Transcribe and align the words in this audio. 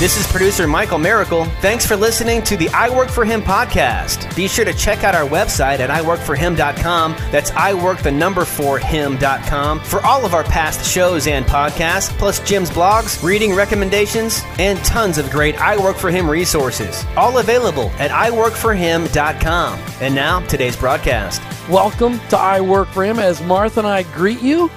This 0.00 0.18
is 0.18 0.26
producer 0.26 0.66
Michael 0.66 0.98
Miracle. 0.98 1.44
Thanks 1.60 1.86
for 1.86 1.94
listening 1.94 2.42
to 2.42 2.56
the 2.56 2.68
I 2.70 2.90
Work 2.90 3.08
for 3.08 3.24
Him 3.24 3.40
podcast. 3.40 4.34
Be 4.34 4.48
sure 4.48 4.64
to 4.64 4.74
check 4.74 5.04
out 5.04 5.14
our 5.14 5.26
website 5.26 5.78
at 5.78 5.88
iworkforhim.com. 5.88 7.12
That's 7.30 7.52
I 7.52 7.74
work 7.74 8.02
the 8.02 8.10
number 8.10 8.44
four 8.44 8.80
him.com 8.80 9.78
for 9.78 10.04
all 10.04 10.26
of 10.26 10.34
our 10.34 10.42
past 10.42 10.84
shows 10.84 11.28
and 11.28 11.46
podcasts, 11.46 12.10
plus 12.18 12.40
Jim's 12.40 12.70
blogs, 12.70 13.22
reading 13.22 13.54
recommendations, 13.54 14.42
and 14.58 14.80
tons 14.80 15.16
of 15.16 15.30
great 15.30 15.58
I 15.60 15.76
Work 15.76 15.96
for 15.96 16.10
Him 16.10 16.28
resources. 16.28 17.04
All 17.16 17.38
available 17.38 17.90
at 18.00 18.10
iworkforhim.com. 18.10 19.78
And 20.00 20.12
now, 20.14 20.40
today's 20.48 20.76
broadcast. 20.76 21.40
Welcome 21.70 22.18
to 22.30 22.36
I 22.36 22.60
Work 22.60 22.88
for 22.88 23.04
Him 23.04 23.20
as 23.20 23.40
Martha 23.42 23.78
and 23.78 23.88
I 23.88 24.02
greet 24.02 24.42
you 24.42 24.72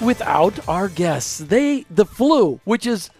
without 0.00 0.66
our 0.66 0.88
guests. 0.88 1.38
They 1.38 1.84
the 1.90 2.06
flu, 2.06 2.58
which 2.64 2.86
is 2.86 3.10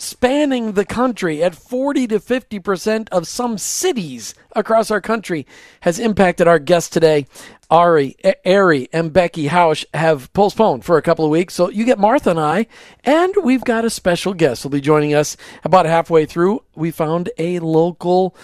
spanning 0.00 0.72
the 0.72 0.84
country 0.84 1.42
at 1.42 1.54
40 1.54 2.06
to 2.08 2.18
50% 2.18 3.08
of 3.10 3.26
some 3.26 3.58
cities 3.58 4.34
across 4.56 4.90
our 4.90 5.00
country 5.00 5.46
has 5.80 5.98
impacted 5.98 6.48
our 6.48 6.58
guests 6.58 6.88
today. 6.88 7.26
Ari, 7.70 8.16
Ari, 8.44 8.88
and 8.92 9.12
Becky 9.12 9.48
Hausch 9.48 9.84
have 9.94 10.32
postponed 10.32 10.84
for 10.84 10.96
a 10.96 11.02
couple 11.02 11.24
of 11.24 11.30
weeks. 11.30 11.54
So 11.54 11.70
you 11.70 11.84
get 11.84 11.98
Martha 11.98 12.30
and 12.30 12.40
I, 12.40 12.66
and 13.04 13.32
we've 13.44 13.64
got 13.64 13.84
a 13.84 13.90
special 13.90 14.34
guest 14.34 14.62
who'll 14.62 14.70
be 14.70 14.80
joining 14.80 15.14
us 15.14 15.36
about 15.62 15.86
halfway 15.86 16.26
through. 16.26 16.64
We 16.74 16.90
found 16.90 17.30
a 17.38 17.58
local 17.60 18.34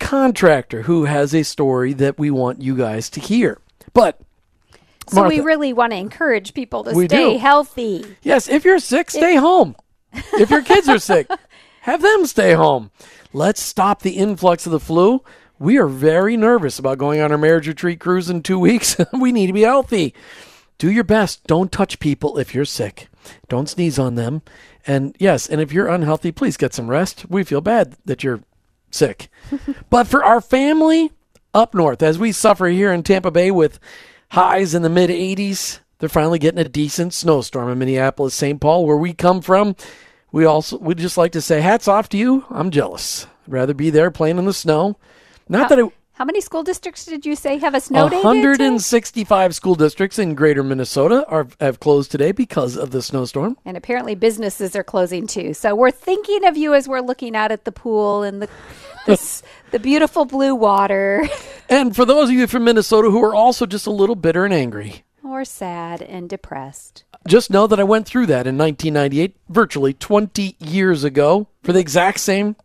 contractor 0.00 0.82
who 0.82 1.04
has 1.04 1.34
a 1.34 1.42
story 1.42 1.92
that 1.94 2.18
we 2.18 2.30
want 2.30 2.62
you 2.62 2.76
guys 2.76 3.08
to 3.10 3.20
hear. 3.20 3.60
But 3.92 4.20
so 5.08 5.20
Martha, 5.20 5.36
we 5.36 5.40
really 5.40 5.72
want 5.72 5.92
to 5.92 5.96
encourage 5.96 6.52
people 6.52 6.82
to 6.84 6.94
stay 6.94 7.34
do. 7.34 7.38
healthy. 7.38 8.04
Yes, 8.22 8.48
if 8.48 8.64
you're 8.64 8.80
sick, 8.80 9.10
stay 9.10 9.36
home. 9.36 9.76
If 10.34 10.50
your 10.50 10.62
kids 10.62 10.88
are 10.88 10.98
sick, 10.98 11.28
have 11.82 12.02
them 12.02 12.26
stay 12.26 12.52
home. 12.54 12.90
Let's 13.32 13.60
stop 13.60 14.02
the 14.02 14.16
influx 14.16 14.66
of 14.66 14.72
the 14.72 14.80
flu. 14.80 15.22
We 15.58 15.78
are 15.78 15.86
very 15.86 16.36
nervous 16.36 16.78
about 16.78 16.98
going 16.98 17.20
on 17.20 17.32
our 17.32 17.38
marriage 17.38 17.68
retreat 17.68 18.00
cruise 18.00 18.28
in 18.28 18.42
two 18.42 18.58
weeks. 18.68 18.96
we 19.12 19.32
need 19.32 19.46
to 19.48 19.52
be 19.52 19.62
healthy. 19.62 20.14
Do 20.78 20.90
your 20.90 21.04
best. 21.04 21.46
Don't 21.46 21.72
touch 21.72 21.98
people 21.98 22.38
if 22.38 22.54
you're 22.54 22.64
sick. 22.64 23.08
Don't 23.48 23.68
sneeze 23.68 23.98
on 23.98 24.14
them. 24.14 24.42
And 24.86 25.16
yes, 25.18 25.48
and 25.48 25.60
if 25.60 25.72
you're 25.72 25.88
unhealthy, 25.88 26.30
please 26.32 26.56
get 26.56 26.74
some 26.74 26.88
rest. 26.88 27.24
We 27.28 27.44
feel 27.44 27.60
bad 27.60 27.96
that 28.04 28.22
you're 28.22 28.40
sick. 28.90 29.28
but 29.90 30.06
for 30.06 30.22
our 30.22 30.40
family 30.40 31.10
up 31.54 31.74
north, 31.74 32.02
as 32.02 32.18
we 32.18 32.30
suffer 32.30 32.66
here 32.66 32.92
in 32.92 33.02
Tampa 33.02 33.30
Bay 33.30 33.50
with 33.50 33.80
highs 34.30 34.74
in 34.74 34.82
the 34.82 34.90
mid 34.90 35.10
80s, 35.10 35.80
they're 35.98 36.08
finally 36.08 36.38
getting 36.38 36.60
a 36.60 36.68
decent 36.68 37.14
snowstorm 37.14 37.70
in 37.70 37.78
Minneapolis, 37.78 38.34
St. 38.34 38.60
Paul, 38.60 38.86
where 38.86 38.96
we 38.96 39.12
come 39.12 39.40
from. 39.40 39.76
We 40.36 40.44
also 40.44 40.76
we 40.76 40.94
just 40.94 41.16
like 41.16 41.32
to 41.32 41.40
say 41.40 41.62
hats 41.62 41.88
off 41.88 42.10
to 42.10 42.18
you. 42.18 42.44
I'm 42.50 42.70
jealous. 42.70 43.24
I'd 43.46 43.52
rather 43.54 43.72
be 43.72 43.88
there 43.88 44.10
playing 44.10 44.36
in 44.36 44.44
the 44.44 44.52
snow. 44.52 44.98
Not 45.48 45.70
that 45.70 45.78
it 45.78 45.90
How 46.12 46.26
many 46.26 46.42
school 46.42 46.62
districts 46.62 47.06
did 47.06 47.24
you 47.24 47.34
say 47.34 47.56
have 47.56 47.74
a 47.74 47.80
snow 47.80 48.10
day? 48.10 48.16
today? 48.16 48.28
165 48.28 49.54
school 49.54 49.74
districts 49.74 50.18
in 50.18 50.34
greater 50.34 50.62
Minnesota 50.62 51.24
are 51.28 51.48
have 51.58 51.80
closed 51.80 52.10
today 52.10 52.32
because 52.32 52.76
of 52.76 52.90
the 52.90 53.00
snowstorm. 53.00 53.56
And 53.64 53.78
apparently 53.78 54.14
businesses 54.14 54.76
are 54.76 54.84
closing 54.84 55.26
too. 55.26 55.54
So 55.54 55.74
we're 55.74 55.90
thinking 55.90 56.44
of 56.44 56.58
you 56.58 56.74
as 56.74 56.86
we're 56.86 57.00
looking 57.00 57.34
out 57.34 57.50
at 57.50 57.64
the 57.64 57.72
pool 57.72 58.22
and 58.22 58.42
the 58.42 58.48
this, 59.06 59.42
the 59.70 59.78
beautiful 59.78 60.26
blue 60.26 60.54
water 60.54 61.26
And 61.70 61.96
for 61.96 62.04
those 62.04 62.28
of 62.28 62.34
you 62.34 62.46
from 62.46 62.64
Minnesota 62.64 63.10
who 63.10 63.24
are 63.24 63.34
also 63.34 63.64
just 63.64 63.86
a 63.86 63.90
little 63.90 64.16
bitter 64.16 64.44
and 64.44 64.52
angry, 64.52 65.05
or 65.26 65.44
sad 65.44 66.02
and 66.02 66.28
depressed. 66.28 67.04
just 67.26 67.50
know 67.50 67.66
that 67.66 67.80
I 67.80 67.84
went 67.84 68.06
through 68.06 68.26
that 68.26 68.46
in 68.46 68.56
1998, 68.56 69.36
virtually 69.48 69.92
20 69.92 70.56
years 70.58 71.04
ago, 71.04 71.48
for 71.62 71.72
the 71.72 71.80
exact 71.80 72.20
same 72.20 72.56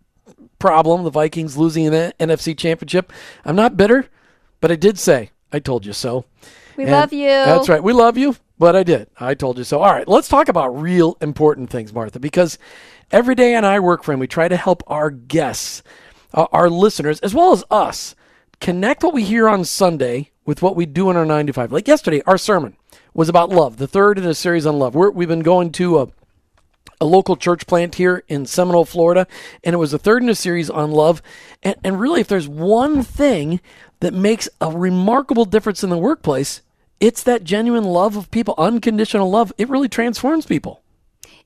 problem 0.60 1.04
the 1.04 1.10
Vikings 1.10 1.58
losing 1.58 1.90
the 1.92 2.14
NFC 2.20 2.58
Championship. 2.58 3.12
I'm 3.44 3.56
not 3.56 3.76
bitter, 3.76 4.08
but 4.60 4.72
I 4.72 4.76
did 4.76 5.00
say, 5.00 5.32
I 5.52 5.60
told 5.60 5.86
you 5.86 5.94
so. 5.94 6.26
We 6.78 6.84
And 6.84 6.92
love 6.94 7.12
you. 7.12 7.28
That's 7.28 7.68
right. 7.68 7.84
We 7.84 7.94
love 7.94 8.18
you, 8.18 8.36
but 8.58 8.76
I 8.76 8.84
did. 8.84 9.10
I 9.20 9.34
told 9.34 9.58
you 9.58 9.64
so. 9.64 9.82
All 9.82 9.92
right, 9.92 10.08
let's 10.08 10.30
talk 10.30 10.48
about 10.48 10.70
real 10.80 11.18
important 11.22 11.70
things, 11.70 11.92
Martha, 11.92 12.20
because 12.20 12.58
every 13.12 13.36
day 13.36 13.56
on 13.56 13.66
I 13.66 13.80
Work 13.80 14.04
For 14.04 14.14
Him, 14.14 14.20
we 14.20 14.28
try 14.28 14.48
to 14.48 14.56
help 14.56 14.84
our 14.88 15.10
guests, 15.10 15.84
uh, 16.34 16.46
our 16.52 16.70
listeners, 16.70 17.20
as 17.22 17.34
well 17.34 17.52
as 17.52 17.64
us, 17.70 18.16
connect 18.62 19.04
what 19.04 19.14
we 19.14 19.24
hear 19.24 19.50
on 19.50 19.66
Sunday 19.66 20.30
with 20.46 20.62
what 20.62 20.76
we 20.76 20.86
do 20.86 21.10
in 21.10 21.18
our 21.18 21.26
9 21.26 21.48
to 21.48 21.54
5. 21.54 21.72
Like 21.72 21.88
yesterday, 21.88 22.22
our 22.26 22.38
sermon 22.38 22.78
was 23.14 23.28
about 23.28 23.50
love, 23.50 23.78
the 23.78 23.88
third 23.88 24.18
in 24.18 24.26
a 24.26 24.34
series 24.34 24.66
on 24.66 24.80
love. 24.80 24.96
We're, 24.96 25.10
we've 25.10 25.28
been 25.28 25.42
going 25.42 25.72
to 25.74 26.00
a 26.00 26.08
a 27.00 27.06
local 27.06 27.36
church 27.36 27.66
plant 27.66 27.96
here 27.96 28.24
in 28.28 28.46
Seminole, 28.46 28.86
Florida, 28.86 29.26
and 29.64 29.74
it 29.74 29.78
was 29.78 29.90
the 29.90 29.98
third 29.98 30.22
in 30.22 30.30
a 30.30 30.36
series 30.36 30.70
on 30.70 30.92
love. 30.92 31.24
And, 31.64 31.76
and 31.84 32.00
really, 32.00 32.22
if 32.22 32.28
there's 32.28 32.48
one 32.48 33.02
thing 33.02 33.60
that 34.02 34.14
makes 34.14 34.48
a 34.62 34.70
remarkable 34.70 35.46
difference 35.46 35.84
in 35.84 35.90
the 35.90 35.98
workplace, 35.98 36.62
it's 37.00 37.24
that 37.24 37.44
genuine 37.44 37.86
love 37.86 38.16
of 38.16 38.30
people, 38.30 38.54
unconditional 38.56 39.32
love. 39.32 39.52
It 39.58 39.68
really 39.68 39.90
transforms 39.90 40.46
people. 40.46 40.84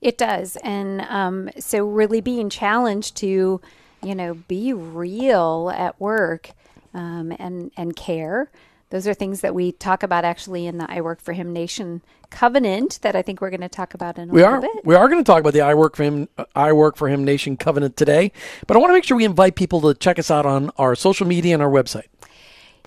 It 0.02 0.18
does. 0.18 0.58
And 0.58 1.02
um, 1.02 1.50
so, 1.58 1.86
really 1.86 2.20
being 2.20 2.50
challenged 2.50 3.16
to, 3.18 3.62
you 4.04 4.16
know, 4.16 4.34
be 4.34 4.74
real 4.74 5.72
at 5.74 6.00
work 6.02 6.52
um, 6.95 7.31
and, 7.38 7.72
and 7.78 7.95
care. 7.95 8.50
Those 8.91 9.07
are 9.07 9.13
things 9.13 9.41
that 9.41 9.53
we 9.53 9.72
talk 9.72 10.03
about 10.03 10.25
actually 10.25 10.67
in 10.67 10.78
the 10.78 10.89
I 10.89 11.01
Work 11.01 11.19
for 11.19 11.33
Him 11.33 11.51
Nation 11.51 12.01
covenant 12.29 13.00
that 13.01 13.16
I 13.16 13.22
think 13.22 13.41
we're 13.41 13.50
going 13.50 13.61
to 13.61 13.69
talk 13.69 13.94
about 13.94 14.17
in 14.17 14.29
a 14.29 14.33
We 14.33 14.41
little 14.41 14.56
are 14.56 14.61
bit. 14.61 14.85
we 14.85 14.95
are 14.95 15.07
going 15.07 15.23
to 15.23 15.28
talk 15.28 15.39
about 15.39 15.53
the 15.53 15.61
I 15.61 15.73
work 15.73 15.95
for 15.95 16.03
him 16.03 16.28
I 16.56 16.72
work 16.72 16.95
for 16.95 17.09
him 17.09 17.23
nation 17.23 17.57
covenant 17.57 17.97
today, 17.97 18.31
but 18.67 18.78
I 18.78 18.79
want 18.79 18.89
to 18.91 18.94
make 18.94 19.03
sure 19.03 19.17
we 19.17 19.25
invite 19.25 19.56
people 19.56 19.81
to 19.81 19.94
check 19.94 20.19
us 20.19 20.29
out 20.31 20.45
on 20.45 20.72
our 20.78 20.95
social 20.95 21.25
media 21.28 21.53
and 21.53 21.63
our 21.63 21.69
website. 21.69 22.07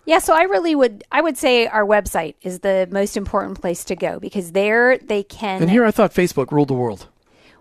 Yeah, 0.05 0.21
so 0.21 0.35
I 0.35 0.43
really 0.43 0.75
would 0.75 1.05
I 1.13 1.21
would 1.21 1.37
say 1.37 1.67
our 1.67 1.85
website 1.85 2.35
is 2.43 2.61
the 2.61 2.89
most 2.91 3.17
important 3.17 3.61
place 3.61 3.85
to 3.85 3.97
go 3.97 4.19
because 4.19 4.53
there 4.53 4.99
they 4.99 5.23
can 5.23 5.61
And 5.61 5.71
here 5.71 5.85
I 5.85 5.91
thought 5.91 6.15
Facebook 6.15 6.51
ruled 6.53 6.69
the 6.69 6.75
world. 6.75 7.09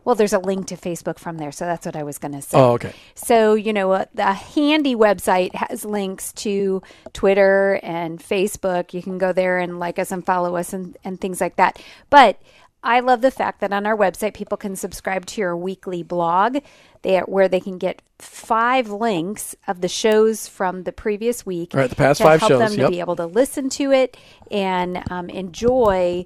Well 0.08 0.16
there's 0.16 0.32
a 0.32 0.40
link 0.40 0.68
to 0.68 0.78
Facebook 0.78 1.20
from 1.20 1.38
there, 1.38 1.52
so 1.52 1.66
that's 1.66 1.86
what 1.86 1.98
I 1.98 2.04
was 2.04 2.18
going 2.18 2.32
to 2.32 2.42
say. 2.42 2.58
Oh, 2.58 2.72
okay. 2.76 2.94
So, 3.14 3.56
you 3.56 3.74
know, 3.74 3.92
a, 3.92 4.08
a 4.16 4.32
handy 4.32 4.96
website 4.96 5.54
has 5.54 5.84
links 5.84 6.32
to 6.34 6.82
Twitter 7.12 7.78
and 7.84 8.18
Facebook. 8.18 8.94
You 8.94 9.04
can 9.04 9.18
go 9.18 9.34
there 9.34 9.58
and 9.58 9.80
like 9.80 10.00
us 10.00 10.14
and 10.14 10.26
follow 10.26 10.56
us 10.56 10.72
and, 10.72 10.98
and 11.04 11.20
things 11.20 11.42
like 11.42 11.58
that. 11.58 11.84
But 12.10 12.42
I 12.82 13.02
love 13.02 13.20
the 13.20 13.32
fact 13.32 13.60
that 13.60 13.74
on 13.74 13.86
our 13.86 13.98
website, 13.98 14.34
people 14.34 14.56
can 14.56 14.78
subscribe 14.78 15.26
to 15.26 15.42
your 15.42 15.58
weekly 15.58 16.04
blog 16.04 16.60
they, 17.02 17.20
where 17.20 17.50
they 17.50 17.60
can 17.60 17.78
get 17.78 18.02
five 18.18 18.90
links 18.90 19.58
of 19.68 19.82
the 19.82 19.90
shows 19.90 20.48
from 20.48 20.84
the 20.84 20.94
previous 20.94 21.46
week. 21.46 21.74
Right, 21.74 21.90
the 21.90 21.98
past 21.98 22.20
to 22.20 22.24
five 22.24 22.40
help 22.40 22.52
shows, 22.52 22.60
them 22.60 22.86
to 22.86 22.90
be 22.90 23.02
able 23.02 23.18
to 23.18 23.26
listen 23.26 23.68
to 23.72 23.92
it 23.92 24.16
and 24.50 25.04
um, 25.12 25.30
enjoy 25.30 26.26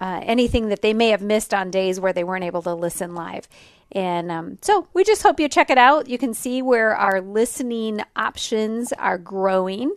uh, 0.00 0.20
anything 0.24 0.68
that 0.68 0.82
they 0.82 0.94
may 0.94 1.08
have 1.08 1.22
missed 1.22 1.52
on 1.52 1.70
days 1.70 2.00
where 2.00 2.12
they 2.12 2.24
weren't 2.24 2.44
able 2.44 2.62
to 2.62 2.74
listen 2.74 3.14
live. 3.14 3.48
And 3.92 4.30
um, 4.32 4.58
so 4.62 4.88
we 4.94 5.04
just 5.04 5.22
hope 5.22 5.38
you 5.38 5.48
check 5.48 5.70
it 5.70 5.78
out. 5.78 6.08
You 6.08 6.18
can 6.18 6.34
see 6.34 6.62
where 6.62 6.96
our 6.96 7.20
listening 7.20 8.00
options 8.16 8.92
are 8.94 9.18
growing, 9.18 9.92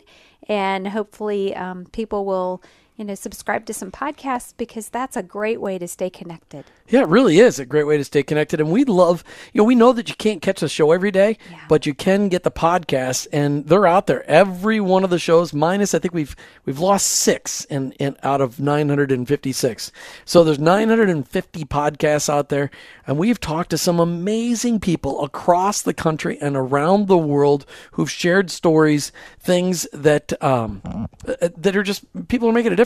and 0.48 0.88
hopefully, 0.88 1.54
um, 1.54 1.86
people 1.86 2.24
will. 2.24 2.62
You 2.96 3.04
know, 3.04 3.14
subscribe 3.14 3.66
to 3.66 3.74
some 3.74 3.90
podcasts 3.90 4.54
because 4.56 4.88
that's 4.88 5.18
a 5.18 5.22
great 5.22 5.60
way 5.60 5.76
to 5.76 5.86
stay 5.86 6.08
connected. 6.08 6.64
Yeah, 6.88 7.00
it 7.00 7.08
really 7.08 7.40
is 7.40 7.58
a 7.58 7.66
great 7.66 7.84
way 7.84 7.98
to 7.98 8.04
stay 8.04 8.22
connected. 8.22 8.58
And 8.58 8.70
we 8.70 8.84
love, 8.84 9.22
you 9.52 9.60
know, 9.60 9.66
we 9.66 9.74
know 9.74 9.92
that 9.92 10.08
you 10.08 10.14
can't 10.14 10.40
catch 10.40 10.60
the 10.60 10.68
show 10.68 10.92
every 10.92 11.10
day, 11.10 11.36
but 11.68 11.84
you 11.84 11.92
can 11.92 12.30
get 12.30 12.42
the 12.42 12.50
podcast 12.50 13.26
and 13.34 13.66
they're 13.66 13.86
out 13.86 14.06
there. 14.06 14.24
Every 14.30 14.80
one 14.80 15.04
of 15.04 15.10
the 15.10 15.18
shows, 15.18 15.52
minus 15.52 15.92
I 15.92 15.98
think 15.98 16.14
we've 16.14 16.34
we've 16.64 16.78
lost 16.78 17.08
six 17.08 17.66
in, 17.66 17.92
in 17.92 18.16
out 18.22 18.40
of 18.40 18.60
nine 18.60 18.88
hundred 18.88 19.12
and 19.12 19.28
fifty 19.28 19.52
six. 19.52 19.92
So 20.24 20.42
there's 20.42 20.58
nine 20.58 20.88
hundred 20.88 21.10
and 21.10 21.28
fifty 21.28 21.66
podcasts 21.66 22.30
out 22.30 22.48
there, 22.48 22.70
and 23.06 23.18
we've 23.18 23.40
talked 23.40 23.70
to 23.70 23.78
some 23.78 24.00
amazing 24.00 24.80
people 24.80 25.22
across 25.22 25.82
the 25.82 25.92
country 25.92 26.38
and 26.40 26.56
around 26.56 27.08
the 27.08 27.18
world 27.18 27.66
who've 27.92 28.10
shared 28.10 28.50
stories, 28.50 29.12
things 29.38 29.86
that 29.92 30.32
um 30.42 30.80
uh, 31.28 31.48
that 31.58 31.76
are 31.76 31.82
just 31.82 32.04
people 32.28 32.48
are 32.48 32.52
making 32.52 32.72
a 32.72 32.76
difference. 32.76 32.85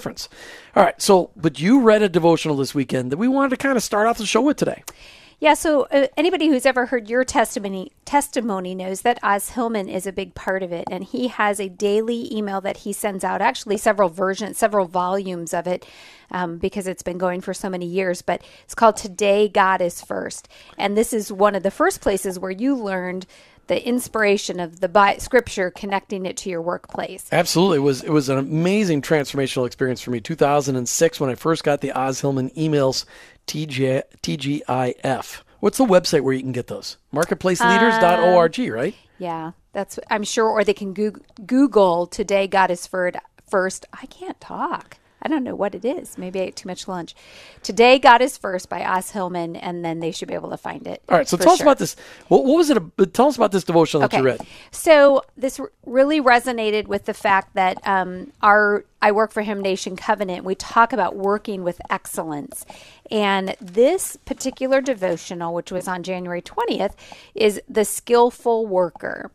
All 0.75 0.82
right, 0.82 1.00
so 1.00 1.31
but 1.37 1.61
you 1.61 1.81
read 1.81 2.02
a 2.02 2.08
devotional 2.08 2.56
this 2.56 2.75
weekend 2.75 3.12
that 3.12 3.19
we 3.19 3.29
wanted 3.29 3.50
to 3.50 3.56
kind 3.56 3.76
of 3.76 3.82
start 3.82 4.06
off 4.06 4.19
the 4.19 4.26
show 4.26 4.41
with 4.41 4.56
today. 4.56 4.82
Yeah, 5.41 5.55
so 5.55 5.85
uh, 5.91 6.08
anybody 6.19 6.49
who's 6.49 6.67
ever 6.67 6.85
heard 6.87 7.08
your 7.08 7.25
testimony 7.25 7.93
testimony 8.05 8.75
knows 8.75 9.00
that 9.02 9.19
Os 9.23 9.50
Hillman 9.50 9.88
is 9.88 10.06
a 10.06 10.12
big 10.12 10.35
part 10.35 10.62
of 10.62 10.70
it, 10.70 10.85
and 10.91 11.02
he 11.02 11.29
has 11.29 11.58
a 11.58 11.70
daily 11.70 12.31
email 12.31 12.61
that 12.61 12.79
he 12.79 12.93
sends 12.93 13.25
out. 13.25 13.41
Actually, 13.41 13.79
several 13.79 14.11
versions, 14.11 14.58
several 14.58 14.85
volumes 14.87 15.55
of 15.55 15.67
it, 15.67 15.87
um, 16.31 16.58
because 16.58 16.87
it's 16.87 17.03
been 17.03 17.17
going 17.17 17.41
for 17.41 17.55
so 17.55 17.70
many 17.70 17.87
years. 17.87 18.20
But 18.20 18.43
it's 18.64 18.75
called 18.75 18.99
"Today 18.99 19.49
God 19.49 19.81
Is 19.81 20.03
First. 20.03 20.46
and 20.76 20.94
this 20.94 21.14
is 21.14 21.32
one 21.32 21.55
of 21.55 21.62
the 21.62 21.70
first 21.70 22.03
places 22.03 22.38
where 22.38 22.50
you 22.50 22.76
learned 22.76 23.25
the 23.70 23.87
inspiration 23.87 24.58
of 24.58 24.81
the 24.81 24.88
Bi- 24.88 25.19
Scripture, 25.19 25.70
connecting 25.70 26.26
it 26.26 26.37
to 26.38 26.50
your 26.50 26.61
workplace. 26.61 27.28
Absolutely, 27.31 27.76
it 27.76 27.82
was 27.82 28.02
it 28.02 28.11
was 28.11 28.28
an 28.28 28.37
amazing 28.37 29.00
transformational 29.00 29.64
experience 29.64 30.00
for 30.00 30.11
me. 30.11 30.20
2006 30.20 31.20
when 31.20 31.31
I 31.31 31.37
first 31.37 31.62
got 31.62 31.81
the 31.81 31.93
Os 31.93 32.20
Hillman 32.20 32.50
emails, 32.50 33.05
TG, 33.46 34.02
TGIF 34.25 35.43
What's 35.61 35.78
the 35.78 35.84
website 35.84 36.22
where 36.22 36.34
you 36.34 36.40
can 36.40 36.50
get 36.52 36.67
those? 36.67 36.96
Marketplaceleaders.org, 37.14 38.58
um, 38.58 38.70
right? 38.70 38.94
Yeah, 39.19 39.52
that's 39.72 40.00
I'm 40.11 40.25
sure. 40.25 40.49
Or 40.49 40.64
they 40.64 40.75
can 40.75 40.93
Goog- 40.93 41.22
Google 41.46 42.08
"Today 42.08 42.49
God 42.49 42.72
is 42.72 42.88
Fir- 42.88 43.12
First." 43.49 43.87
I 43.93 44.06
can't 44.06 44.40
talk. 44.40 44.96
I 45.22 45.28
don't 45.28 45.44
know 45.44 45.55
what 45.55 45.75
it 45.75 45.84
is. 45.84 46.17
Maybe 46.17 46.40
I 46.40 46.44
ate 46.44 46.56
too 46.56 46.69
much 46.69 46.88
lunch. 46.88 47.14
Today 47.62 47.99
God 47.99 48.22
is 48.22 48.37
First 48.38 48.69
by 48.69 48.84
Os 48.84 49.11
Hillman, 49.11 49.56
and 49.56 49.84
then 49.84 50.00
they 50.00 50.11
should 50.12 50.28
be 50.28 50.34
able 50.34 50.50
to 50.50 50.56
find 50.56 50.87
it. 50.87 51.02
All 51.08 51.19
right, 51.19 51.28
so 51.28 51.37
tell 51.37 51.52
us 51.52 51.61
about 51.61 51.78
this. 51.78 51.96
What, 52.28 52.44
what 52.44 52.56
was 52.56 52.70
it? 52.70 52.76
a- 52.78 53.06
Tell 53.06 53.26
us 53.28 53.37
about 53.37 53.52
this 53.52 53.64
devotional 53.64 54.08
that 54.08 54.17
you 54.17 54.22
read. 54.22 54.40
So 54.70 55.22
this 55.37 55.61
really 55.84 56.20
resonated 56.20 56.87
with 56.87 57.05
the 57.05 57.14
fact 57.14 57.55
that 57.55 57.78
um, 57.87 58.32
our 58.43 58.84
I 59.02 59.12
work 59.12 59.32
for 59.32 59.43
Him 59.43 59.61
Nation 59.61 59.96
Covenant. 59.96 60.44
We 60.44 60.55
talk 60.55 60.93
about 60.93 61.17
working 61.17 61.64
with 61.64 61.81
excellence, 61.90 62.64
and 63.11 63.56
this 63.61 64.17
particular 64.25 64.81
devotional, 64.81 65.55
which 65.55 65.70
was 65.72 65.88
on 65.88 66.02
January 66.02 66.43
twentieth, 66.43 66.94
is 67.34 67.61
the 67.69 67.84
skillful 67.84 68.67
worker. 68.67 69.31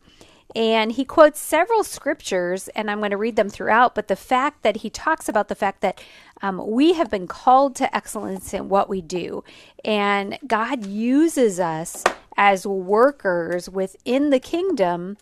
And 0.54 0.92
he 0.92 1.04
quotes 1.04 1.38
several 1.38 1.84
scriptures, 1.84 2.68
and 2.68 2.90
I'm 2.90 2.98
going 2.98 3.10
to 3.10 3.16
read 3.16 3.36
them 3.36 3.50
throughout. 3.50 3.94
But 3.94 4.08
the 4.08 4.16
fact 4.16 4.62
that 4.62 4.78
he 4.78 4.90
talks 4.90 5.28
about 5.28 5.48
the 5.48 5.54
fact 5.54 5.80
that 5.82 6.02
um, 6.40 6.62
we 6.66 6.94
have 6.94 7.10
been 7.10 7.26
called 7.26 7.74
to 7.76 7.94
excellence 7.94 8.54
in 8.54 8.68
what 8.68 8.88
we 8.88 9.00
do, 9.00 9.44
and 9.84 10.38
God 10.46 10.86
uses 10.86 11.58
us 11.58 12.04
as 12.36 12.66
workers 12.66 13.68
within 13.68 14.30
the 14.30 14.40
kingdom 14.40 15.16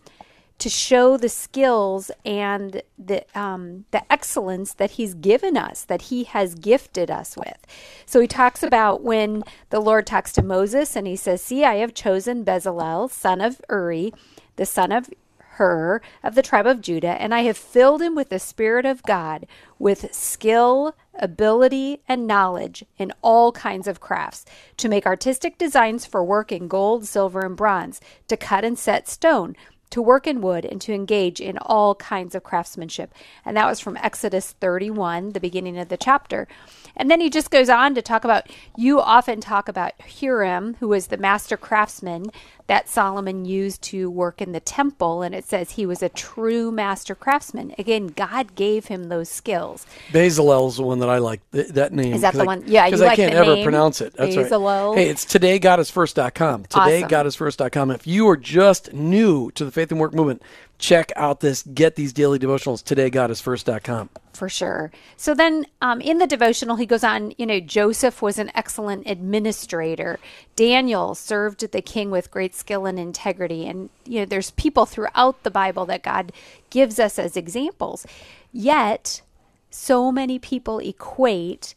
to 0.59 0.69
show 0.69 1.17
the 1.17 1.29
skills 1.29 2.11
and 2.25 2.83
the 2.99 3.25
um, 3.39 3.85
the 3.91 4.11
excellence 4.13 4.75
that 4.75 4.93
He's 4.93 5.15
given 5.15 5.57
us, 5.57 5.85
that 5.85 6.03
He 6.03 6.25
has 6.25 6.55
gifted 6.55 7.11
us 7.11 7.37
with. 7.37 7.67
So 8.07 8.21
He 8.21 8.29
talks 8.29 8.63
about 8.63 9.03
when 9.03 9.43
the 9.71 9.81
Lord 9.81 10.07
talks 10.07 10.33
to 10.35 10.43
Moses, 10.43 10.97
and 10.97 11.07
He 11.07 11.17
says, 11.17 11.43
"See, 11.43 11.65
I 11.65 11.77
have 11.77 11.93
chosen 11.93 12.45
Bezalel, 12.45 13.11
son 13.11 13.41
of 13.41 13.61
Uri, 13.69 14.13
the 14.57 14.67
son 14.67 14.93
of 14.93 15.11
Hur 15.57 16.01
of 16.23 16.35
the 16.35 16.43
tribe 16.43 16.67
of 16.67 16.81
Judah, 16.81 17.21
and 17.21 17.33
I 17.35 17.43
have 17.43 17.57
filled 17.57 18.03
him 18.03 18.15
with 18.15 18.29
the 18.29 18.39
Spirit 18.39 18.85
of 18.85 19.03
God, 19.05 19.47
with 19.79 20.13
skill, 20.13 20.97
ability, 21.15 22.01
and 22.09 22.27
knowledge 22.27 22.85
in 22.99 23.13
all 23.23 23.53
kinds 23.53 23.87
of 23.87 24.01
crafts, 24.01 24.45
to 24.79 24.89
make 24.89 25.07
artistic 25.07 25.57
designs 25.57 26.07
for 26.07 26.25
work 26.25 26.51
in 26.51 26.67
gold, 26.67 27.07
silver, 27.07 27.43
and 27.43 27.57
bronze, 27.57 28.01
to 28.27 28.37
cut 28.37 28.65
and 28.65 28.79
set 28.79 29.07
stone, 29.09 29.55
to 29.91 30.03
work 30.03 30.27
in 30.27 30.41
wood, 30.41 30.65
and 30.65 30.81
to 30.81 30.93
engage 30.93 31.41
in 31.41 31.57
all 31.59 31.95
kinds 31.95 32.35
of 32.35 32.43
craftsmanship. 32.43 33.15
And 33.45 33.57
that 33.57 33.67
was 33.67 33.79
from 33.79 33.97
Exodus 33.99 34.57
31, 34.61 35.31
the 35.31 35.41
beginning 35.41 35.79
of 35.79 35.89
the 35.89 35.97
chapter. 35.97 36.49
And 36.97 37.09
then 37.09 37.21
he 37.21 37.31
just 37.31 37.53
goes 37.53 37.69
on 37.69 37.95
to 37.95 38.03
talk 38.03 38.25
about 38.25 38.51
you 38.77 39.01
often 39.01 39.41
talk 39.41 39.69
about 39.69 39.97
Huram, 39.99 40.75
who 40.79 40.89
was 40.89 41.07
the 41.07 41.17
master 41.17 41.57
craftsman 41.57 42.33
that 42.67 42.89
Solomon 42.89 43.45
used 43.45 43.83
to 43.83 44.09
work 44.11 44.41
in 44.41 44.53
the 44.53 44.61
temple. 44.61 45.21
And 45.23 45.35
it 45.35 45.45
says 45.45 45.73
he 45.73 45.85
was 45.85 46.03
a 46.03 46.09
true 46.09 46.71
master 46.73 47.15
craftsman. 47.15 47.75
Again, 47.79 48.07
God 48.09 48.55
gave 48.55 48.87
him 48.87 49.05
those 49.05 49.29
skills. 49.29 49.87
Bezalel's 50.13 50.77
the 50.79 50.83
one 50.83 51.01
that 51.01 51.11
I 51.11 51.19
like. 51.19 51.41
Th- 51.53 51.69
that 51.69 51.93
name. 51.93 52.15
Is 52.15 52.23
that 52.23 52.35
the 52.35 52.43
I- 52.43 52.47
one- 52.47 52.65
yeah, 52.67 52.87
Because 52.87 53.03
I 53.03 53.07
like 53.07 53.17
can't 53.17 53.35
ever 53.35 53.55
name? 53.57 53.65
pronounce 53.65 54.01
it. 54.01 54.15
That's 54.17 54.35
Bezalel? 54.35 54.91
right. 54.95 54.99
Hey, 54.99 55.11
it's 55.11 55.25
todaygodisfirst.com. 55.27 56.65
Awesome. 56.75 56.83
Todaygodisfirst.com. 57.09 57.91
If 57.91 58.07
you 58.07 58.29
are 58.29 58.37
just 58.37 58.93
new 58.93 59.51
to 59.53 59.65
the 59.65 59.71
Faith 59.71 59.91
and 59.91 60.01
Work 60.01 60.15
movement, 60.15 60.43
check 60.79 61.13
out 61.17 61.41
this. 61.41 61.63
Get 61.63 61.97
these 61.97 62.13
daily 62.13 62.39
devotionals. 62.39 62.83
Todaygodisfirst.com. 62.83 64.11
for 64.33 64.49
sure. 64.49 64.91
So 65.17 65.35
then 65.35 65.67
um, 65.81 66.01
in 66.01 66.19
the 66.19 66.27
devotional, 66.27 66.77
he 66.77 66.87
goes 66.87 67.05
on, 67.05 67.33
you 67.39 67.47
know, 67.47 67.61
Joseph 67.61 68.21
was 68.21 68.39
an 68.39 68.51
excellent 68.55 69.09
administrator. 69.09 70.19
Daniel 70.57 71.15
served 71.15 71.71
the 71.71 71.83
king 71.83 72.11
with 72.11 72.31
great 72.31 72.55
skill 72.55 72.87
and 72.87 72.99
integrity. 72.99 73.67
And, 73.67 73.91
you 74.05 74.21
know, 74.21 74.27
there's 74.27 74.51
people 74.53 74.87
throughout 74.87 75.43
the 75.43 75.51
Bible 75.51 75.87
that 75.87 76.03
God 76.03 76.33
gives 76.71 76.99
us 76.99 77.19
as 77.19 77.37
examples. 77.37 78.07
Yet, 78.53 79.23
so 79.71 80.13
many 80.13 80.39
people 80.39 80.79
equate 80.79 81.75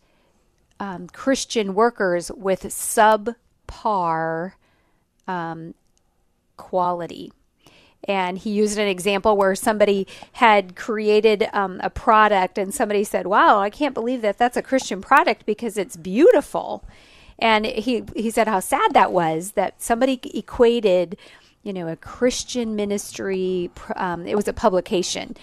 um, 0.80 1.08
Christian 1.08 1.74
workers 1.74 2.32
with 2.32 2.64
subpar 2.64 4.54
um, 5.28 5.74
quality. 6.58 7.32
And 8.07 8.38
he 8.38 8.51
used 8.51 8.77
an 8.77 8.88
example 8.88 9.36
where 9.36 9.54
somebody 9.56 10.07
had 10.33 10.75
created 10.75 11.50
um, 11.54 11.80
a 11.83 11.89
product, 11.89 12.57
and 12.57 12.74
somebody 12.74 13.04
said, 13.04 13.27
"Wow, 13.27 13.59
I 13.59 13.69
can't 13.69 13.94
believe 13.94 14.21
that 14.21 14.38
that's 14.38 14.57
a 14.57 14.62
Christian 14.62 15.01
product 15.01 15.45
because 15.45 15.77
it's 15.77 15.98
beautiful." 15.98 16.86
And 17.39 17.65
he 17.65 18.04
he 18.15 18.31
said 18.31 18.48
how 18.48 18.59
sad 18.59 18.94
that 18.94 19.12
was 19.12 19.51
that 19.51 19.81
somebody 19.81 20.19
equated, 20.33 21.18
you 21.63 21.74
know, 21.74 21.88
a 21.88 21.95
Christian 21.95 22.75
ministry. 22.75 23.69
Um, 23.95 24.25
it 24.25 24.36
was 24.36 24.48
a 24.48 24.53
publication 24.53 25.36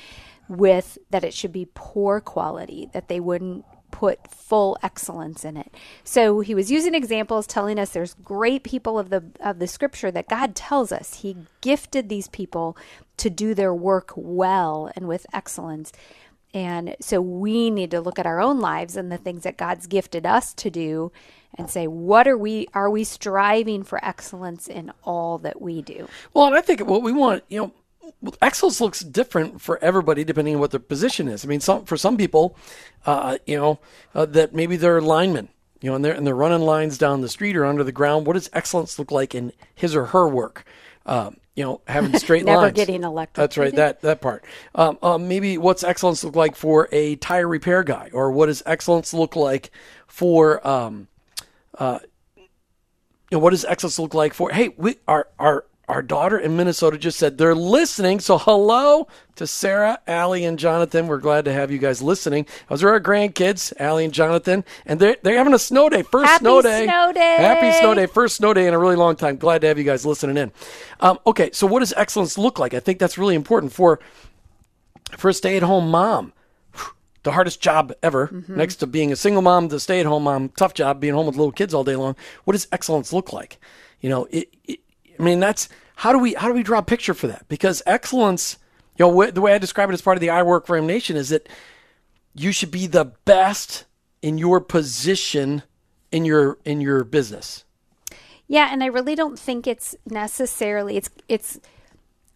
with 0.49 0.99
that 1.11 1.25
it 1.25 1.35
should 1.35 1.53
be 1.53 1.69
poor 1.75 2.21
quality, 2.21 2.89
that 2.93 3.09
they 3.09 3.21
wouldn't 3.21 3.65
put 3.95 4.29
full 4.29 4.77
excellence 4.83 5.45
in 5.45 5.57
it. 5.57 5.73
So 6.03 6.41
he 6.41 6.53
was 6.53 6.69
using 6.69 6.97
examples 6.97 7.47
telling 7.47 7.79
us 7.79 7.91
there's 7.91 8.15
great 8.15 8.65
people 8.65 8.99
of 8.99 9.09
the 9.09 9.23
of 9.39 9.61
the 9.61 9.69
scripture 9.69 10.11
that 10.11 10.29
God 10.29 10.57
tells 10.57 10.91
us 10.91 11.21
he 11.21 11.37
gifted 11.61 12.09
these 12.09 12.27
people 12.27 12.77
to 13.19 13.31
do 13.31 13.55
their 13.55 13.73
work 13.73 14.13
well 14.17 14.91
and 14.97 15.07
with 15.07 15.27
excellence. 15.33 15.93
And 16.53 16.97
so 16.99 17.21
we 17.21 17.71
need 17.71 17.93
to 17.93 18.01
look 18.01 18.19
at 18.19 18.27
our 18.27 18.41
own 18.41 18.59
lives 18.59 18.97
and 18.97 19.13
the 19.13 19.17
things 19.17 19.45
that 19.45 19.57
God's 19.57 19.87
gifted 19.87 20.27
us 20.27 20.53
to 20.55 20.71
do 20.71 21.13
and 21.57 21.71
say 21.71 21.87
what 21.87 22.27
are 22.27 22.37
we 22.37 22.67
are 22.75 22.91
we 22.91 23.05
striving 23.05 23.85
for 23.85 24.05
excellence 24.05 24.67
in 24.67 24.91
all 25.05 25.39
that 25.39 25.63
we 25.63 25.83
do. 25.83 26.09
Well, 26.33 26.49
and 26.49 26.57
I 26.57 26.63
think 26.63 26.85
what 26.85 27.03
we 27.05 27.13
want, 27.13 27.45
you 27.49 27.61
know, 27.61 27.73
excellence 28.41 28.81
looks 28.81 29.01
different 29.01 29.61
for 29.61 29.83
everybody 29.83 30.25
depending 30.25 30.55
on 30.55 30.61
what 30.61 30.71
their 30.71 30.81
position 30.81 31.29
is. 31.29 31.45
I 31.45 31.49
mean, 31.49 31.61
some 31.61 31.85
for 31.85 31.97
some 31.97 32.17
people, 32.17 32.57
uh, 33.07 33.39
you 33.47 33.57
know, 33.57 33.81
uh, 34.15 34.27
that 34.27 34.55
maybe 34.55 34.77
they're 34.77 35.01
linemen, 35.01 35.49
you 35.81 35.91
know, 35.91 35.97
and 35.97 36.05
they're 36.05 36.15
and 36.15 36.27
they're 36.27 36.35
running 36.35 36.61
lines 36.61 36.99
down 36.99 37.21
the 37.21 37.29
street 37.29 37.57
or 37.57 37.65
under 37.65 37.85
the 37.85 37.93
ground. 37.93 38.27
What 38.27 38.35
does 38.35 38.51
excellence 38.53 38.99
look 38.99 39.11
like 39.11 39.35
in 39.35 39.53
his 39.75 39.95
or 39.95 40.07
her 40.07 40.29
work? 40.29 40.65
Um, 41.07 41.37
you 41.55 41.65
know, 41.65 41.81
having 41.87 42.17
straight 42.19 42.45
Never 42.45 42.63
lines. 42.63 42.75
getting 42.75 43.05
electrocuted. 43.05 43.51
That's 43.51 43.59
right. 43.59 43.75
That 43.75 44.01
that 44.03 44.21
part. 44.21 44.45
Um, 44.75 44.99
um, 45.03 45.29
maybe 45.29 45.59
what's 45.59 45.85
excellence 45.85 46.25
look 46.25 46.37
like 46.37 46.57
for 46.57 46.89
a 46.93 47.17
tire 47.17 47.49
repair 47.49 47.83
guy, 47.83 48.11
or 48.13 48.31
what 48.33 48.47
does 48.47 48.63
excellence 48.67 49.13
look 49.15 49.37
like 49.37 49.71
for 50.07 50.67
um, 50.67 51.09
uh, 51.79 51.99
you 53.31 53.39
know, 53.39 53.43
what 53.43 53.51
does 53.51 53.65
excellence 53.65 53.99
look 53.99 54.15
like 54.15 54.35
for? 54.35 54.51
Hey, 54.51 54.71
we 54.77 54.97
our 55.09 55.29
our 55.39 55.65
our 55.89 56.01
daughter 56.03 56.39
in 56.39 56.57
Minnesota 56.57 56.97
just 56.97 57.19
said 57.19 57.37
they're 57.37 57.55
listening. 57.55 58.19
So 58.21 58.39
hello 58.39 59.07
to 59.37 59.47
Sarah, 59.47 59.99
Allie, 60.07 60.45
and 60.45 60.59
Jonathan. 60.59 61.07
We're 61.07 61.19
glad 61.19 61.45
to 61.45 61.53
have 61.53 61.71
you 61.71 61.79
guys 61.79 62.01
listening. 62.01 62.47
Those 62.69 62.83
are 62.83 62.89
our 62.89 63.01
grandkids, 63.01 63.73
Allie 63.79 64.05
and 64.07 64.15
Jonathan, 64.15 64.65
and 64.87 64.99
they're 64.99 65.17
they're 65.23 65.37
having 65.37 65.53
a 65.55 65.59
snow 65.59 65.89
day. 65.89 66.03
First 66.03 66.27
Happy 66.27 66.43
snow 66.43 66.63
day. 66.63 66.85
snow 66.87 67.13
day. 67.13 67.37
Happy 67.39 67.71
snow 67.79 67.95
day. 67.95 68.07
First 68.07 68.37
snow 68.37 68.55
day 68.55 68.67
in 68.67 68.75
a 68.75 68.79
really 68.79 68.97
long 68.97 69.17
time. 69.17 69.37
Glad 69.37 69.61
to 69.61 69.67
have 69.67 69.77
you 69.79 69.85
guys 69.85 70.07
listening 70.07 70.37
in. 70.37 70.53
Um, 71.01 71.19
okay, 71.27 71.51
so 71.53 71.67
what 71.67 71.81
does 71.81 71.93
excellence 71.97 72.39
look 72.39 72.59
like? 72.59 72.73
I 72.75 72.81
think 72.81 72.99
that's 72.99 73.19
really 73.19 73.35
important 73.35 73.73
for 73.73 74.01
for 75.19 75.29
a 75.29 75.35
stay-at-home 75.35 75.91
mom. 75.91 76.33
The 77.25 77.33
hardest 77.33 77.61
job 77.63 77.91
ever, 78.03 78.29
Mm-hmm. 78.29 78.55
next 78.57 78.77
to 78.77 78.87
being 78.87 79.11
a 79.11 79.17
single 79.17 79.41
mom, 79.41 79.69
the 79.69 79.81
stay-at-home 79.81 80.25
mom, 80.25 80.51
tough 80.51 80.75
job, 80.75 81.01
being 81.01 81.15
home 81.15 81.25
with 81.27 81.37
little 81.37 81.53
kids 81.53 81.73
all 81.73 81.83
day 81.83 81.97
long. 81.97 82.17
What 82.45 82.53
does 82.53 82.69
excellence 82.71 83.15
look 83.15 83.33
like? 83.33 83.59
You 84.03 84.11
know, 84.11 84.27
it, 84.31 84.49
it, 84.65 84.81
I 85.19 85.23
mean, 85.23 85.41
that's 85.41 85.69
how 85.97 86.13
do 86.13 86.19
we 86.19 86.35
how 86.35 86.49
do 86.49 86.55
we 86.55 86.63
draw 86.63 86.79
a 86.79 86.83
picture 86.83 87.15
for 87.15 87.27
that? 87.27 87.47
Because 87.49 87.83
excellence, 87.87 88.59
you 88.99 89.07
know, 89.07 89.31
the 89.31 89.41
way 89.41 89.55
I 89.55 89.59
describe 89.59 89.91
it 89.91 89.93
as 89.93 90.03
part 90.03 90.17
of 90.17 90.21
the 90.21 90.31
I 90.31 90.43
Work 90.43 90.67
for 90.67 90.77
Him 90.77 90.87
Nation 90.87 91.17
is 91.17 91.29
that 91.29 91.49
you 92.35 92.53
should 92.53 92.71
be 92.71 92.87
the 92.87 93.13
best 93.25 93.85
in 94.23 94.39
your 94.39 94.61
position 94.61 95.63
in 96.11 96.25
your 96.25 96.59
in 96.65 96.81
your 96.81 97.05
business. 97.05 97.65
Yeah, 98.47 98.69
and 98.71 98.83
I 98.83 98.87
really 98.87 99.15
don't 99.15 99.39
think 99.39 99.67
it's 99.67 99.97
necessarily 100.09 100.97
it's 100.97 101.11
it's 101.29 101.61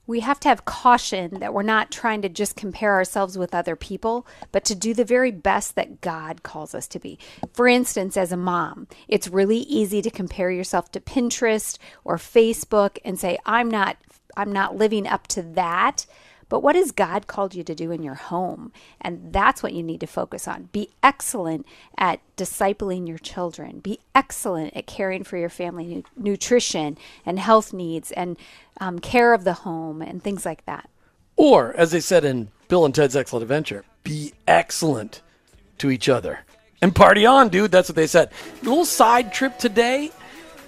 we 0.09 0.21
have 0.21 0.41
to 0.41 0.49
have 0.49 0.65
caution 0.65 1.38
that 1.41 1.53
we're 1.53 1.62
not 1.62 1.91
trying 1.91 2.23
to 2.23 2.31
just 2.31 2.57
compare 2.57 2.95
ourselves 2.95 3.37
with 3.37 3.55
other 3.55 3.77
people, 3.77 4.27
but 4.50 4.65
to 4.65 4.75
do 4.75 4.95
the 4.95 5.05
very 5.05 5.31
best 5.31 5.75
that 5.75 6.00
God 6.00 6.43
calls 6.43 6.75
us 6.75 6.88
to 6.88 6.99
be. 6.99 7.19
For 7.53 7.69
instance, 7.69 8.17
as 8.17 8.33
a 8.33 8.37
mom, 8.37 8.88
it's 9.07 9.29
really 9.29 9.59
easy 9.59 10.00
to 10.00 10.11
compare 10.11 10.50
yourself 10.50 10.91
to 10.93 11.00
Pinterest 11.00 11.77
or 12.05 12.17
Facebook 12.17 12.97
and 13.05 13.21
say 13.21 13.38
I'm 13.45 13.71
not 13.71 13.99
I'm 14.35 14.53
not 14.53 14.77
living 14.77 15.07
up 15.07 15.27
to 15.29 15.43
that. 15.43 16.07
But 16.49 16.61
what 16.61 16.76
has 16.76 16.93
God 16.93 17.26
called 17.26 17.55
you 17.55 17.62
to 17.64 17.75
do 17.75 17.90
in 17.90 18.02
your 18.02 18.14
home? 18.14 18.73
And 19.00 19.33
that's 19.33 19.62
what 19.62 19.73
you 19.75 19.83
need 19.83 20.00
to 20.00 20.07
focus 20.07 20.49
on. 20.49 20.69
Be 20.73 20.90
excellent 21.02 21.67
at 21.97 22.21
discipling 22.37 23.07
your 23.07 23.19
children. 23.19 23.81
Be 23.81 24.00
excellent 24.14 24.76
at 24.76 24.87
caring 24.87 25.25
for 25.25 25.37
your 25.37 25.49
family 25.49 25.85
nu- 25.87 26.02
nutrition 26.17 26.97
and 27.26 27.38
health 27.38 27.73
needs 27.73 28.12
and 28.12 28.37
um, 28.81 28.99
care 28.99 29.35
of 29.35 29.45
the 29.45 29.55
home 29.55 30.00
and 30.00 30.23
things 30.23 30.47
like 30.47 30.64
that. 30.64 30.88
Or, 31.37 31.75
as 31.76 31.90
they 31.90 32.00
said 32.00 32.25
in 32.25 32.49
Bill 32.69 32.85
and 32.85 32.95
Ted's 32.95 33.14
Excellent 33.14 33.43
Adventure, 33.43 33.85
be 34.02 34.33
excellent 34.47 35.23
to 35.78 35.90
each 35.90 36.09
other. 36.09 36.40
And 36.81 36.95
party 36.95 37.26
on, 37.26 37.49
dude. 37.49 37.71
That's 37.71 37.88
what 37.88 37.97
they 37.97 38.07
said. 38.07 38.31
A 38.62 38.64
little 38.64 38.85
side 38.85 39.33
trip 39.33 39.59
today 39.59 40.11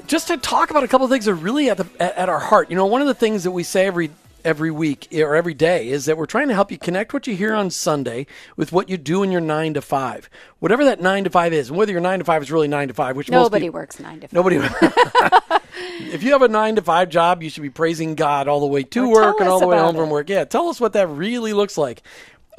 just 0.06 0.28
to 0.28 0.37
talk 0.37 0.70
about 0.70 0.82
a 0.82 0.88
couple 0.88 1.04
of 1.04 1.10
things 1.10 1.25
that 1.26 1.32
are 1.32 1.34
really 1.34 1.70
at 1.70 1.76
the 1.76 1.87
at, 2.00 2.16
at 2.16 2.28
our 2.28 2.38
heart. 2.38 2.68
You 2.70 2.76
know, 2.76 2.87
one 2.87 3.00
of 3.00 3.06
the 3.06 3.14
things 3.14 3.44
that 3.44 3.52
we 3.52 3.62
say 3.62 3.87
every 3.87 4.10
every 4.44 4.70
week 4.70 5.09
or 5.12 5.35
every 5.35 5.54
day 5.54 5.88
is 5.88 6.04
that 6.06 6.16
we're 6.16 6.26
trying 6.26 6.49
to 6.49 6.54
help 6.54 6.70
you 6.70 6.78
connect 6.78 7.12
what 7.12 7.26
you 7.26 7.35
hear 7.37 7.54
on 7.54 7.70
Sunday 7.70 8.26
with 8.56 8.73
what 8.73 8.88
you 8.88 8.97
do 8.97 9.23
in 9.23 9.30
your 9.30 9.40
nine 9.40 9.75
to 9.75 9.80
five, 9.82 10.28
whatever 10.59 10.85
that 10.85 11.00
nine 11.00 11.25
to 11.25 11.30
five 11.30 11.52
is, 11.52 11.68
and 11.68 11.78
whether 11.78 11.92
your 11.92 12.00
nine 12.00 12.18
to 12.18 12.25
five 12.25 12.42
is 12.42 12.50
really 12.50 12.68
nine 12.68 12.88
to 12.88 12.94
five, 12.94 13.16
which 13.16 13.30
most 13.30 13.44
Nobody 13.47 13.66
people- 13.66 13.80
works 13.80 13.99
nine 14.00 14.20
to 14.20 14.28
five. 14.28 14.32
Nobody. 14.32 14.56
if 16.12 16.23
you 16.23 16.32
have 16.32 16.42
a 16.42 16.49
nine 16.49 16.76
to 16.76 16.82
five 16.82 17.09
job, 17.09 17.42
you 17.42 17.50
should 17.50 17.62
be 17.62 17.70
praising 17.70 18.14
God 18.14 18.49
all 18.49 18.61
the 18.61 18.66
way 18.66 18.82
to 18.82 19.02
Well, 19.09 19.12
work 19.12 19.40
and 19.40 19.49
all 19.49 19.61
the 19.61 19.66
way 19.66 19.78
home 19.78 19.94
from 19.97 20.11
work. 20.11 20.28
Yeah, 20.28 20.44
tell 20.44 20.68
us 20.68 20.80
what 20.80 20.92
that 20.94 21.09
really 21.09 21.52
looks 21.52 21.76
like. 21.78 22.02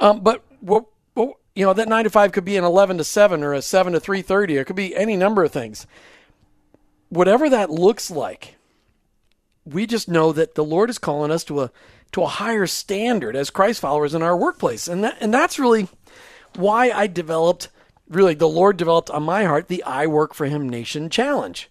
Um, 0.00 0.20
but 0.20 0.42
what, 0.60 0.86
what 1.14 1.34
you 1.54 1.64
know, 1.66 1.72
that 1.74 1.88
nine 1.88 2.04
to 2.04 2.10
five 2.10 2.32
could 2.32 2.44
be 2.44 2.56
an 2.56 2.64
eleven 2.64 2.98
to 2.98 3.04
seven 3.04 3.42
or 3.42 3.52
a 3.52 3.62
seven 3.62 3.92
to 3.92 4.00
three 4.00 4.22
thirty. 4.22 4.56
It 4.56 4.64
could 4.66 4.76
be 4.76 4.96
any 4.96 5.16
number 5.16 5.44
of 5.44 5.52
things. 5.52 5.86
Whatever 7.10 7.50
that 7.50 7.68
looks 7.70 8.10
like, 8.10 8.56
we 9.64 9.86
just 9.86 10.08
know 10.08 10.32
that 10.32 10.54
the 10.54 10.64
Lord 10.64 10.90
is 10.90 10.98
calling 10.98 11.30
us 11.30 11.44
to 11.44 11.62
a 11.62 11.70
to 12.12 12.22
a 12.22 12.26
higher 12.26 12.66
standard 12.66 13.34
as 13.34 13.50
Christ 13.50 13.80
followers 13.80 14.14
in 14.14 14.22
our 14.22 14.36
workplace, 14.36 14.88
and 14.88 15.02
that 15.04 15.16
and 15.20 15.32
that's 15.32 15.58
really 15.58 15.88
why 16.56 16.90
I 16.90 17.06
developed. 17.06 17.68
Really, 18.08 18.34
the 18.34 18.48
Lord 18.48 18.76
developed 18.76 19.10
on 19.10 19.22
my 19.22 19.44
heart 19.44 19.68
the 19.68 19.82
I 19.84 20.06
Work 20.06 20.34
for 20.34 20.46
Him 20.46 20.68
Nation 20.68 21.08
Challenge. 21.08 21.70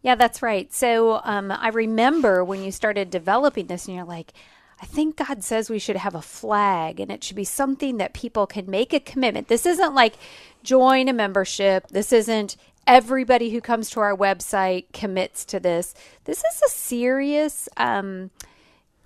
Yeah, 0.00 0.14
that's 0.14 0.42
right. 0.42 0.72
So 0.72 1.20
um, 1.24 1.50
I 1.50 1.68
remember 1.68 2.44
when 2.44 2.62
you 2.62 2.70
started 2.70 3.10
developing 3.10 3.66
this, 3.66 3.86
and 3.86 3.96
you're 3.96 4.04
like, 4.04 4.32
I 4.80 4.86
think 4.86 5.16
God 5.16 5.42
says 5.42 5.70
we 5.70 5.78
should 5.78 5.96
have 5.96 6.14
a 6.14 6.22
flag, 6.22 7.00
and 7.00 7.10
it 7.10 7.24
should 7.24 7.36
be 7.36 7.44
something 7.44 7.96
that 7.98 8.12
people 8.12 8.46
can 8.46 8.70
make 8.70 8.92
a 8.92 9.00
commitment. 9.00 9.48
This 9.48 9.66
isn't 9.66 9.94
like 9.94 10.14
join 10.62 11.08
a 11.08 11.12
membership. 11.12 11.88
This 11.88 12.12
isn't 12.12 12.56
everybody 12.86 13.50
who 13.50 13.60
comes 13.60 13.90
to 13.90 14.00
our 14.00 14.16
website 14.16 14.86
commits 14.92 15.44
to 15.46 15.60
this. 15.60 15.94
This 16.24 16.38
is 16.38 16.62
a 16.66 16.70
serious, 16.70 17.68
um, 17.76 18.30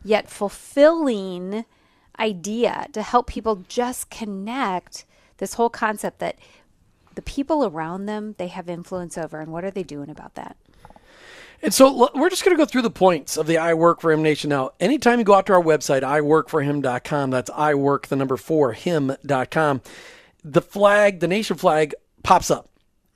yet 0.04 0.28
fulfilling 0.28 1.64
idea 2.18 2.87
to 2.92 3.02
help 3.02 3.28
people 3.28 3.64
just 3.68 4.11
connect 4.11 5.04
this 5.38 5.54
whole 5.54 5.70
concept 5.70 6.18
that 6.18 6.37
the 7.14 7.23
people 7.23 7.64
around 7.64 8.06
them 8.06 8.35
they 8.38 8.49
have 8.49 8.68
influence 8.68 9.16
over 9.16 9.40
and 9.40 9.52
what 9.52 9.64
are 9.64 9.70
they 9.70 9.82
doing 9.82 10.11
about 10.11 10.35
that 10.35 10.56
And 11.62 11.73
so 11.73 12.11
we're 12.14 12.30
just 12.30 12.44
going 12.44 12.56
to 12.56 12.61
go 12.61 12.66
through 12.66 12.82
the 12.82 12.90
points 12.90 13.37
of 13.37 13.47
the 13.47 13.58
I 13.58 13.75
Work 13.75 14.00
for 14.00 14.12
Him 14.12 14.23
Nation 14.23 14.50
now. 14.50 14.70
Anytime 14.78 15.18
you 15.18 15.25
go 15.25 15.35
out 15.35 15.47
to 15.47 15.52
our 15.52 15.62
website, 15.62 16.02
iworkforhim.com, 16.02 17.30
that's 17.30 17.50
I 17.54 17.75
work 17.75 18.06
the 18.06 18.16
number 18.16 18.37
four 18.37 18.73
him.com, 18.73 19.82
the 20.44 20.62
flag, 20.62 21.20
the 21.20 21.28
nation 21.28 21.56
flag 21.56 21.94
pops 22.23 22.50
up 22.50 22.68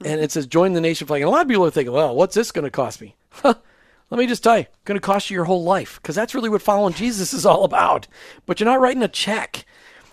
and 0.06 0.20
it 0.20 0.30
says 0.32 0.46
join 0.46 0.72
the 0.72 0.80
nation 0.80 1.06
flag. 1.06 1.22
And 1.22 1.28
a 1.28 1.30
lot 1.30 1.42
of 1.42 1.48
people 1.48 1.64
are 1.66 1.70
thinking, 1.70 1.92
well, 1.92 2.14
what's 2.14 2.34
this 2.34 2.52
going 2.52 2.64
to 2.64 2.70
cost 2.70 3.00
me? 3.00 3.16
Let 3.44 4.18
me 4.18 4.26
just 4.26 4.42
tell 4.44 4.58
you, 4.58 4.66
going 4.84 4.96
to 5.00 5.04
cost 5.04 5.30
you 5.30 5.34
your 5.34 5.44
whole 5.46 5.64
life 5.64 5.98
because 6.02 6.14
that's 6.14 6.34
really 6.34 6.50
what 6.50 6.60
following 6.60 6.92
Jesus 6.94 7.32
is 7.32 7.46
all 7.46 7.64
about. 7.64 8.06
But 8.44 8.60
you're 8.60 8.68
not 8.68 8.80
writing 8.80 9.02
a 9.02 9.08
check. 9.08 9.64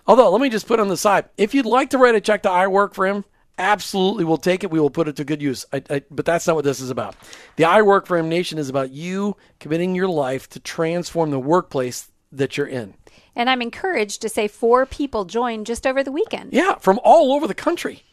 Although, 0.08 0.31
let 0.31 0.41
me 0.41 0.50
just 0.50 0.67
put 0.67 0.79
on 0.79 0.88
the 0.88 0.98
side 0.98 1.25
if 1.38 1.53
you'd 1.53 1.65
like 1.65 1.89
to 1.91 1.98
write 1.98 2.15
a 2.15 2.22
check 2.22 2.43
to 2.43 2.50
I 2.50 2.67
Work 2.67 2.93
for 2.96 3.05
Him, 3.05 3.25
absolutely 3.58 4.24
we'll 4.24 4.38
take 4.38 4.63
it. 4.63 4.72
We 4.72 4.79
will 4.79 4.89
put 4.89 5.08
it 5.10 5.17
to 5.17 5.25
good 5.25 5.41
use. 5.41 5.65
I, 5.74 5.84
I, 5.89 6.01
but 6.10 6.25
that's 6.25 6.48
not 6.48 6.55
what 6.55 6.63
this 6.65 6.79
is 6.79 6.89
about. 6.89 7.15
The 7.58 7.65
I 7.65 7.81
Work 7.81 8.08
for 8.08 8.17
Him 8.17 8.29
Nation 8.29 8.58
is 8.58 8.69
about 8.69 8.91
you 8.91 9.36
committing 9.60 9.93
your 9.96 10.08
life 10.08 10.48
to 10.51 10.60
transform 10.62 11.29
the 11.31 11.39
workplace 11.39 12.10
that 12.31 12.58
you're 12.58 12.67
in. 12.67 12.93
and 13.36 13.50
i'm 13.50 13.60
encouraged 13.62 14.22
to 14.22 14.29
say 14.29 14.48
four 14.48 14.86
people 14.86 15.25
joined 15.25 15.65
just 15.65 15.88
over 15.88 16.03
the 16.03 16.12
weekend 16.12 16.53
Yeah, 16.53 16.75
from 16.75 17.00
all 17.03 17.34
over 17.34 17.48
the 17.48 17.55
country. 17.55 18.03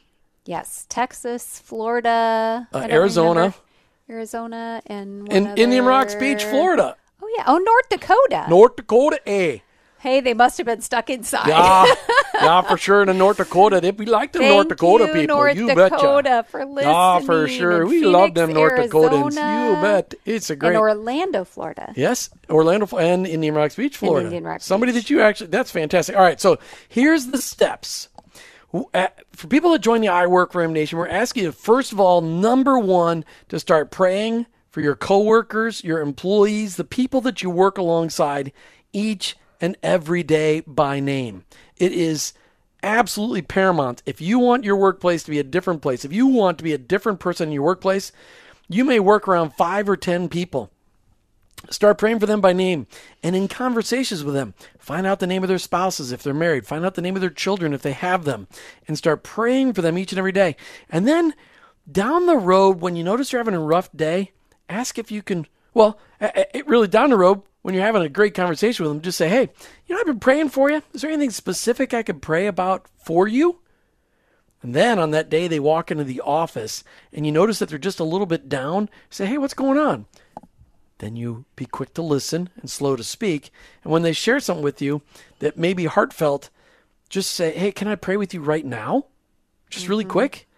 Yes 0.46 0.86
texas 0.88 1.58
florida 1.64 2.66
Uh, 2.72 2.86
Arizona. 2.90 3.28
remember. 3.40 3.56
arizona 4.10 4.82
and 4.86 5.30
In 5.32 5.46
Indian 5.58 5.84
Rocks 5.84 6.14
Beach, 6.14 6.44
Florida. 6.44 6.96
oh 7.22 7.34
yeah 7.36 7.44
oh 7.46 7.58
north 7.58 7.88
dakota 7.90 8.46
North 8.48 8.76
Dakota, 8.76 9.18
A. 9.26 9.62
hey 9.98 10.20
they 10.20 10.34
must 10.34 10.56
have 10.58 10.66
been 10.66 10.80
stuck 10.80 11.10
inside 11.10 11.48
Yeah, 11.48 11.84
yeah, 12.34 12.60
for 12.62 12.76
sure. 12.78 13.00
In 13.02 13.08
the 13.08 13.14
North 13.14 13.38
Dakota, 13.38 13.80
they, 13.80 13.90
we 13.90 14.04
like 14.06 14.32
the 14.32 14.38
Thank 14.40 14.52
North 14.52 14.68
Dakota 14.68 15.06
you, 15.06 15.12
people. 15.12 15.36
North 15.36 15.56
you 15.56 15.66
Dakota, 15.68 16.22
betcha. 16.22 16.46
for 16.50 16.80
Yeah, 16.80 17.18
for 17.20 17.48
sure. 17.48 17.80
And 17.82 17.88
we 17.90 18.04
love 18.04 18.34
them 18.34 18.50
Phoenix, 18.52 18.92
North 18.92 19.12
Dakotans. 19.12 19.34
You 19.34 19.82
bet. 19.82 20.14
It's 20.26 20.50
a 20.50 20.52
and 20.52 20.60
great. 20.60 20.76
orlando 20.76 21.44
florida 21.44 21.92
Yes, 21.96 22.30
Orlando 22.50 22.86
and 22.98 23.26
Indian 23.26 23.54
Rocks 23.54 23.74
Beach, 23.74 23.96
Florida. 23.96 24.26
Indian 24.26 24.44
Rocks 24.44 24.64
Somebody 24.66 24.92
Beach. 24.92 25.04
that 25.04 25.10
you 25.10 25.22
actually, 25.22 25.48
that's 25.48 25.70
fantastic. 25.70 26.14
All 26.14 26.22
right, 26.22 26.40
so 26.40 26.58
here's 26.88 27.26
the 27.28 27.38
steps. 27.38 28.08
Uh, 28.72 29.08
For 29.32 29.46
people 29.46 29.70
that 29.72 29.80
join 29.80 30.00
the 30.00 30.08
I 30.08 30.26
Work 30.26 30.52
for 30.52 30.62
Him 30.62 30.72
Nation, 30.72 30.98
we're 30.98 31.08
asking 31.08 31.44
you, 31.44 31.52
first 31.52 31.92
of 31.92 32.00
all, 32.00 32.20
number 32.20 32.78
one, 32.78 33.24
to 33.48 33.58
start 33.60 33.90
praying 33.90 34.46
for 34.70 34.80
your 34.80 34.96
coworkers, 34.96 35.84
your 35.84 36.00
employees, 36.00 36.76
the 36.76 36.84
people 36.84 37.20
that 37.22 37.42
you 37.42 37.50
work 37.50 37.78
alongside 37.78 38.52
each 38.92 39.36
and 39.60 39.76
every 39.82 40.22
day 40.22 40.60
by 40.66 41.00
name. 41.00 41.44
It 41.76 41.92
is 41.92 42.32
absolutely 42.82 43.42
paramount. 43.42 44.02
If 44.04 44.20
you 44.20 44.38
want 44.38 44.64
your 44.64 44.76
workplace 44.76 45.22
to 45.24 45.30
be 45.30 45.38
a 45.38 45.44
different 45.44 45.80
place, 45.80 46.04
if 46.04 46.12
you 46.12 46.26
want 46.26 46.58
to 46.58 46.64
be 46.64 46.72
a 46.72 46.78
different 46.78 47.20
person 47.20 47.48
in 47.48 47.54
your 47.54 47.62
workplace, 47.62 48.12
you 48.68 48.84
may 48.84 49.00
work 49.00 49.26
around 49.26 49.54
five 49.54 49.88
or 49.88 49.96
10 49.96 50.28
people. 50.28 50.70
Start 51.70 51.98
praying 51.98 52.20
for 52.20 52.26
them 52.26 52.40
by 52.40 52.52
name 52.52 52.86
and 53.22 53.34
in 53.34 53.48
conversations 53.48 54.22
with 54.22 54.34
them. 54.34 54.54
Find 54.78 55.06
out 55.06 55.18
the 55.18 55.26
name 55.26 55.42
of 55.42 55.48
their 55.48 55.58
spouses 55.58 56.12
if 56.12 56.22
they're 56.22 56.34
married. 56.34 56.66
Find 56.66 56.84
out 56.84 56.94
the 56.94 57.02
name 57.02 57.16
of 57.16 57.20
their 57.20 57.30
children 57.30 57.72
if 57.72 57.82
they 57.82 57.92
have 57.92 58.24
them 58.24 58.46
and 58.86 58.96
start 58.96 59.24
praying 59.24 59.72
for 59.72 59.82
them 59.82 59.98
each 59.98 60.12
and 60.12 60.18
every 60.18 60.32
day. 60.32 60.54
And 60.90 61.08
then 61.08 61.34
down 61.90 62.26
the 62.26 62.36
road, 62.36 62.80
when 62.80 62.94
you 62.94 63.02
notice 63.02 63.32
you're 63.32 63.40
having 63.40 63.54
a 63.54 63.60
rough 63.60 63.90
day, 63.92 64.32
ask 64.68 64.98
if 64.98 65.10
you 65.10 65.22
can, 65.22 65.46
well, 65.74 65.98
it 66.20 66.66
really 66.68 66.88
down 66.88 67.10
the 67.10 67.16
road, 67.16 67.42
when 67.62 67.74
you're 67.74 67.84
having 67.84 68.02
a 68.02 68.08
great 68.08 68.34
conversation 68.34 68.84
with 68.84 68.92
them, 68.92 69.02
just 69.02 69.18
say, 69.18 69.28
hey, 69.28 69.48
you 69.86 69.94
know, 69.94 70.00
I've 70.00 70.06
been 70.06 70.20
praying 70.20 70.50
for 70.50 70.70
you. 70.70 70.82
Is 70.92 71.00
there 71.00 71.10
anything 71.10 71.30
specific 71.30 71.92
I 71.92 72.04
could 72.04 72.22
pray 72.22 72.46
about 72.46 72.86
for 72.96 73.26
you? 73.26 73.58
And 74.62 74.72
then 74.72 75.00
on 75.00 75.10
that 75.10 75.28
day, 75.28 75.48
they 75.48 75.58
walk 75.58 75.90
into 75.90 76.04
the 76.04 76.20
office 76.20 76.84
and 77.12 77.26
you 77.26 77.32
notice 77.32 77.58
that 77.58 77.68
they're 77.68 77.78
just 77.78 77.98
a 77.98 78.04
little 78.04 78.26
bit 78.26 78.48
down. 78.48 78.88
Say, 79.10 79.26
hey, 79.26 79.38
what's 79.38 79.52
going 79.52 79.78
on? 79.78 80.06
Then 80.98 81.16
you 81.16 81.44
be 81.56 81.66
quick 81.66 81.92
to 81.94 82.02
listen 82.02 82.48
and 82.56 82.70
slow 82.70 82.96
to 82.96 83.04
speak. 83.04 83.50
And 83.84 83.92
when 83.92 84.02
they 84.02 84.12
share 84.12 84.40
something 84.40 84.64
with 84.64 84.80
you 84.80 85.02
that 85.40 85.58
may 85.58 85.74
be 85.74 85.84
heartfelt, 85.84 86.50
just 87.08 87.30
say, 87.30 87.52
Hey, 87.52 87.72
can 87.72 87.88
I 87.88 87.94
pray 87.94 88.16
with 88.16 88.32
you 88.32 88.40
right 88.40 88.64
now? 88.64 89.06
Just 89.70 89.88
really 89.88 90.04
mm-hmm. 90.04 90.12
quick. 90.12 90.48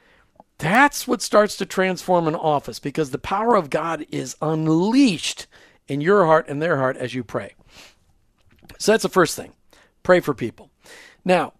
That's 0.58 1.06
what 1.06 1.22
starts 1.22 1.56
to 1.56 1.66
transform 1.66 2.26
an 2.26 2.34
office 2.34 2.78
because 2.80 3.10
the 3.10 3.18
power 3.18 3.54
of 3.54 3.70
God 3.70 4.04
is 4.10 4.36
unleashed 4.42 5.46
in 5.86 6.00
your 6.00 6.26
heart 6.26 6.46
and 6.48 6.60
their 6.60 6.78
heart 6.78 6.96
as 6.96 7.14
you 7.14 7.22
pray. 7.22 7.54
So 8.78 8.92
that's 8.92 9.04
the 9.04 9.08
first 9.08 9.36
thing. 9.36 9.52
Pray 10.02 10.20
for 10.20 10.34
people. 10.34 10.70
Now, 11.24 11.54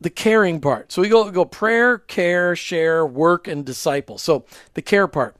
the 0.00 0.10
caring 0.10 0.60
part. 0.60 0.92
So 0.92 1.00
we 1.00 1.08
go 1.08 1.30
go 1.30 1.44
prayer, 1.44 1.98
care, 1.98 2.54
share, 2.54 3.06
work, 3.06 3.48
and 3.48 3.64
disciple. 3.64 4.18
So 4.18 4.44
the 4.74 4.82
care 4.82 5.08
part 5.08 5.36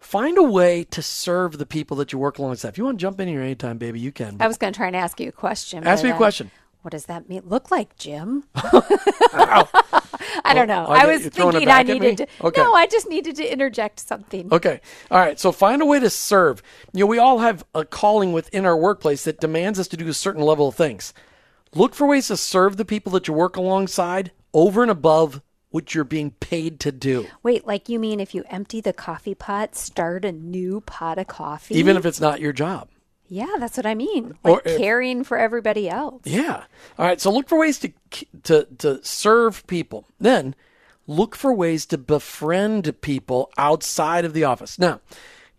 find 0.00 0.38
a 0.38 0.42
way 0.42 0.84
to 0.84 1.02
serve 1.02 1.58
the 1.58 1.66
people 1.66 1.96
that 1.98 2.12
you 2.12 2.18
work 2.18 2.38
alongside. 2.38 2.70
If 2.70 2.78
you 2.78 2.84
want 2.84 2.98
to 2.98 3.02
jump 3.02 3.20
in 3.20 3.28
here 3.28 3.42
anytime, 3.42 3.78
baby, 3.78 4.00
you 4.00 4.10
can. 4.10 4.38
I 4.40 4.48
was 4.48 4.56
going 4.56 4.72
to 4.72 4.76
try 4.76 4.86
and 4.88 4.96
ask 4.96 5.20
you 5.20 5.28
a 5.28 5.32
question. 5.32 5.86
Ask 5.86 6.02
me 6.02 6.10
a 6.10 6.14
uh, 6.14 6.16
question. 6.16 6.50
What 6.82 6.92
does 6.92 7.06
that 7.06 7.28
mean? 7.28 7.42
Look 7.44 7.70
like 7.70 7.96
Jim? 7.96 8.44
I 8.54 9.66
don't 10.54 10.66
know. 10.66 10.86
Oh, 10.88 10.92
I 10.92 11.02
I 11.02 11.06
was 11.06 11.22
you're 11.22 11.30
throwing 11.30 11.56
it 11.56 11.66
thinking 11.66 11.68
I 11.68 11.82
needed 11.82 12.16
to. 12.18 12.26
Okay. 12.42 12.62
No, 12.62 12.72
I 12.72 12.86
just 12.86 13.08
needed 13.08 13.36
to 13.36 13.52
interject 13.52 14.00
something. 14.00 14.52
Okay. 14.52 14.80
All 15.10 15.18
right. 15.18 15.38
So 15.38 15.52
find 15.52 15.82
a 15.82 15.86
way 15.86 16.00
to 16.00 16.08
serve. 16.08 16.62
You 16.92 17.00
know, 17.00 17.06
we 17.06 17.18
all 17.18 17.40
have 17.40 17.64
a 17.74 17.84
calling 17.84 18.32
within 18.32 18.64
our 18.64 18.76
workplace 18.76 19.24
that 19.24 19.40
demands 19.40 19.78
us 19.78 19.88
to 19.88 19.96
do 19.96 20.08
a 20.08 20.14
certain 20.14 20.42
level 20.42 20.68
of 20.68 20.74
things. 20.74 21.12
Look 21.74 21.94
for 21.94 22.06
ways 22.06 22.28
to 22.28 22.36
serve 22.36 22.78
the 22.78 22.84
people 22.86 23.12
that 23.12 23.28
you 23.28 23.34
work 23.34 23.56
alongside 23.56 24.32
over 24.54 24.82
and 24.82 24.90
above 24.90 25.42
what 25.70 25.94
you're 25.94 26.04
being 26.04 26.32
paid 26.32 26.80
to 26.80 26.92
do. 26.92 27.26
Wait, 27.42 27.66
like 27.66 27.88
you 27.88 27.98
mean 27.98 28.20
if 28.20 28.34
you 28.34 28.44
empty 28.50 28.80
the 28.80 28.92
coffee 28.92 29.34
pot, 29.34 29.76
start 29.76 30.24
a 30.24 30.32
new 30.32 30.80
pot 30.82 31.18
of 31.18 31.26
coffee? 31.28 31.76
Even 31.76 31.96
if 31.96 32.04
it's 32.04 32.20
not 32.20 32.40
your 32.40 32.52
job. 32.52 32.88
yeah, 33.28 33.54
that's 33.58 33.76
what 33.76 33.86
I 33.86 33.94
mean. 33.94 34.36
Or 34.44 34.60
if- 34.64 34.78
caring 34.78 35.22
for 35.24 35.38
everybody 35.38 35.88
else. 35.88 36.22
Yeah. 36.24 36.64
All 36.98 37.06
right. 37.06 37.20
So 37.20 37.30
look 37.32 37.48
for 37.48 37.58
ways 37.58 37.78
to 37.80 37.92
to 38.44 38.66
to 38.78 39.04
serve 39.04 39.64
people. 39.68 40.06
Then 40.18 40.54
look 41.06 41.34
for 41.36 41.52
ways 41.54 41.86
to 41.86 41.98
befriend 41.98 43.00
people 43.00 43.50
outside 43.56 44.24
of 44.24 44.32
the 44.32 44.44
office. 44.44 44.78
Now, 44.78 45.00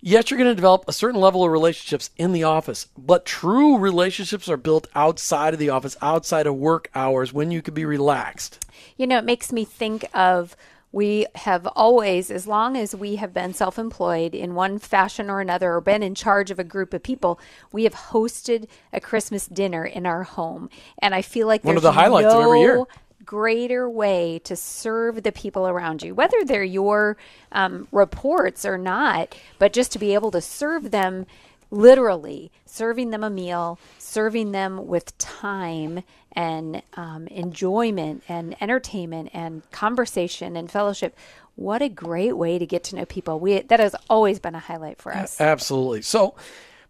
yes, 0.02 0.30
you're 0.30 0.38
going 0.38 0.50
to 0.50 0.56
develop 0.56 0.84
a 0.88 0.94
certain 0.94 1.22
level 1.22 1.44
of 1.44 1.52
relationships 1.52 2.10
in 2.18 2.34
the 2.34 2.44
office, 2.44 2.88
but 2.98 3.26
true 3.26 3.78
relationships 3.78 4.50
are 4.50 4.58
built 4.58 4.88
outside 4.96 5.54
of 5.54 5.60
the 5.60 5.70
office, 5.70 5.96
outside 6.02 6.48
of 6.48 6.56
work 6.56 6.90
hours 6.94 7.32
when 7.32 7.52
you 7.52 7.62
can 7.62 7.74
be 7.74 7.86
relaxed. 7.86 8.66
You 8.98 9.08
know, 9.08 9.20
it 9.20 9.26
makes 9.26 9.52
me 9.52 9.64
think 9.64 10.06
of 10.14 10.56
we 10.92 11.26
have 11.36 11.66
always, 11.68 12.30
as 12.30 12.48
long 12.48 12.76
as 12.76 12.94
we 12.94 13.16
have 13.16 13.34
been 13.34 13.54
self 13.54 13.80
employed 13.80 14.36
in 14.36 14.56
one 14.56 14.78
fashion 14.78 15.30
or 15.30 15.40
another, 15.40 15.76
or 15.76 15.82
been 15.82 16.04
in 16.04 16.16
charge 16.16 16.52
of 16.52 16.60
a 16.60 16.64
group 16.64 16.94
of 16.94 17.02
people, 17.02 17.40
we 17.72 17.86
have 17.86 17.94
hosted 17.94 18.68
a 18.92 19.00
Christmas 19.00 19.48
dinner 19.48 19.86
in 19.86 20.06
our 20.06 20.24
home. 20.24 20.70
And 21.02 21.16
I 21.16 21.22
feel 21.22 21.48
like 21.48 21.64
One 21.64 21.78
of 21.78 21.84
the 21.84 21.94
highlights 21.94 22.34
of 22.34 22.42
every 22.42 22.60
year. 22.60 22.84
Greater 23.26 23.90
way 23.90 24.40
to 24.44 24.56
serve 24.56 25.24
the 25.24 25.32
people 25.32 25.68
around 25.68 26.04
you, 26.04 26.14
whether 26.14 26.44
they're 26.44 26.64
your 26.64 27.18
um, 27.52 27.88
reports 27.92 28.66
or 28.66 28.78
not, 28.78 29.36
but 29.60 29.74
just 29.74 29.92
to 29.94 30.00
be 30.00 30.14
able 30.14 30.32
to 30.32 30.42
serve 30.42 30.92
them 30.92 31.26
literally, 31.72 32.52
serving 32.66 33.10
them 33.10 33.24
a 33.24 33.30
meal, 33.30 33.80
serving 33.98 34.52
them 34.52 34.88
with 34.88 35.18
time 35.18 36.04
and 36.34 36.82
um, 36.94 37.28
enjoyment 37.28 38.24
and 38.28 38.56
entertainment 38.62 39.30
and 39.34 39.70
conversation 39.72 40.56
and 40.56 40.70
fellowship. 40.70 41.18
What 41.56 41.82
a 41.82 41.90
great 41.90 42.38
way 42.38 42.60
to 42.60 42.66
get 42.66 42.84
to 42.86 42.96
know 42.96 43.06
people. 43.06 43.40
We 43.40 43.62
that 43.62 43.80
has 43.80 43.96
always 44.10 44.40
been 44.40 44.56
a 44.56 44.60
highlight 44.60 45.02
for 45.02 45.16
us. 45.16 45.40
Absolutely. 45.40 46.02
So, 46.02 46.36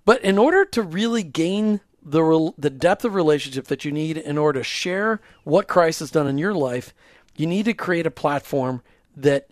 but 0.05 0.23
in 0.23 0.37
order 0.37 0.65
to 0.65 0.81
really 0.81 1.23
gain 1.23 1.81
the 2.03 2.23
rel- 2.23 2.55
the 2.57 2.69
depth 2.69 3.05
of 3.05 3.13
relationship 3.13 3.67
that 3.67 3.85
you 3.85 3.91
need 3.91 4.17
in 4.17 4.37
order 4.37 4.59
to 4.59 4.63
share 4.63 5.21
what 5.43 5.67
Christ 5.67 5.99
has 5.99 6.11
done 6.11 6.27
in 6.27 6.37
your 6.37 6.53
life, 6.53 6.93
you 7.35 7.47
need 7.47 7.65
to 7.65 7.73
create 7.73 8.07
a 8.07 8.11
platform 8.11 8.81
that 9.15 9.47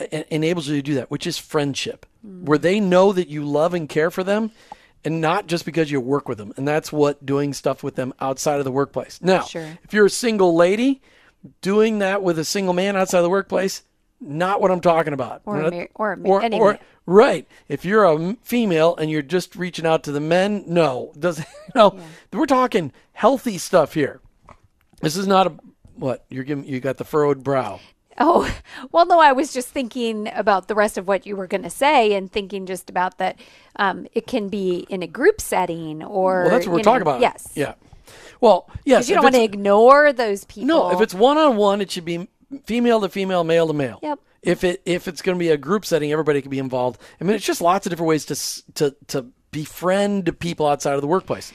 e- 0.00 0.24
enables 0.30 0.68
you 0.68 0.76
to 0.76 0.82
do 0.82 0.94
that, 0.94 1.10
which 1.10 1.26
is 1.26 1.38
friendship, 1.38 2.06
mm. 2.26 2.42
where 2.44 2.58
they 2.58 2.80
know 2.80 3.12
that 3.12 3.28
you 3.28 3.44
love 3.44 3.74
and 3.74 3.88
care 3.88 4.10
for 4.10 4.22
them, 4.22 4.50
and 5.04 5.20
not 5.20 5.46
just 5.46 5.64
because 5.64 5.90
you 5.90 6.00
work 6.00 6.28
with 6.28 6.38
them. 6.38 6.52
And 6.56 6.66
that's 6.68 6.92
what 6.92 7.24
doing 7.24 7.52
stuff 7.52 7.82
with 7.82 7.94
them 7.94 8.12
outside 8.20 8.58
of 8.58 8.64
the 8.64 8.72
workplace. 8.72 9.20
Now, 9.22 9.42
Sure. 9.42 9.78
if 9.82 9.92
you're 9.92 10.06
a 10.06 10.10
single 10.10 10.54
lady, 10.54 11.02
doing 11.60 11.98
that 11.98 12.22
with 12.22 12.38
a 12.38 12.44
single 12.44 12.74
man 12.74 12.96
outside 12.96 13.18
of 13.18 13.24
the 13.24 13.30
workplace, 13.30 13.82
not 14.24 14.60
what 14.60 14.70
I'm 14.70 14.80
talking 14.80 15.12
about. 15.12 15.42
Or 15.44 15.62
not- 15.62 15.72
mar- 15.98 16.18
or 16.24 16.42
any 16.42 16.58
man. 16.58 16.78
Right. 17.06 17.46
If 17.68 17.84
you're 17.84 18.04
a 18.04 18.36
female 18.42 18.96
and 18.96 19.10
you're 19.10 19.22
just 19.22 19.56
reaching 19.56 19.86
out 19.86 20.04
to 20.04 20.12
the 20.12 20.20
men, 20.20 20.64
no. 20.66 21.12
Does 21.18 21.38
you 21.38 21.44
know? 21.74 21.98
We're 22.32 22.46
talking 22.46 22.92
healthy 23.12 23.58
stuff 23.58 23.94
here. 23.94 24.20
This 25.00 25.16
is 25.16 25.26
not 25.26 25.46
a 25.46 25.52
what 25.96 26.24
you're 26.28 26.44
giving. 26.44 26.64
You 26.64 26.80
got 26.80 26.96
the 26.96 27.04
furrowed 27.04 27.44
brow. 27.44 27.80
Oh, 28.18 28.52
well, 28.92 29.06
no, 29.06 29.20
I 29.20 29.32
was 29.32 29.52
just 29.52 29.68
thinking 29.68 30.30
about 30.34 30.68
the 30.68 30.74
rest 30.74 30.98
of 30.98 31.06
what 31.06 31.26
you 31.26 31.36
were 31.36 31.46
going 31.46 31.62
to 31.62 31.70
say 31.70 32.14
and 32.14 32.30
thinking 32.30 32.66
just 32.66 32.90
about 32.90 33.18
that 33.18 33.38
um, 33.76 34.06
it 34.12 34.26
can 34.26 34.48
be 34.48 34.86
in 34.88 35.02
a 35.02 35.06
group 35.06 35.40
setting 35.40 36.02
or. 36.02 36.42
Well, 36.42 36.50
that's 36.50 36.66
what 36.66 36.72
we're 36.72 36.78
know, 36.78 36.84
talking 36.84 37.02
about. 37.02 37.20
Yes. 37.20 37.52
Yeah. 37.54 37.74
Well, 38.40 38.68
yes. 38.84 39.08
You 39.08 39.14
don't 39.14 39.24
want 39.24 39.34
to 39.36 39.42
ignore 39.42 40.12
those 40.12 40.44
people. 40.44 40.66
No, 40.66 40.90
if 40.90 41.00
it's 41.00 41.14
one 41.14 41.38
on 41.38 41.56
one, 41.56 41.80
it 41.80 41.90
should 41.90 42.04
be 42.04 42.28
female 42.60 43.00
to 43.00 43.08
female, 43.08 43.44
male 43.44 43.66
to 43.66 43.72
male. 43.72 43.98
Yep. 44.02 44.18
If 44.42 44.64
it 44.64 44.82
if 44.84 45.08
it's 45.08 45.22
going 45.22 45.36
to 45.36 45.40
be 45.40 45.50
a 45.50 45.56
group 45.56 45.86
setting, 45.86 46.12
everybody 46.12 46.42
can 46.42 46.50
be 46.50 46.58
involved. 46.58 47.00
I 47.20 47.24
mean, 47.24 47.34
it's 47.34 47.46
just 47.46 47.60
lots 47.60 47.86
of 47.86 47.90
different 47.90 48.08
ways 48.08 48.24
to 48.26 48.72
to 48.74 48.96
to 49.08 49.26
befriend 49.50 50.38
people 50.38 50.66
outside 50.66 50.94
of 50.94 51.00
the 51.00 51.06
workplace. 51.06 51.52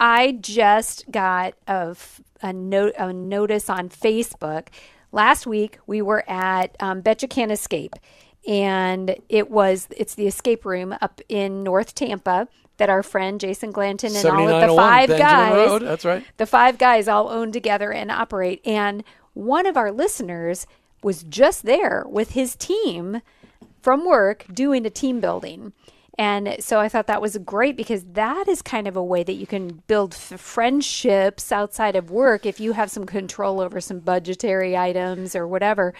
I 0.00 0.32
just 0.32 1.10
got 1.10 1.54
a, 1.68 1.88
f- 1.90 2.20
a 2.42 2.52
note 2.52 2.94
a 2.98 3.12
notice 3.12 3.70
on 3.70 3.88
Facebook. 3.88 4.68
Last 5.12 5.46
week 5.46 5.78
we 5.86 6.02
were 6.02 6.28
at 6.28 6.76
um, 6.80 7.00
Bet 7.00 7.22
You 7.22 7.28
Can't 7.28 7.52
Escape, 7.52 7.94
and 8.48 9.14
it 9.28 9.50
was 9.50 9.86
it's 9.96 10.16
the 10.16 10.26
escape 10.26 10.64
room 10.64 10.96
up 11.00 11.20
in 11.28 11.62
North 11.62 11.94
Tampa 11.94 12.48
that 12.78 12.90
our 12.90 13.02
friend 13.02 13.40
Jason 13.40 13.70
Glanton 13.70 14.14
and 14.16 14.26
all 14.26 14.48
of 14.48 14.68
the 14.68 14.74
five 14.74 15.08
Benjamin 15.08 15.28
guys 15.28 15.68
Road, 15.68 15.82
that's 15.82 16.04
right. 16.04 16.24
the 16.38 16.46
five 16.46 16.78
guys 16.78 17.06
all 17.06 17.28
own 17.28 17.52
together 17.52 17.92
and 17.92 18.10
operate. 18.10 18.60
And 18.66 19.04
one 19.34 19.66
of 19.66 19.76
our 19.76 19.92
listeners 19.92 20.66
was 21.02 21.22
just 21.24 21.64
there 21.64 22.04
with 22.08 22.30
his 22.30 22.56
team 22.56 23.20
from 23.82 24.06
work 24.06 24.46
doing 24.52 24.86
a 24.86 24.90
team 24.90 25.20
building. 25.20 25.72
And 26.16 26.56
so 26.60 26.78
I 26.78 26.88
thought 26.88 27.08
that 27.08 27.20
was 27.20 27.36
great 27.38 27.76
because 27.76 28.04
that 28.12 28.46
is 28.46 28.62
kind 28.62 28.86
of 28.86 28.96
a 28.96 29.02
way 29.02 29.24
that 29.24 29.34
you 29.34 29.46
can 29.46 29.82
build 29.88 30.14
f- 30.14 30.40
friendships 30.40 31.50
outside 31.50 31.96
of 31.96 32.10
work 32.10 32.46
if 32.46 32.60
you 32.60 32.72
have 32.72 32.90
some 32.90 33.04
control 33.04 33.60
over 33.60 33.80
some 33.80 33.98
budgetary 33.98 34.76
items 34.76 35.34
or 35.34 35.46
whatever 35.48 35.92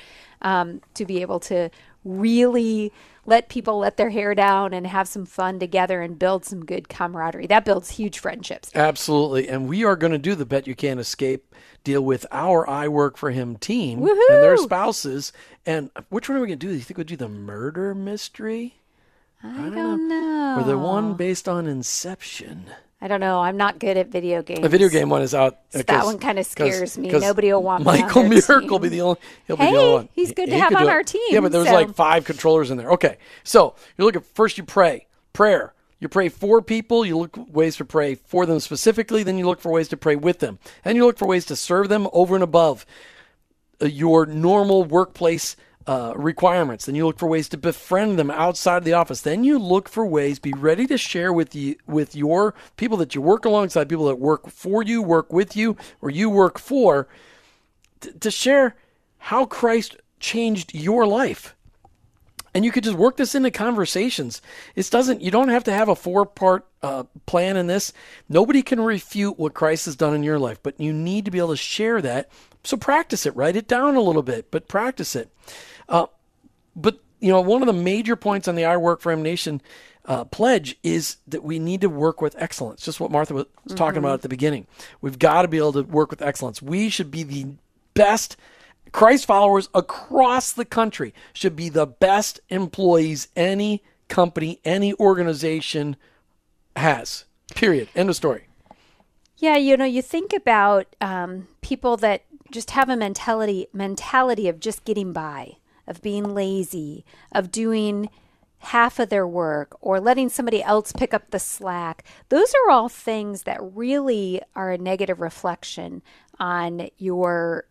um, 0.43 0.81
to 0.95 1.05
be 1.05 1.21
able 1.21 1.41
to 1.41 1.69
really 2.05 2.93
let 3.27 3.49
people 3.49 3.79
let 3.79 3.97
their 3.97 4.11
hair 4.11 4.35
down 4.35 4.73
and 4.73 4.87
have 4.87 5.09
some 5.09 5.25
fun 5.27 5.59
together 5.59 6.01
and 6.01 6.19
build 6.19 6.45
some 6.45 6.65
good 6.65 6.89
camaraderie. 6.89 7.47
That 7.47 7.65
builds 7.65 7.91
huge 7.91 8.19
friendships. 8.19 8.71
Absolutely. 8.75 9.49
And 9.49 9.69
we 9.69 9.85
are 9.85 9.97
going 9.97 10.13
to 10.13 10.19
do 10.19 10.35
the 10.35 10.47
Bet 10.47 10.67
You 10.67 10.75
Can't 10.75 11.01
Escape 11.01 11.55
deal 11.85 12.03
with 12.03 12.27
our 12.33 12.69
I 12.69 12.89
Work 12.89 13.17
for 13.17 13.31
Him 13.31 13.57
team 13.57 13.99
and 14.07 14.19
their 14.29 14.57
spouses. 14.57 15.33
And 15.67 15.91
which 16.09 16.29
one 16.29 16.39
are 16.39 16.41
we 16.41 16.49
going 16.49 16.59
to 16.59 16.67
do? 16.67 16.73
Do 16.73 16.75
you 16.77 16.81
think 16.81 16.97
we'll 16.99 17.05
do 17.05 17.17
the 17.17 17.29
murder 17.29 17.95
mystery 17.95 18.77
I 19.43 19.69
don't 19.71 20.09
know. 20.09 20.57
or 20.59 20.65
the 20.65 20.79
one 20.79 21.15
based 21.15 21.49
on 21.49 21.67
Inception? 21.67 22.65
I 23.01 23.07
don't 23.09 23.21
know. 23.21 23.41
I'm 23.41 23.59
not 23.59 23.79
good 23.79 23.99
at 23.99 24.09
video 24.09 24.41
games. 24.43 24.63
The 24.63 24.69
video 24.71 24.89
game 24.89 25.11
one 25.11 25.21
is 25.21 25.35
out. 25.35 25.59
So 25.69 25.83
that 25.83 26.05
one 26.07 26.19
kinda 26.19 26.43
scares 26.43 26.81
'cause- 26.81 26.99
me. 26.99 27.11
'cause 27.11 27.21
Nobody 27.21 27.53
will 27.53 27.63
want 27.63 27.81
me 27.85 28.01
Michael 28.01 28.23
team. 28.23 28.67
will 28.71 28.79
be 28.79 28.89
the 28.89 29.03
only. 29.03 29.19
He'll 29.47 29.57
be 29.57 29.65
the 29.65 29.71
Hey, 29.71 29.77
only 29.77 29.93
one. 29.93 30.09
he's 30.15 30.33
good 30.33 30.47
to 30.47 30.53
He 30.55 30.59
have 30.59 30.75
on 30.75 30.89
our 30.89 31.03
team, 31.03 31.21
Yeah, 31.29 31.41
but 31.41 31.53
there's 31.53 31.67
so- 31.67 31.75
like 31.75 31.95
five 31.95 32.25
controllers 32.25 32.71
in 32.71 32.79
there. 32.79 32.91
Okay, 32.93 33.19
so 33.43 33.75
you 33.99 34.07
look 34.07 34.17
at 34.17 34.25
first. 34.25 34.57
You 34.57 34.65
pray 34.65 35.07
prayer. 35.35 35.74
You 36.05 36.09
pray 36.11 36.29
for 36.29 36.61
people. 36.61 37.07
You 37.07 37.17
look 37.17 37.35
ways 37.51 37.77
to 37.77 37.85
pray 37.87 38.15
for 38.15 38.45
them 38.45 38.61
specifically. 38.61 39.23
Then 39.23 39.39
you 39.39 39.47
look 39.47 39.59
for 39.59 39.73
ways 39.73 39.89
to 39.89 39.97
pray 39.97 40.17
with 40.17 40.41
them, 40.41 40.59
and 40.85 40.99
you 40.99 41.07
look 41.07 41.17
for 41.17 41.27
ways 41.27 41.47
to 41.47 41.57
serve 41.57 41.89
them 41.89 42.09
over 42.13 42.35
and 42.35 42.45
above 42.45 42.85
uh, 43.81 43.87
your 43.87 44.27
normal 44.27 44.85
workplace 44.85 45.57
uh, 45.87 46.13
requirements. 46.15 46.85
Then 46.85 46.95
you 46.95 47.07
look 47.07 47.19
for 47.19 47.27
ways 47.27 47.49
to 47.49 47.57
befriend 47.57 48.19
them 48.19 48.31
outside 48.31 48.77
of 48.77 48.85
the 48.85 48.93
office. 48.93 49.23
Then 49.23 49.45
you 49.45 49.59
look 49.59 49.89
for 49.89 50.05
ways, 50.05 50.39
be 50.39 50.53
ready 50.53 50.87
to 50.89 50.99
share 50.99 51.33
with 51.33 51.55
you 51.55 51.77
with 51.87 52.15
your 52.15 52.53
people 52.77 52.99
that 52.99 53.15
you 53.15 53.23
work 53.23 53.47
alongside, 53.47 53.89
people 53.89 54.09
that 54.09 54.21
work 54.21 54.51
for 54.51 54.83
you, 54.83 55.01
work 55.01 55.33
with 55.33 55.57
you, 55.57 55.75
or 56.03 56.11
you 56.11 56.29
work 56.29 56.59
for, 56.59 57.09
t- 58.01 58.13
to 58.13 58.31
share 58.31 58.77
how 59.17 59.47
Christ 59.47 59.97
changed 60.21 60.75
your 60.75 61.07
life. 61.07 61.57
And 62.55 62.65
you 62.65 62.71
could 62.71 62.85
just 62.85 62.97
work 62.97 63.17
this 63.17 63.35
into 63.35 63.51
conversations. 63.51 64.41
It 64.77 64.89
doesn't. 64.89 65.21
You 65.21 65.33
don't 65.33 65.49
have 65.49 65.65
to 65.65 65.73
have 65.73 65.89
a 65.89 65.97
four-part 65.97 66.65
uh, 66.83 67.03
plan 67.27 67.57
in 67.57 67.67
this. 67.67 67.93
Nobody 68.29 68.63
can 68.63 68.81
refute 68.81 69.39
what 69.39 69.55
Christ 69.55 69.87
has 69.87 69.97
done 69.97 70.15
in 70.15 70.23
your 70.23 70.39
life, 70.39 70.63
but 70.63 70.79
you 70.79 70.93
need 70.93 71.25
to 71.25 71.33
be 71.33 71.39
able 71.39 71.51
to 71.51 71.57
share 71.57 72.01
that. 72.03 72.31
So 72.63 72.77
practice 72.77 73.27
it. 73.27 73.35
Write 73.35 73.57
it 73.57 73.67
down 73.67 73.97
a 73.97 74.01
little 74.01 74.23
bit, 74.23 74.53
but 74.53 74.69
practice 74.69 75.17
it. 75.17 75.31
Uh, 75.89 76.07
but 76.77 77.01
you 77.19 77.33
know, 77.33 77.41
one 77.41 77.61
of 77.61 77.67
the 77.67 77.73
major 77.73 78.17
points 78.17 78.47
on 78.47 78.55
the 78.55 78.65
I 78.65 78.77
Work 78.77 79.01
for 79.01 79.11
Him 79.11 79.23
Nation 79.23 79.61
uh, 80.05 80.25
pledge 80.25 80.77
is 80.83 81.17
that 81.27 81.43
we 81.43 81.59
need 81.59 81.81
to 81.81 81.89
work 81.89 82.21
with 82.21 82.37
excellence. 82.39 82.85
Just 82.85 83.01
what 83.01 83.11
Martha 83.11 83.35
was 83.35 83.47
talking 83.75 83.99
about 83.99 84.15
at 84.15 84.23
the 84.23 84.29
beginning. 84.29 84.67
We've 85.01 85.19
got 85.19 85.43
to 85.43 85.49
be 85.49 85.57
able 85.57 85.73
to 85.73 85.83
work 85.83 86.11
with 86.11 86.23
excellence. 86.23 86.63
We 86.63 86.89
should 86.89 87.11
be 87.11 87.23
the 87.23 87.47
best. 87.95 88.37
Christ 88.93 89.27
followers 89.27 89.69
across 89.75 90.53
the 90.53 90.65
country 90.65 91.13
should 91.33 91.57
be 91.57 91.69
the 91.69 91.87
best 91.87 92.41
employees 92.49 93.29
any 93.35 93.83
company, 94.09 94.61
any 94.65 94.95
organization 94.95 95.97
has. 96.77 97.25
Period. 97.55 97.89
End 97.95 98.09
of 98.09 98.17
story. 98.17 98.47
Yeah, 99.39 99.57
you 99.57 99.77
know, 99.77 99.85
you 99.85 100.01
think 100.01 100.33
about 100.33 100.95
um, 101.01 101.49
people 101.61 101.97
that 101.99 102.23
just 102.51 102.71
have 102.71 102.89
a 102.89 102.97
mentality 102.97 103.67
mentality 103.73 104.49
of 104.49 104.61
just 104.61 104.85
getting 104.85 105.13
by, 105.13 105.57
of 105.87 106.01
being 106.01 106.35
lazy, 106.35 107.05
of 107.33 107.51
doing 107.51 108.09
half 108.59 108.99
of 108.99 109.11
their 109.11 109.27
work 109.27 109.77
or 109.81 110.01
letting 110.01 110.29
somebody 110.29 110.63
else 110.63 110.93
pick 110.93 111.13
up 111.13 111.31
the 111.31 111.39
slack. 111.39 112.05
Those 112.29 112.55
are 112.55 112.71
all 112.71 112.89
things 112.89 113.43
that 113.43 113.59
really 113.61 114.41
are 114.55 114.71
a 114.71 114.79
negative 114.79 115.21
reflection 115.21 116.03
on 116.39 116.89
your 116.97 117.65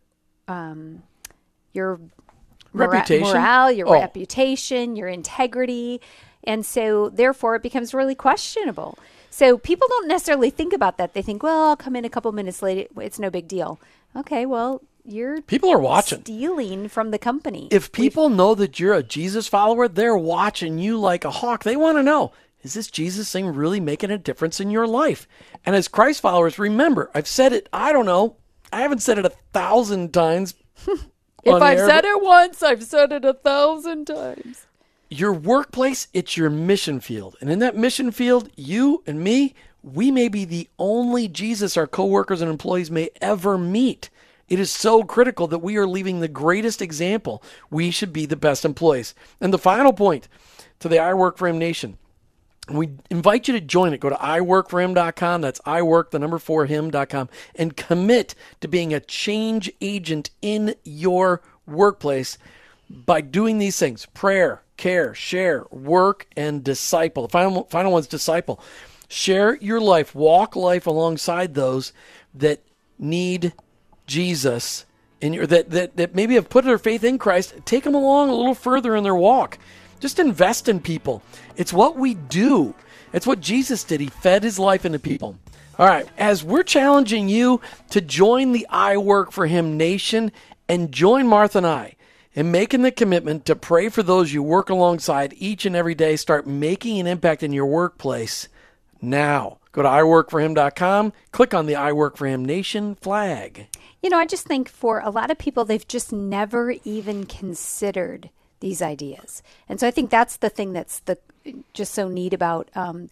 um, 0.48 1.02
your 1.72 2.00
mora- 2.72 2.90
Reputation? 2.90 3.28
morale, 3.28 3.72
your 3.72 3.88
Oh. 3.88 3.92
reputation, 3.92 4.96
your 4.96 5.08
integrity. 5.08 6.00
And 6.44 6.64
so, 6.66 7.08
therefore, 7.08 7.54
it 7.56 7.62
becomes 7.62 7.94
really 7.94 8.14
questionable. 8.14 8.98
So, 9.30 9.56
people 9.58 9.88
don't 9.88 10.06
necessarily 10.08 10.50
think 10.50 10.72
about 10.72 10.98
that. 10.98 11.14
They 11.14 11.22
think, 11.22 11.42
well, 11.42 11.68
I'll 11.70 11.76
come 11.76 11.96
in 11.96 12.04
a 12.04 12.10
couple 12.10 12.30
minutes 12.32 12.62
late. 12.62 12.88
It's 13.00 13.18
no 13.18 13.30
big 13.30 13.48
deal. 13.48 13.80
Okay, 14.14 14.44
well, 14.46 14.82
you're 15.04 15.40
People 15.42 15.70
are 15.72 15.78
watching. 15.78 16.20
stealing 16.20 16.88
from 16.88 17.10
the 17.10 17.18
company. 17.18 17.68
If 17.70 17.90
people 17.92 18.28
know 18.28 18.54
that 18.54 18.78
you're 18.78 18.94
a 18.94 19.02
Jesus 19.02 19.48
follower, 19.48 19.88
they're 19.88 20.16
watching 20.16 20.78
you 20.78 20.98
like 20.98 21.24
a 21.24 21.30
hawk. 21.30 21.64
They 21.64 21.76
want 21.76 21.96
to 21.98 22.02
know 22.02 22.32
is 22.62 22.72
this 22.72 22.90
Jesus 22.90 23.30
thing 23.30 23.46
really 23.54 23.80
making 23.80 24.10
a 24.10 24.16
difference 24.16 24.58
in 24.60 24.70
your 24.70 24.86
life? 24.86 25.28
And 25.66 25.76
as 25.76 25.86
Christ 25.88 26.22
followers, 26.22 26.58
remember, 26.58 27.10
I've 27.14 27.26
said 27.28 27.52
it, 27.52 27.68
I 27.74 27.92
don't 27.92 28.06
know, 28.06 28.36
I 28.74 28.80
haven't 28.80 29.02
said 29.02 29.18
it 29.18 29.24
a 29.24 29.30
thousand 29.52 30.12
times. 30.12 30.54
if 31.44 31.62
I've 31.62 31.78
said 31.78 32.04
it 32.04 32.20
once, 32.20 32.60
I've 32.60 32.82
said 32.82 33.12
it 33.12 33.24
a 33.24 33.32
thousand 33.32 34.06
times. 34.06 34.66
your 35.08 35.32
workplace, 35.32 36.08
it's 36.12 36.36
your 36.36 36.50
mission 36.50 36.98
field. 36.98 37.36
And 37.40 37.48
in 37.48 37.60
that 37.60 37.76
mission 37.76 38.10
field, 38.10 38.50
you 38.56 39.04
and 39.06 39.22
me, 39.22 39.54
we 39.84 40.10
may 40.10 40.26
be 40.26 40.44
the 40.44 40.68
only 40.76 41.28
Jesus 41.28 41.76
our 41.76 41.86
coworkers 41.86 42.40
and 42.40 42.50
employees 42.50 42.90
may 42.90 43.10
ever 43.20 43.56
meet. 43.56 44.10
It 44.48 44.58
is 44.58 44.72
so 44.72 45.04
critical 45.04 45.46
that 45.46 45.60
we 45.60 45.76
are 45.76 45.86
leaving 45.86 46.18
the 46.18 46.26
greatest 46.26 46.82
example. 46.82 47.44
We 47.70 47.92
should 47.92 48.12
be 48.12 48.26
the 48.26 48.34
best 48.34 48.64
employees. 48.64 49.14
And 49.40 49.52
the 49.52 49.58
final 49.58 49.92
point 49.92 50.26
to 50.80 50.88
the 50.88 50.98
I 50.98 51.14
Work 51.14 51.38
for 51.38 51.46
Him 51.46 51.58
Nation 51.58 51.96
We 52.68 52.90
invite 53.10 53.46
you 53.46 53.54
to 53.54 53.60
join 53.60 53.92
it. 53.92 54.00
Go 54.00 54.08
to 54.08 54.16
iworkforhim.com. 54.16 55.40
That's 55.42 55.60
iwork, 55.60 56.10
the 56.10 56.18
number 56.18 56.38
four, 56.38 56.66
him.com, 56.66 57.28
and 57.54 57.76
commit 57.76 58.34
to 58.60 58.68
being 58.68 58.94
a 58.94 59.00
change 59.00 59.70
agent 59.80 60.30
in 60.40 60.74
your 60.82 61.42
workplace 61.66 62.38
by 62.88 63.20
doing 63.20 63.58
these 63.58 63.78
things 63.78 64.06
prayer, 64.06 64.62
care, 64.76 65.14
share, 65.14 65.66
work, 65.70 66.26
and 66.36 66.64
disciple. 66.64 67.24
The 67.24 67.30
final, 67.30 67.64
final 67.64 67.92
one's 67.92 68.06
disciple. 68.06 68.60
Share 69.08 69.56
your 69.56 69.80
life, 69.80 70.14
walk 70.14 70.56
life 70.56 70.86
alongside 70.86 71.54
those 71.54 71.92
that 72.34 72.60
need 72.98 73.52
Jesus 74.06 74.86
your 75.32 75.46
that, 75.46 75.70
that 75.70 75.96
that 75.96 76.14
maybe 76.14 76.34
have 76.34 76.50
put 76.50 76.64
their 76.64 76.78
faith 76.78 77.04
in 77.04 77.18
Christ. 77.18 77.54
Take 77.64 77.84
them 77.84 77.94
along 77.94 78.28
a 78.28 78.34
little 78.34 78.54
further 78.54 78.94
in 78.94 79.04
their 79.04 79.14
walk. 79.14 79.58
Just 80.04 80.18
invest 80.18 80.68
in 80.68 80.80
people. 80.80 81.22
It's 81.56 81.72
what 81.72 81.96
we 81.96 82.12
do. 82.12 82.74
It's 83.14 83.26
what 83.26 83.40
Jesus 83.40 83.84
did. 83.84 84.02
He 84.02 84.08
fed 84.08 84.42
his 84.42 84.58
life 84.58 84.84
into 84.84 84.98
people. 84.98 85.38
All 85.78 85.86
right, 85.86 86.06
as 86.18 86.44
we're 86.44 86.62
challenging 86.62 87.30
you 87.30 87.62
to 87.88 88.02
join 88.02 88.52
the 88.52 88.66
I 88.68 88.98
Work 88.98 89.32
for 89.32 89.46
Him 89.46 89.78
Nation 89.78 90.30
and 90.68 90.92
join 90.92 91.26
Martha 91.26 91.56
and 91.56 91.66
I 91.66 91.96
in 92.34 92.50
making 92.50 92.82
the 92.82 92.90
commitment 92.90 93.46
to 93.46 93.56
pray 93.56 93.88
for 93.88 94.02
those 94.02 94.30
you 94.30 94.42
work 94.42 94.68
alongside 94.68 95.32
each 95.38 95.64
and 95.64 95.74
every 95.74 95.94
day, 95.94 96.16
start 96.16 96.46
making 96.46 97.00
an 97.00 97.06
impact 97.06 97.42
in 97.42 97.54
your 97.54 97.64
workplace 97.64 98.48
now. 99.00 99.56
Go 99.72 99.80
to 99.80 99.88
iworkforhim.com, 99.88 101.14
click 101.32 101.54
on 101.54 101.64
the 101.64 101.76
I 101.76 101.92
Work 101.92 102.18
for 102.18 102.26
Him 102.26 102.44
Nation 102.44 102.96
flag. 102.96 103.68
You 104.02 104.10
know, 104.10 104.18
I 104.18 104.26
just 104.26 104.46
think 104.46 104.68
for 104.68 105.00
a 105.00 105.08
lot 105.08 105.30
of 105.30 105.38
people, 105.38 105.64
they've 105.64 105.88
just 105.88 106.12
never 106.12 106.74
even 106.84 107.24
considered 107.24 108.28
these 108.60 108.82
ideas. 108.82 109.42
And 109.68 109.78
so 109.78 109.86
I 109.86 109.90
think 109.90 110.10
that's 110.10 110.36
the 110.38 110.48
thing 110.48 110.72
that's 110.72 111.00
the 111.00 111.18
just 111.72 111.92
so 111.92 112.08
neat 112.08 112.32
about 112.32 112.70
um, 112.74 113.10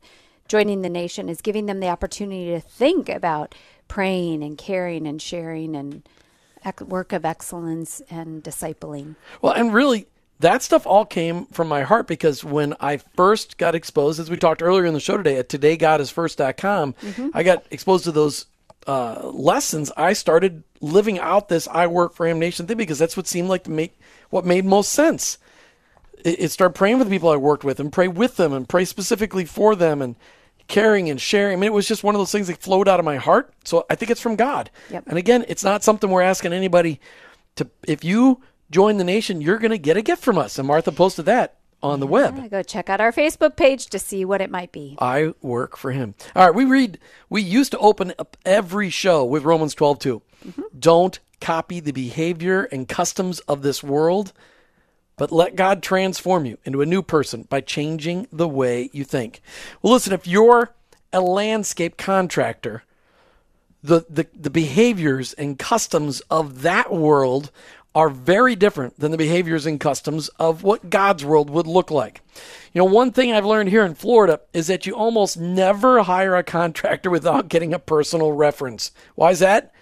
joining 0.48 0.82
the 0.82 0.88
nation 0.88 1.28
is 1.28 1.40
giving 1.40 1.66
them 1.66 1.80
the 1.80 1.88
opportunity 1.88 2.46
to 2.46 2.60
think 2.60 3.08
about 3.08 3.54
praying 3.88 4.42
and 4.42 4.56
caring 4.56 5.06
and 5.06 5.20
sharing 5.20 5.76
and 5.76 6.02
work 6.86 7.12
of 7.12 7.24
excellence 7.24 8.00
and 8.10 8.42
discipling. 8.42 9.16
Well, 9.40 9.52
and 9.52 9.74
really, 9.74 10.06
that 10.40 10.62
stuff 10.62 10.86
all 10.86 11.04
came 11.04 11.46
from 11.46 11.68
my 11.68 11.82
heart 11.82 12.06
because 12.06 12.44
when 12.44 12.74
I 12.80 12.98
first 12.98 13.58
got 13.58 13.74
exposed, 13.74 14.20
as 14.20 14.30
we 14.30 14.36
talked 14.36 14.62
earlier 14.62 14.84
in 14.86 14.94
the 14.94 15.00
show 15.00 15.16
today 15.16 15.36
at 15.36 15.48
todaygodisfirst.com, 15.48 16.94
mm-hmm. 16.94 17.28
I 17.34 17.42
got 17.42 17.64
exposed 17.70 18.04
to 18.04 18.12
those 18.12 18.46
uh, 18.86 19.28
lessons. 19.32 19.92
I 19.96 20.12
started 20.12 20.64
living 20.80 21.18
out 21.18 21.48
this 21.48 21.68
I 21.68 21.86
work 21.86 22.14
for 22.14 22.26
Him 22.26 22.38
Nation 22.38 22.66
thing 22.66 22.76
because 22.76 22.98
that's 22.98 23.16
what 23.16 23.26
seemed 23.26 23.48
like 23.48 23.64
to 23.64 23.70
make 23.70 23.98
what 24.30 24.44
made 24.44 24.64
most 24.64 24.92
sense. 24.92 25.38
It, 26.24 26.40
it 26.40 26.50
started 26.50 26.74
praying 26.74 26.98
with 26.98 27.08
the 27.08 27.14
people 27.14 27.30
I 27.30 27.36
worked 27.36 27.64
with 27.64 27.80
and 27.80 27.92
pray 27.92 28.08
with 28.08 28.36
them 28.36 28.52
and 28.52 28.68
pray 28.68 28.84
specifically 28.84 29.44
for 29.44 29.74
them 29.74 30.02
and 30.02 30.16
caring 30.68 31.10
and 31.10 31.20
sharing. 31.20 31.54
I 31.54 31.56
mean, 31.56 31.68
it 31.68 31.74
was 31.74 31.88
just 31.88 32.04
one 32.04 32.14
of 32.14 32.18
those 32.18 32.32
things 32.32 32.46
that 32.46 32.62
flowed 32.62 32.88
out 32.88 32.98
of 32.98 33.04
my 33.04 33.16
heart. 33.16 33.52
So 33.64 33.84
I 33.90 33.94
think 33.94 34.10
it's 34.10 34.20
from 34.20 34.36
God. 34.36 34.70
Yep. 34.90 35.04
And 35.06 35.18
again, 35.18 35.44
it's 35.48 35.64
not 35.64 35.84
something 35.84 36.10
we're 36.10 36.22
asking 36.22 36.52
anybody 36.52 37.00
to. 37.56 37.68
If 37.86 38.04
you 38.04 38.40
join 38.70 38.96
the 38.96 39.04
nation, 39.04 39.40
you're 39.40 39.58
going 39.58 39.70
to 39.70 39.78
get 39.78 39.96
a 39.96 40.02
gift 40.02 40.22
from 40.22 40.38
us. 40.38 40.58
And 40.58 40.66
Martha 40.66 40.92
posted 40.92 41.26
that 41.26 41.58
on 41.82 42.00
the 42.00 42.06
web. 42.06 42.36
Yeah, 42.36 42.48
go 42.48 42.62
check 42.62 42.88
out 42.88 43.00
our 43.00 43.12
Facebook 43.12 43.56
page 43.56 43.86
to 43.86 43.98
see 43.98 44.24
what 44.24 44.40
it 44.40 44.50
might 44.50 44.72
be. 44.72 44.96
I 45.00 45.34
work 45.42 45.76
for 45.76 45.90
him. 45.90 46.14
All 46.36 46.46
right, 46.46 46.54
we 46.54 46.64
read 46.64 46.98
we 47.28 47.42
used 47.42 47.72
to 47.72 47.78
open 47.78 48.12
up 48.18 48.36
every 48.44 48.90
show 48.90 49.24
with 49.24 49.44
Romans 49.44 49.74
12 49.74 49.98
2. 49.98 50.22
Mm-hmm. 50.46 50.62
Don't 50.78 51.18
copy 51.40 51.80
the 51.80 51.92
behavior 51.92 52.64
and 52.64 52.88
customs 52.88 53.40
of 53.40 53.62
this 53.62 53.82
world, 53.82 54.32
but 55.16 55.32
let 55.32 55.56
God 55.56 55.82
transform 55.82 56.46
you 56.46 56.58
into 56.64 56.80
a 56.80 56.86
new 56.86 57.02
person 57.02 57.46
by 57.50 57.60
changing 57.60 58.28
the 58.32 58.48
way 58.48 58.88
you 58.92 59.04
think. 59.04 59.42
Well, 59.82 59.92
listen, 59.92 60.12
if 60.12 60.26
you're 60.26 60.72
a 61.12 61.20
landscape 61.20 61.96
contractor, 61.96 62.84
the, 63.82 64.06
the, 64.08 64.28
the 64.34 64.50
behaviors 64.50 65.32
and 65.32 65.58
customs 65.58 66.20
of 66.30 66.62
that 66.62 66.92
world 66.92 67.50
are 67.94 68.08
very 68.08 68.56
different 68.56 68.98
than 68.98 69.10
the 69.10 69.18
behaviors 69.18 69.66
and 69.66 69.78
customs 69.78 70.28
of 70.38 70.62
what 70.62 70.88
God's 70.88 71.24
world 71.24 71.50
would 71.50 71.66
look 71.66 71.90
like. 71.90 72.22
You 72.72 72.80
know, 72.80 72.86
one 72.86 73.12
thing 73.12 73.32
I've 73.32 73.44
learned 73.44 73.68
here 73.68 73.84
in 73.84 73.94
Florida 73.94 74.40
is 74.54 74.66
that 74.68 74.86
you 74.86 74.94
almost 74.94 75.38
never 75.38 76.02
hire 76.02 76.34
a 76.36 76.42
contractor 76.42 77.10
without 77.10 77.48
getting 77.48 77.74
a 77.74 77.78
personal 77.78 78.32
reference. 78.32 78.92
Why 79.14 79.30
is 79.30 79.40
that? 79.40 79.72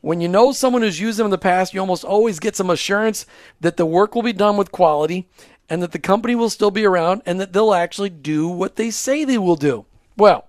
When 0.00 0.20
you 0.20 0.28
know 0.28 0.52
someone 0.52 0.82
who's 0.82 0.98
used 0.98 1.18
them 1.18 1.26
in 1.26 1.30
the 1.30 1.38
past, 1.38 1.74
you 1.74 1.80
almost 1.80 2.04
always 2.04 2.40
get 2.40 2.56
some 2.56 2.70
assurance 2.70 3.26
that 3.60 3.76
the 3.76 3.86
work 3.86 4.14
will 4.14 4.22
be 4.22 4.32
done 4.32 4.56
with 4.56 4.72
quality 4.72 5.28
and 5.68 5.82
that 5.82 5.92
the 5.92 5.98
company 5.98 6.34
will 6.34 6.50
still 6.50 6.70
be 6.70 6.84
around 6.84 7.22
and 7.26 7.38
that 7.38 7.52
they'll 7.52 7.74
actually 7.74 8.10
do 8.10 8.48
what 8.48 8.76
they 8.76 8.90
say 8.90 9.24
they 9.24 9.38
will 9.38 9.56
do. 9.56 9.84
Well, 10.16 10.48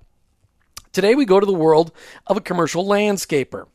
today 0.94 1.16
we 1.16 1.26
go 1.26 1.40
to 1.40 1.46
the 1.46 1.54
world 1.54 1.92
of 2.28 2.38
a 2.38 2.42
commercial 2.42 2.86
landscaper 2.86 3.68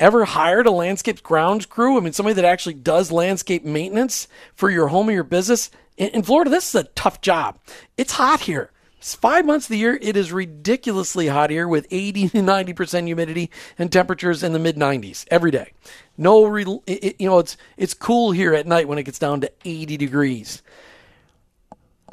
ever 0.00 0.24
hired 0.24 0.66
a 0.66 0.70
landscape 0.70 1.22
grounds 1.22 1.66
crew? 1.66 1.96
I 1.96 2.00
mean, 2.00 2.12
somebody 2.12 2.34
that 2.34 2.44
actually 2.44 2.74
does 2.74 3.12
landscape 3.12 3.64
maintenance 3.64 4.26
for 4.54 4.70
your 4.70 4.88
home 4.88 5.08
or 5.08 5.12
your 5.12 5.22
business? 5.22 5.70
In, 5.96 6.22
Florida, 6.22 6.50
this 6.50 6.74
is 6.74 6.74
a 6.74 6.88
tough 6.94 7.20
job. 7.20 7.58
It's 7.96 8.14
hot 8.14 8.40
here. 8.40 8.72
It's 8.98 9.14
five 9.14 9.46
months 9.46 9.66
of 9.66 9.70
the 9.70 9.78
year. 9.78 9.98
It 10.02 10.16
is 10.16 10.32
ridiculously 10.32 11.28
hot 11.28 11.50
here 11.50 11.68
with 11.68 11.86
80 11.90 12.30
to 12.30 12.38
90% 12.38 13.06
humidity 13.06 13.50
and 13.78 13.92
temperatures 13.92 14.42
in 14.42 14.52
the 14.52 14.58
mid 14.58 14.76
90s 14.76 15.26
every 15.30 15.50
day. 15.50 15.72
No, 16.16 16.44
re- 16.46 16.80
it, 16.86 17.16
you 17.18 17.28
know, 17.28 17.38
it's, 17.38 17.56
it's 17.76 17.94
cool 17.94 18.32
here 18.32 18.54
at 18.54 18.66
night 18.66 18.88
when 18.88 18.98
it 18.98 19.04
gets 19.04 19.18
down 19.18 19.42
to 19.42 19.52
80 19.64 19.96
degrees. 19.96 20.62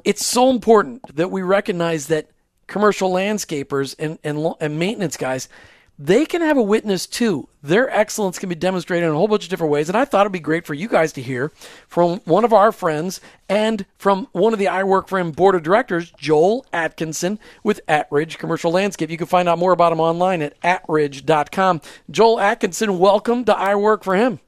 It's 0.04 0.26
so 0.26 0.50
important 0.50 1.16
that 1.16 1.32
we 1.32 1.42
recognize 1.42 2.08
that 2.08 2.30
commercial 2.68 3.12
landscapers 3.12 3.96
and, 3.98 4.20
and, 4.24 4.54
and 4.60 4.78
maintenance 4.78 5.18
guys– 5.18 5.48
they 6.00 6.26
can 6.26 6.42
have 6.42 6.58
a 6.58 6.62
witness 6.62 7.08
too. 7.08 7.50
Their 7.64 7.90
excellence 7.90 8.38
can 8.38 8.50
be 8.50 8.56
demonstrated 8.56 9.08
in 9.08 9.14
a 9.14 9.18
whole 9.18 9.28
bunch 9.28 9.44
of 9.44 9.50
different 9.50 9.72
ways. 9.72 9.90
And 9.90 9.98
I 9.98 10.06
thought 10.06 10.22
it'd 10.22 10.32
be 10.32 10.40
great 10.40 10.66
for 10.66 10.74
you 10.74 10.88
guys 10.88 11.12
to 11.14 11.22
hear 11.22 11.52
from 11.88 12.20
one 12.26 12.46
of 12.46 12.54
our 12.54 12.72
friends 12.72 13.20
and 13.50 13.86
from 13.98 14.28
one 14.32 14.54
of 14.54 14.60
the 14.60 14.68
I 14.68 14.84
Work 14.84 15.08
for 15.08 15.18
Him 15.18 15.32
board 15.32 15.56
of 15.56 15.64
directors, 15.64 16.12
Joel 16.12 16.66
Atkinson 16.72 17.40
with 17.64 17.82
Atridge 17.88 18.38
Commercial 18.38 18.72
Landscape. 18.72 19.10
You 19.10 19.18
can 19.18 19.28
find 19.28 19.50
out 19.50 19.60
more 19.60 19.72
about 19.72 19.92
him 19.92 20.00
online 20.00 20.42
at 20.42 20.60
atridge.com. 20.62 21.82
Joel 22.12 22.40
Atkinson, 22.40 23.00
welcome 23.00 23.44
to 23.46 23.58
I 23.58 23.76
Work 23.76 24.04
for 24.04 24.16
Him. 24.16 24.40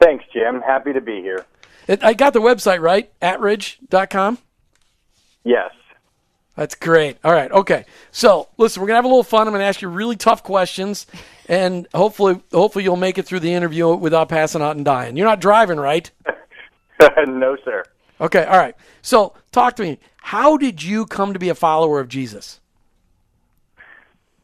Thanks, 0.00 0.24
Jim. 0.32 0.60
Happy 0.60 0.92
to 0.92 1.00
be 1.00 1.20
here. 1.20 1.46
I 1.88 2.14
got 2.14 2.32
the 2.32 2.40
website 2.40 2.80
right, 2.80 3.10
atridge.com? 3.20 4.38
Yes. 5.44 5.70
That's 6.56 6.74
great. 6.74 7.16
All 7.24 7.32
right. 7.32 7.50
Okay. 7.50 7.86
So 8.10 8.48
listen, 8.58 8.80
we're 8.80 8.88
gonna 8.88 8.98
have 8.98 9.04
a 9.04 9.08
little 9.08 9.22
fun. 9.22 9.46
I'm 9.46 9.54
gonna 9.54 9.64
ask 9.64 9.80
you 9.80 9.88
really 9.88 10.16
tough 10.16 10.42
questions, 10.42 11.06
and 11.48 11.88
hopefully, 11.94 12.40
hopefully 12.52 12.84
you'll 12.84 12.96
make 12.96 13.18
it 13.18 13.24
through 13.24 13.40
the 13.40 13.52
interview 13.52 13.94
without 13.94 14.28
passing 14.28 14.60
out 14.60 14.76
and 14.76 14.84
dying. 14.84 15.16
You're 15.16 15.26
not 15.26 15.40
driving, 15.40 15.78
right? 15.78 16.10
no, 17.26 17.56
sir. 17.64 17.84
Okay. 18.20 18.44
All 18.44 18.58
right. 18.58 18.76
So 19.00 19.32
talk 19.50 19.76
to 19.76 19.82
me. 19.82 19.98
How 20.18 20.56
did 20.56 20.82
you 20.82 21.06
come 21.06 21.32
to 21.32 21.38
be 21.38 21.48
a 21.48 21.54
follower 21.54 22.00
of 22.00 22.08
Jesus? 22.08 22.60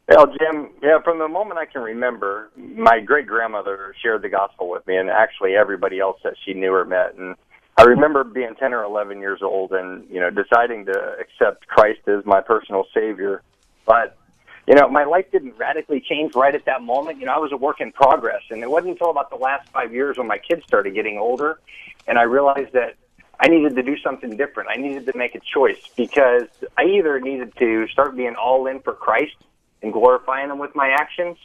Well, 0.08 0.26
Jim, 0.26 0.70
yeah, 0.82 1.02
from 1.04 1.18
the 1.18 1.28
moment 1.28 1.58
I 1.58 1.66
can 1.66 1.82
remember, 1.82 2.50
my 2.56 2.98
great 2.98 3.26
grandmother 3.26 3.94
shared 4.02 4.22
the 4.22 4.30
gospel 4.30 4.70
with 4.70 4.86
me, 4.86 4.96
and 4.96 5.10
actually 5.10 5.54
everybody 5.54 6.00
else 6.00 6.18
that 6.24 6.32
she 6.44 6.54
knew 6.54 6.72
or 6.72 6.86
met, 6.86 7.14
and 7.14 7.36
I 7.78 7.84
remember 7.84 8.24
being 8.24 8.56
10 8.56 8.74
or 8.74 8.82
11 8.82 9.20
years 9.20 9.40
old 9.40 9.70
and, 9.72 10.04
you 10.10 10.18
know, 10.18 10.30
deciding 10.30 10.86
to 10.86 11.16
accept 11.20 11.68
Christ 11.68 12.00
as 12.08 12.26
my 12.26 12.40
personal 12.40 12.84
savior. 12.92 13.42
But, 13.86 14.18
you 14.66 14.74
know, 14.74 14.88
my 14.88 15.04
life 15.04 15.30
didn't 15.30 15.56
radically 15.56 16.00
change 16.00 16.34
right 16.34 16.54
at 16.56 16.64
that 16.64 16.82
moment. 16.82 17.20
You 17.20 17.26
know, 17.26 17.34
I 17.34 17.38
was 17.38 17.52
a 17.52 17.56
work 17.56 17.80
in 17.80 17.92
progress. 17.92 18.42
And 18.50 18.64
it 18.64 18.70
wasn't 18.70 18.92
until 18.92 19.10
about 19.10 19.30
the 19.30 19.36
last 19.36 19.68
five 19.68 19.94
years 19.94 20.18
when 20.18 20.26
my 20.26 20.38
kids 20.38 20.64
started 20.66 20.92
getting 20.92 21.18
older 21.18 21.60
and 22.08 22.18
I 22.18 22.22
realized 22.22 22.72
that 22.72 22.96
I 23.38 23.46
needed 23.46 23.76
to 23.76 23.82
do 23.84 23.96
something 23.98 24.36
different. 24.36 24.70
I 24.70 24.76
needed 24.76 25.06
to 25.06 25.16
make 25.16 25.36
a 25.36 25.40
choice 25.40 25.80
because 25.96 26.48
I 26.76 26.82
either 26.82 27.20
needed 27.20 27.54
to 27.58 27.86
start 27.88 28.16
being 28.16 28.34
all 28.34 28.66
in 28.66 28.80
for 28.80 28.94
Christ 28.94 29.36
and 29.82 29.92
glorifying 29.92 30.50
Him 30.50 30.58
with 30.58 30.74
my 30.74 30.88
actions, 30.88 31.36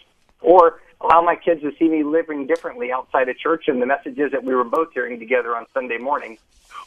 or 0.42 0.82
allow 1.04 1.22
my 1.22 1.36
kids 1.36 1.62
to 1.62 1.72
see 1.78 1.90
me 1.90 2.04
living 2.04 2.48
differently 2.48 2.92
outside 2.92 3.30
of 3.30 3.38
church 3.38 3.66
and 3.68 3.82
the 3.82 3.86
messages 3.86 4.32
that 4.32 4.44
we 4.44 4.56
were 4.56 4.64
both 4.64 4.94
hearing 4.94 5.20
together 5.20 5.56
on 5.56 5.66
Sunday 5.74 5.98
morning, 5.98 6.38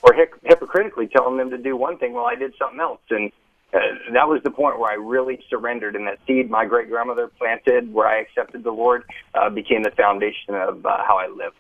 or 0.02 0.14
hypocritically 0.42 1.07
telling 1.07 1.37
them 1.37 1.50
to 1.50 1.59
do 1.59 1.76
one 1.76 1.98
thing 1.98 2.12
while 2.12 2.26
I 2.26 2.35
did 2.35 2.55
something 2.59 2.81
else. 2.81 3.00
And 3.11 3.31
uh, 3.74 3.79
that 4.12 4.29
was 4.29 4.42
the 4.42 4.50
point 4.50 4.79
where 4.79 4.90
I 4.90 4.94
really 4.94 5.42
surrendered, 5.50 5.96
and 5.96 6.07
that 6.07 6.18
seed 6.26 6.50
my 6.50 6.64
great 6.64 6.88
grandmother 6.88 7.29
planted, 7.29 7.92
where 7.92 8.07
I 8.07 8.20
accepted 8.20 8.64
the 8.64 8.70
Lord, 8.70 9.05
uh, 9.35 9.50
became 9.50 9.83
the 9.83 9.90
foundation 9.90 10.55
of 10.55 10.85
uh, 10.87 11.05
how 11.07 11.18
I 11.18 11.29
lived. 11.29 11.57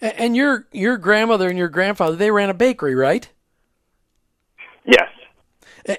And 0.00 0.36
your 0.36 0.66
your 0.72 0.98
grandmother 0.98 1.48
and 1.48 1.56
your 1.56 1.68
grandfather 1.68 2.16
they 2.16 2.30
ran 2.30 2.50
a 2.50 2.54
bakery, 2.54 2.94
right? 2.94 3.28
Yes. 4.84 5.08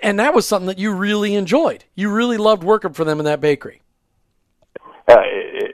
And 0.02 0.20
that 0.20 0.34
was 0.34 0.48
something 0.48 0.68
that 0.68 0.80
you 0.80 0.94
really 0.94 1.36
enjoyed. 1.36 1.86
You 1.96 2.12
really 2.12 2.38
loved 2.38 2.64
working 2.64 2.94
for 2.94 3.04
them 3.04 3.20
in 3.20 3.26
that 3.26 3.40
bakery. 3.40 3.82
Uh, 5.08 5.18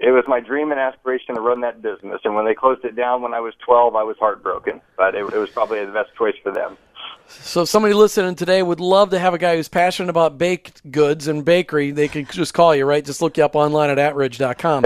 it, 0.01 0.11
was 0.11 0.23
my 0.27 0.39
dream 0.39 0.71
and 0.71 0.79
aspiration 0.79 1.35
to 1.35 1.41
run 1.41 1.61
that 1.61 1.81
business. 1.81 2.21
And 2.23 2.35
when 2.35 2.45
they 2.45 2.53
closed 2.53 2.83
it 2.83 2.95
down 2.95 3.21
when 3.21 3.33
I 3.33 3.39
was 3.39 3.53
12, 3.65 3.95
I 3.95 4.03
was 4.03 4.17
heartbroken. 4.19 4.81
But 4.97 5.15
it, 5.15 5.23
it 5.33 5.37
was 5.37 5.49
probably 5.49 5.83
the 5.85 5.91
best 5.91 6.15
choice 6.17 6.35
for 6.43 6.51
them. 6.51 6.77
So, 7.27 7.61
if 7.61 7.69
somebody 7.69 7.93
listening 7.93 8.35
today 8.35 8.61
would 8.61 8.79
love 8.79 9.11
to 9.11 9.19
have 9.19 9.33
a 9.33 9.37
guy 9.37 9.55
who's 9.55 9.69
passionate 9.69 10.09
about 10.09 10.37
baked 10.37 10.89
goods 10.91 11.27
and 11.27 11.45
bakery. 11.45 11.91
They 11.91 12.07
can 12.07 12.25
just 12.25 12.53
call 12.53 12.75
you, 12.75 12.85
right? 12.85 13.03
Just 13.03 13.21
look 13.21 13.37
you 13.37 13.45
up 13.45 13.55
online 13.55 13.89
at 13.89 13.97
atridge.com. 13.97 14.85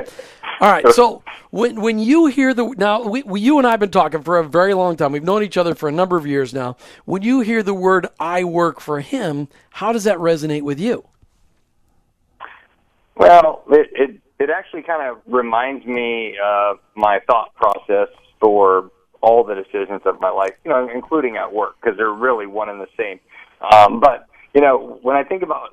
All 0.61 0.71
right. 0.71 0.87
So, 0.93 1.23
when 1.49 1.81
when 1.81 1.99
you 1.99 2.27
hear 2.27 2.53
the 2.53 2.73
now, 2.77 3.01
we, 3.01 3.23
we, 3.23 3.41
you 3.41 3.57
and 3.57 3.67
I 3.67 3.71
have 3.71 3.79
been 3.79 3.89
talking 3.89 4.21
for 4.21 4.37
a 4.37 4.43
very 4.43 4.73
long 4.73 4.95
time. 4.95 5.11
We've 5.11 5.23
known 5.23 5.43
each 5.43 5.57
other 5.57 5.75
for 5.75 5.89
a 5.89 5.91
number 5.91 6.17
of 6.17 6.27
years 6.27 6.53
now. 6.53 6.77
When 7.05 7.23
you 7.23 7.41
hear 7.41 7.63
the 7.63 7.73
word 7.73 8.07
"I 8.19 8.43
work 8.43 8.79
for 8.79 9.01
Him," 9.01 9.47
how 9.71 9.91
does 9.91 10.05
that 10.05 10.17
resonate 10.17 10.61
with 10.61 10.79
you? 10.79 11.05
Well, 13.15 13.63
it 13.69 13.89
it, 13.93 14.21
it 14.39 14.49
actually 14.49 14.83
kind 14.83 15.09
of 15.09 15.21
reminds 15.25 15.85
me 15.85 16.37
of 16.43 16.79
my 16.95 17.19
thought 17.27 17.53
process 17.55 18.09
for 18.39 18.91
all 19.21 19.43
the 19.43 19.55
decisions 19.55 20.01
of 20.05 20.19
my 20.19 20.29
life, 20.29 20.53
you 20.63 20.71
know, 20.71 20.87
including 20.93 21.37
at 21.37 21.51
work, 21.51 21.75
because 21.81 21.97
they're 21.97 22.13
really 22.13 22.45
one 22.45 22.69
and 22.69 22.79
the 22.79 22.87
same. 22.97 23.19
Um, 23.73 23.99
but 23.99 24.27
you 24.53 24.61
know, 24.61 24.99
when 25.01 25.15
I 25.15 25.23
think 25.23 25.43
about 25.43 25.69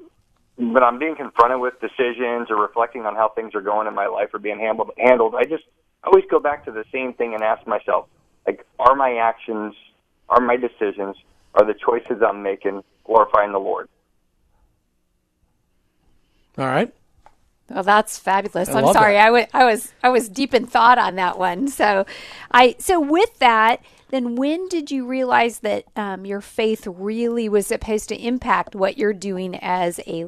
when 0.57 0.83
I'm 0.83 0.99
being 0.99 1.17
confronted 1.17 1.61
with 1.61 1.75
decisions 1.81 2.49
or 2.51 2.57
reflecting 2.57 3.03
on 3.03 3.15
how 3.15 3.31
things 3.35 3.55
are 3.55 3.61
going 3.61 3.87
in 3.87 3.95
my 3.95 4.07
life 4.07 4.29
or 4.33 4.39
being 4.39 4.59
handled, 4.59 4.91
handled, 4.99 5.35
I 5.35 5.45
just 5.45 5.65
always 6.05 6.25
go 6.31 6.39
back 6.39 6.65
to 6.67 6.73
the 6.73 6.85
same 6.93 7.15
thing 7.15 7.35
and 7.35 7.43
ask 7.43 7.67
myself, 7.67 8.07
like, 8.47 8.65
are 8.79 8.95
my 8.95 9.17
actions, 9.17 9.75
are 10.29 10.41
my 10.41 10.57
decisions, 10.57 11.17
are 11.55 11.65
the 11.65 11.75
choices 11.75 12.23
I'm 12.27 12.43
making 12.43 12.83
glorifying 13.05 13.53
the 13.53 13.59
Lord? 13.59 13.89
All 16.59 16.67
right. 16.67 16.93
Well, 17.71 17.83
that's 17.83 18.19
fabulous. 18.19 18.69
I 18.69 18.81
I'm 18.81 18.93
sorry. 18.93 19.15
that. 19.15 19.51
I 19.55 19.65
was 19.65 19.93
I 20.03 20.09
was 20.11 20.29
deep 20.29 20.53
in 20.53 20.67
thought 20.67 20.99
on 20.99 21.15
that 21.17 21.39
one. 21.39 21.69
So, 21.69 22.05
I 22.51 22.77
so 22.79 23.01
with 23.01 23.39
that, 23.39 23.83
then 24.11 24.37
when 24.37 24.69
did 24.69 24.91
you 24.91 25.07
realize 25.07 25.61
that 25.61 25.85
um, 25.97 26.27
your 26.27 26.43
faith 26.43 26.87
really 26.87 27.49
was 27.49 27.67
supposed 27.67 28.11
to 28.11 28.17
impact 28.17 28.75
what 28.75 28.99
you're 28.99 29.15
doing 29.15 29.55
as 29.57 30.01
a 30.07 30.27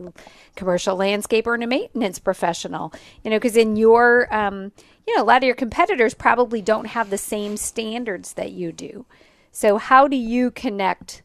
commercial 0.56 0.96
landscaper 0.96 1.52
and 1.54 1.62
a 1.62 1.66
maintenance 1.66 2.18
professional? 2.18 2.94
You 3.22 3.30
know, 3.30 3.36
because 3.36 3.56
in 3.56 3.76
your 3.76 4.32
um, 4.34 4.72
you 5.06 5.14
know 5.14 5.22
a 5.22 5.26
lot 5.26 5.38
of 5.38 5.44
your 5.44 5.54
competitors 5.54 6.14
probably 6.14 6.62
don't 6.62 6.86
have 6.86 7.10
the 7.10 7.18
same 7.18 7.56
standards 7.56 8.32
that 8.34 8.52
you 8.52 8.72
do. 8.72 9.04
So, 9.52 9.76
how 9.76 10.08
do 10.08 10.16
you 10.16 10.50
connect 10.50 11.22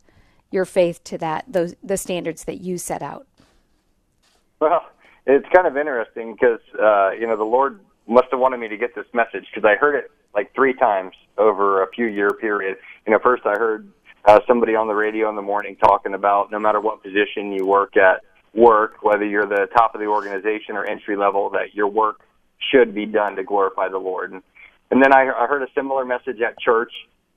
your 0.52 0.66
faith 0.66 1.04
to 1.06 1.18
that 1.20 1.46
those 1.48 1.76
the 1.82 1.98
standards 1.98 2.44
that 2.44 2.60
you 2.60 2.78
set 2.78 3.02
out? 3.02 3.26
Well, 4.60 4.86
it's 5.30 5.48
kind 5.54 5.68
of 5.68 5.78
interesting 5.78 6.34
because 6.34 6.60
uh, 6.82 7.12
you 7.12 7.28
know 7.28 7.38
the 7.38 7.44
Lord 7.44 7.80
must 8.08 8.28
have 8.32 8.40
wanted 8.40 8.60
me 8.60 8.68
to 8.68 8.78
get 8.78 8.96
this 8.96 9.06
message 9.14 9.46
because 9.54 9.64
I 9.64 9.78
heard 9.80 9.96
it 9.96 10.12
like 10.34 10.54
three 10.56 10.74
times 10.74 11.14
over 11.38 11.84
a 11.84 11.88
few 11.92 12.06
year 12.06 12.32
period. 12.32 12.78
You 13.06 13.14
know, 13.14 13.20
first 13.22 13.44
I 13.46 13.52
heard 13.52 13.88
uh, 14.26 14.40
somebody 14.48 14.76
on 14.76 14.88
the 14.88 14.96
radio 14.96 15.30
in 15.30 15.36
the 15.36 15.42
morning 15.42 15.76
talking 15.76 16.16
about 16.16 16.52
no 16.52 16.60
matter 16.60 16.82
what 16.82 17.04
position 17.04 17.52
you 17.52 17.66
work 17.66 17.96
at 17.96 18.22
work, 18.54 19.04
whether 19.04 19.26
you're 19.26 19.46
the 19.46 19.68
top 19.78 19.94
of 19.94 20.02
the 20.02 20.08
organization 20.08 20.76
or 20.76 20.86
entry 20.86 21.16
level, 21.16 21.52
that 21.52 21.74
your 21.74 21.88
work 21.88 22.22
should 22.72 22.96
be 22.96 23.06
done 23.06 23.36
to 23.36 23.44
glorify 23.44 23.88
the 23.88 23.98
Lord. 23.98 24.32
And, 24.32 24.42
and 24.90 25.04
then 25.04 25.14
I, 25.14 25.30
I 25.30 25.46
heard 25.46 25.62
a 25.62 25.68
similar 25.76 26.04
message 26.06 26.42
at 26.42 26.60
church. 26.60 26.92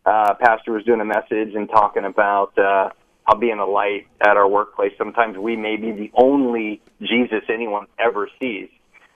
Uh, 0.06 0.34
pastor 0.40 0.72
was 0.72 0.84
doing 0.84 1.00
a 1.00 1.04
message 1.04 1.54
and 1.54 1.68
talking 1.68 2.04
about 2.06 2.56
uh, 2.58 2.88
how 3.24 3.38
in 3.40 3.58
a 3.58 3.66
light 3.66 4.06
at 4.20 4.36
our 4.36 4.48
workplace. 4.48 4.92
Sometimes 4.98 5.38
we 5.38 5.56
may 5.56 5.76
be 5.76 5.92
the 5.92 6.10
only 6.14 6.80
Jesus 7.00 7.42
anyone 7.48 7.86
ever 7.98 8.28
sees. 8.40 8.68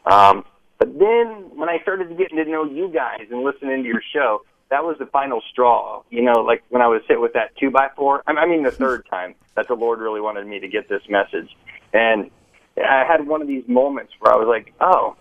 Um, 0.05 0.45
but 0.79 0.99
then 0.99 1.51
when 1.57 1.69
I 1.69 1.79
started 1.83 2.16
getting 2.16 2.37
to 2.37 2.45
know 2.45 2.64
you 2.64 2.88
guys 2.88 3.27
and 3.31 3.42
listening 3.42 3.83
to 3.83 3.88
your 3.88 4.03
show, 4.12 4.42
that 4.71 4.85
was 4.85 4.97
the 4.99 5.07
final 5.07 5.42
straw. 5.51 6.03
You 6.11 6.23
know, 6.23 6.40
like 6.40 6.62
when 6.69 6.83
I 6.83 6.87
was 6.87 7.03
hit 7.09 7.21
with 7.21 7.33
that 7.35 7.57
two 7.57 7.71
by 7.71 7.88
four. 7.97 8.23
I 8.27 8.47
mean, 8.47 8.62
the 8.62 8.71
third 8.71 9.07
time 9.09 9.35
that 9.55 9.69
the 9.69 9.75
Lord 9.75 10.01
really 10.01 10.21
wanted 10.21 10.47
me 10.47 10.61
to 10.61 10.69
get 10.69 10.88
this 10.88 11.03
message, 11.09 11.57
and 11.92 12.31
I 12.77 13.05
had 13.09 13.27
one 13.27 13.40
of 13.40 13.49
these 13.49 13.64
moments 13.69 14.12
where 14.19 14.33
I 14.33 14.37
was 14.37 14.49
like, 14.49 14.75
"Oh, 14.81 15.16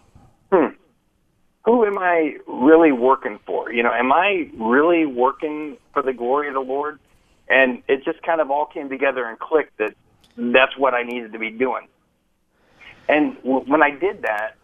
hmm, 0.52 0.74
who 1.64 1.86
am 1.86 1.98
I 1.98 2.38
really 2.48 2.92
working 2.92 3.40
for? 3.46 3.72
You 3.72 3.84
know, 3.84 3.94
am 3.94 4.12
I 4.12 4.50
really 4.58 5.06
working 5.06 5.78
for 5.94 6.02
the 6.02 6.14
glory 6.14 6.48
of 6.48 6.56
the 6.56 6.60
Lord?" 6.60 7.00
And 7.48 7.84
it 7.88 8.04
just 8.04 8.22
kind 8.24 8.42
of 8.42 8.50
all 8.50 8.66
came 8.66 8.90
together 8.90 9.26
and 9.26 9.38
clicked 9.40 9.78
that 9.78 9.94
that's 10.38 10.78
what 10.78 10.94
I 10.94 11.04
needed 11.04 11.34
to 11.34 11.40
be 11.40 11.52
doing. 11.52 11.88
And 13.08 13.38
when 13.44 13.84
I 13.84 13.92
did 13.92 14.24
that, 14.24 14.56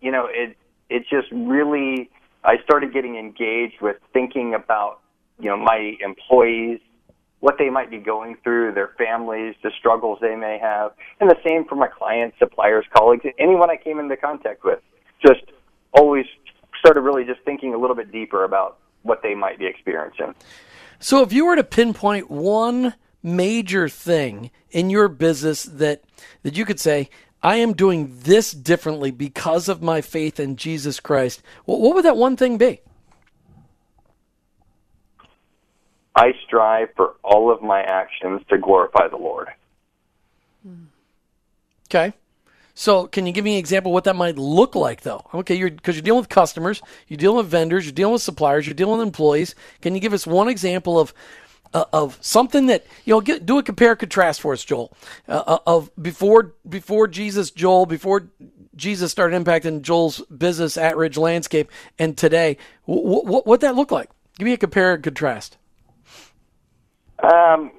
you 0.00 0.10
know, 0.10 0.28
it 0.30 0.56
it 0.90 1.04
just 1.08 1.28
really 1.32 2.10
I 2.44 2.56
started 2.62 2.92
getting 2.92 3.16
engaged 3.16 3.80
with 3.80 3.96
thinking 4.12 4.54
about 4.54 5.00
you 5.38 5.48
know 5.48 5.56
my 5.56 5.96
employees, 6.00 6.80
what 7.40 7.56
they 7.58 7.70
might 7.70 7.90
be 7.90 7.98
going 7.98 8.36
through, 8.42 8.74
their 8.74 8.90
families, 8.98 9.54
the 9.62 9.70
struggles 9.78 10.18
they 10.20 10.34
may 10.34 10.58
have, 10.58 10.92
and 11.20 11.30
the 11.30 11.38
same 11.46 11.64
for 11.64 11.76
my 11.76 11.88
clients, 11.88 12.38
suppliers, 12.38 12.84
colleagues, 12.94 13.24
anyone 13.38 13.70
I 13.70 13.76
came 13.76 13.98
into 13.98 14.16
contact 14.16 14.64
with. 14.64 14.80
Just 15.24 15.44
always 15.92 16.26
started 16.78 17.00
really 17.00 17.24
just 17.24 17.40
thinking 17.44 17.72
a 17.74 17.78
little 17.78 17.96
bit 17.96 18.10
deeper 18.12 18.44
about 18.44 18.78
what 19.02 19.22
they 19.22 19.34
might 19.34 19.58
be 19.58 19.66
experiencing. 19.66 20.34
So, 21.04 21.20
if 21.20 21.34
you 21.34 21.44
were 21.44 21.56
to 21.56 21.64
pinpoint 21.64 22.30
one 22.30 22.94
major 23.22 23.90
thing 23.90 24.50
in 24.70 24.88
your 24.88 25.08
business 25.08 25.64
that 25.64 26.02
that 26.44 26.56
you 26.56 26.64
could 26.64 26.80
say, 26.80 27.10
I 27.42 27.56
am 27.56 27.74
doing 27.74 28.20
this 28.20 28.52
differently 28.52 29.10
because 29.10 29.68
of 29.68 29.82
my 29.82 30.00
faith 30.00 30.40
in 30.40 30.56
Jesus 30.56 31.00
Christ, 31.00 31.42
what, 31.66 31.80
what 31.80 31.94
would 31.94 32.06
that 32.06 32.16
one 32.16 32.38
thing 32.38 32.56
be? 32.56 32.80
I 36.16 36.32
strive 36.46 36.88
for 36.96 37.16
all 37.22 37.52
of 37.52 37.60
my 37.60 37.82
actions 37.82 38.40
to 38.48 38.56
glorify 38.56 39.08
the 39.08 39.18
Lord. 39.18 39.48
Okay. 41.90 42.14
So, 42.76 43.06
can 43.06 43.24
you 43.24 43.32
give 43.32 43.44
me 43.44 43.54
an 43.54 43.58
example 43.58 43.92
what 43.92 44.04
that 44.04 44.16
might 44.16 44.36
look 44.36 44.74
like, 44.74 45.02
though? 45.02 45.24
Okay, 45.32 45.54
you're 45.54 45.70
because 45.70 45.94
you're 45.94 46.02
dealing 46.02 46.20
with 46.20 46.28
customers, 46.28 46.82
you're 47.06 47.16
dealing 47.16 47.36
with 47.36 47.46
vendors, 47.46 47.84
you're 47.84 47.92
dealing 47.92 48.14
with 48.14 48.22
suppliers, 48.22 48.66
you're 48.66 48.74
dealing 48.74 48.98
with 48.98 49.06
employees. 49.06 49.54
Can 49.80 49.94
you 49.94 50.00
give 50.00 50.12
us 50.12 50.26
one 50.26 50.48
example 50.48 50.98
of 50.98 51.14
uh, 51.72 51.84
of 51.92 52.18
something 52.20 52.66
that 52.66 52.84
you 53.04 53.14
know? 53.14 53.20
Get, 53.20 53.46
do 53.46 53.58
a 53.58 53.62
compare 53.62 53.94
contrast 53.94 54.40
for 54.40 54.52
us, 54.52 54.64
Joel. 54.64 54.92
Uh, 55.28 55.58
of 55.66 55.90
before 56.00 56.54
before 56.68 57.06
Jesus, 57.06 57.52
Joel, 57.52 57.86
before 57.86 58.28
Jesus 58.74 59.12
started 59.12 59.40
impacting 59.40 59.82
Joel's 59.82 60.20
business 60.22 60.76
Atridge 60.76 61.16
Landscape, 61.16 61.70
and 61.98 62.18
today, 62.18 62.56
what 62.86 63.46
what 63.46 63.60
that 63.60 63.76
look 63.76 63.92
like? 63.92 64.10
Give 64.36 64.46
me 64.46 64.52
a 64.52 64.56
compare 64.56 64.94
and 64.94 65.04
contrast. 65.04 65.58
Um, 67.24 67.70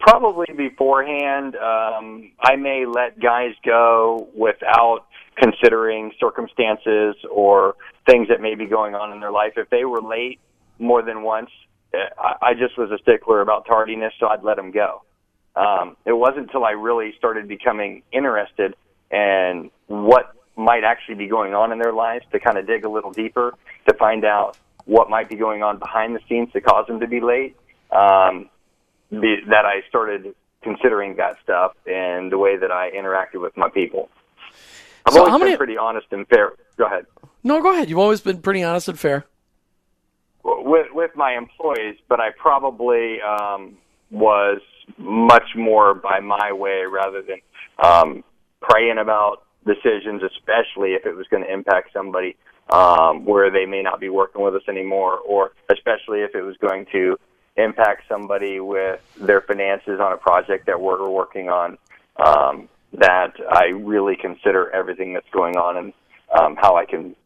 probably 0.00 0.46
beforehand, 0.56 1.56
um, 1.56 2.32
I 2.40 2.56
may 2.56 2.86
let 2.86 3.20
guys 3.20 3.52
go 3.64 4.28
without 4.34 5.06
considering 5.36 6.12
circumstances 6.18 7.16
or 7.30 7.74
things 8.08 8.28
that 8.28 8.40
may 8.40 8.54
be 8.54 8.66
going 8.66 8.94
on 8.94 9.12
in 9.12 9.20
their 9.20 9.32
life. 9.32 9.54
If 9.56 9.68
they 9.68 9.84
were 9.84 10.00
late 10.00 10.40
more 10.78 11.02
than 11.02 11.22
once, 11.22 11.50
eh, 11.92 11.98
I, 12.18 12.50
I 12.50 12.54
just 12.54 12.78
was 12.78 12.90
a 12.90 12.98
stickler 13.02 13.42
about 13.42 13.66
tardiness, 13.66 14.14
so 14.18 14.28
I'd 14.28 14.42
let 14.42 14.56
them 14.56 14.70
go. 14.70 15.02
Um, 15.56 15.96
it 16.06 16.12
wasn't 16.12 16.46
until 16.46 16.64
I 16.64 16.70
really 16.70 17.12
started 17.18 17.48
becoming 17.48 18.02
interested 18.12 18.74
in 19.10 19.70
what 19.88 20.34
might 20.56 20.84
actually 20.84 21.16
be 21.16 21.26
going 21.26 21.54
on 21.54 21.70
in 21.72 21.78
their 21.78 21.92
lives 21.92 22.24
to 22.32 22.40
kind 22.40 22.56
of 22.56 22.66
dig 22.66 22.84
a 22.84 22.88
little 22.88 23.12
deeper 23.12 23.54
to 23.88 23.94
find 23.94 24.24
out 24.24 24.56
what 24.86 25.10
might 25.10 25.28
be 25.28 25.36
going 25.36 25.62
on 25.62 25.78
behind 25.78 26.14
the 26.14 26.20
scenes 26.28 26.50
to 26.52 26.60
cause 26.60 26.86
them 26.86 27.00
to 27.00 27.08
be 27.08 27.20
late 27.20 27.56
um, 27.94 28.48
be, 29.20 29.36
that 29.48 29.64
I 29.64 29.82
started 29.88 30.34
considering 30.62 31.16
that 31.16 31.36
stuff 31.42 31.72
and 31.86 32.32
the 32.32 32.38
way 32.38 32.56
that 32.56 32.70
I 32.70 32.90
interacted 32.90 33.40
with 33.40 33.56
my 33.56 33.68
people. 33.68 34.08
I've 35.06 35.14
So 35.14 35.26
always 35.26 35.42
been 35.42 35.56
pretty 35.56 35.76
honest 35.76 36.06
and 36.10 36.26
fair. 36.28 36.52
Go 36.76 36.86
ahead. 36.86 37.06
No, 37.42 37.60
go 37.62 37.72
ahead. 37.72 37.90
You've 37.90 37.98
always 37.98 38.22
been 38.22 38.40
pretty 38.40 38.62
honest 38.62 38.88
and 38.88 38.98
fair. 38.98 39.24
With 40.42 40.86
with 40.92 41.10
my 41.14 41.36
employees, 41.36 41.96
but 42.08 42.20
I 42.20 42.30
probably 42.38 43.20
um, 43.20 43.76
was 44.10 44.60
much 44.98 45.54
more 45.54 45.94
by 45.94 46.20
my 46.20 46.52
way 46.52 46.82
rather 46.90 47.22
than 47.22 47.38
um, 47.82 48.24
praying 48.60 48.98
about 48.98 49.44
decisions, 49.66 50.22
especially 50.22 50.90
if 50.92 51.06
it 51.06 51.14
was 51.14 51.26
going 51.28 51.42
to 51.42 51.52
impact 51.52 51.90
somebody 51.92 52.36
um, 52.70 53.24
where 53.24 53.50
they 53.50 53.66
may 53.66 53.82
not 53.82 54.00
be 54.00 54.08
working 54.08 54.42
with 54.42 54.54
us 54.54 54.62
anymore, 54.68 55.18
or 55.18 55.52
especially 55.70 56.20
if 56.20 56.34
it 56.34 56.42
was 56.42 56.56
going 56.58 56.86
to 56.92 57.18
impact 57.56 58.02
somebody 58.08 58.60
with 58.60 59.00
their 59.20 59.40
finances 59.40 60.00
on 60.00 60.12
a 60.12 60.16
project 60.16 60.66
that 60.66 60.80
we're 60.80 61.08
working 61.08 61.48
on. 61.48 61.78
Um, 62.16 62.68
that 62.92 63.32
I 63.50 63.66
really 63.66 64.16
consider 64.16 64.70
everything 64.70 65.14
that's 65.14 65.28
going 65.32 65.56
on 65.56 65.76
and 65.76 65.92
um, 66.38 66.56
how 66.56 66.76
I 66.76 66.84
can 66.84 67.16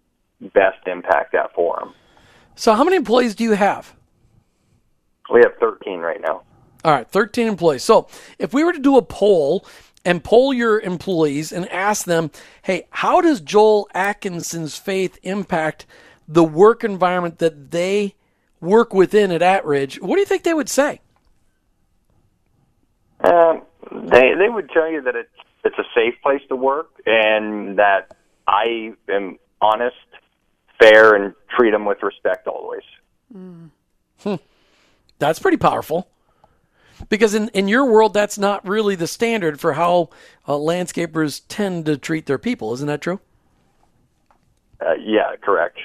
best 0.55 0.87
impact 0.87 1.33
that 1.33 1.55
for 1.55 1.79
them. 1.79 1.95
So, 2.55 2.73
how 2.73 2.85
many 2.85 2.97
employees 2.97 3.35
do 3.35 3.45
you 3.45 3.53
have? 3.53 3.95
We 5.31 5.41
have 5.41 5.53
13 5.61 6.01
right 6.01 6.21
now. 6.21 6.43
All 6.85 6.93
right, 6.93 7.09
13 7.09 7.49
employees. 7.49 7.85
So 7.85 8.09
if 8.39 8.55
we 8.55 8.65
were 8.65 8.73
to 8.73 8.79
do 8.79 8.97
a 8.97 9.03
poll 9.03 9.67
and 10.05 10.23
poll 10.23 10.55
your 10.55 10.81
employees 10.81 11.53
and 11.53 11.69
ask 11.69 12.07
them, 12.07 12.31
hey, 12.63 12.87
how 12.91 13.21
does 13.21 13.41
Joel 13.41 13.89
Atkinson's 13.95 14.77
faith 14.77 15.19
impact 15.23 15.87
the 16.27 16.45
work 16.45 16.85
environment 16.85 17.39
that 17.39 17.73
they 17.73 18.15
work 18.61 18.93
within 18.93 19.31
at 19.31 19.41
Atridge? 19.41 20.01
What 20.01 20.17
do 20.17 20.21
you 20.21 20.27
think 20.27 20.43
they 20.43 20.55
would 20.55 20.69
say? 20.69 21.01
Um, 23.21 23.63
they 23.91 24.35
they 24.35 24.49
would 24.49 24.71
tell 24.71 24.91
you 24.91 25.03
that 25.03 25.17
it's 25.17 25.31
it's 25.65 25.79
a 25.79 25.85
safe 25.95 26.15
place 26.23 26.43
to 26.49 26.57
work 26.57 26.91
and 27.07 27.79
that 27.79 28.17
I 28.47 28.93
am 29.09 29.39
honest, 29.61 29.97
fair, 30.81 31.15
and 31.15 31.35
treat 31.57 31.73
them 31.73 31.85
with 31.85 32.03
respect 32.03 32.47
always. 32.47 32.83
That's 35.19 35.39
pretty 35.39 35.57
powerful. 35.57 36.09
Because 37.09 37.35
in, 37.35 37.49
in 37.51 37.69
your 37.69 37.85
world, 37.85 38.13
that's 38.13 38.39
not 38.39 38.67
really 38.67 38.97
the 38.97 39.07
standard 39.07 39.61
for 39.61 39.75
how 39.75 40.11
uh, 40.47 40.53
landscapers 40.55 41.43
tend 41.47 41.87
to 41.87 41.97
treat 41.97 42.27
their 42.27 42.39
people. 42.39 42.73
Isn't 42.75 42.89
that 42.89 43.01
true? 43.01 43.21
Uh, 44.81 44.95
yeah, 45.01 45.37
correct. 45.41 45.79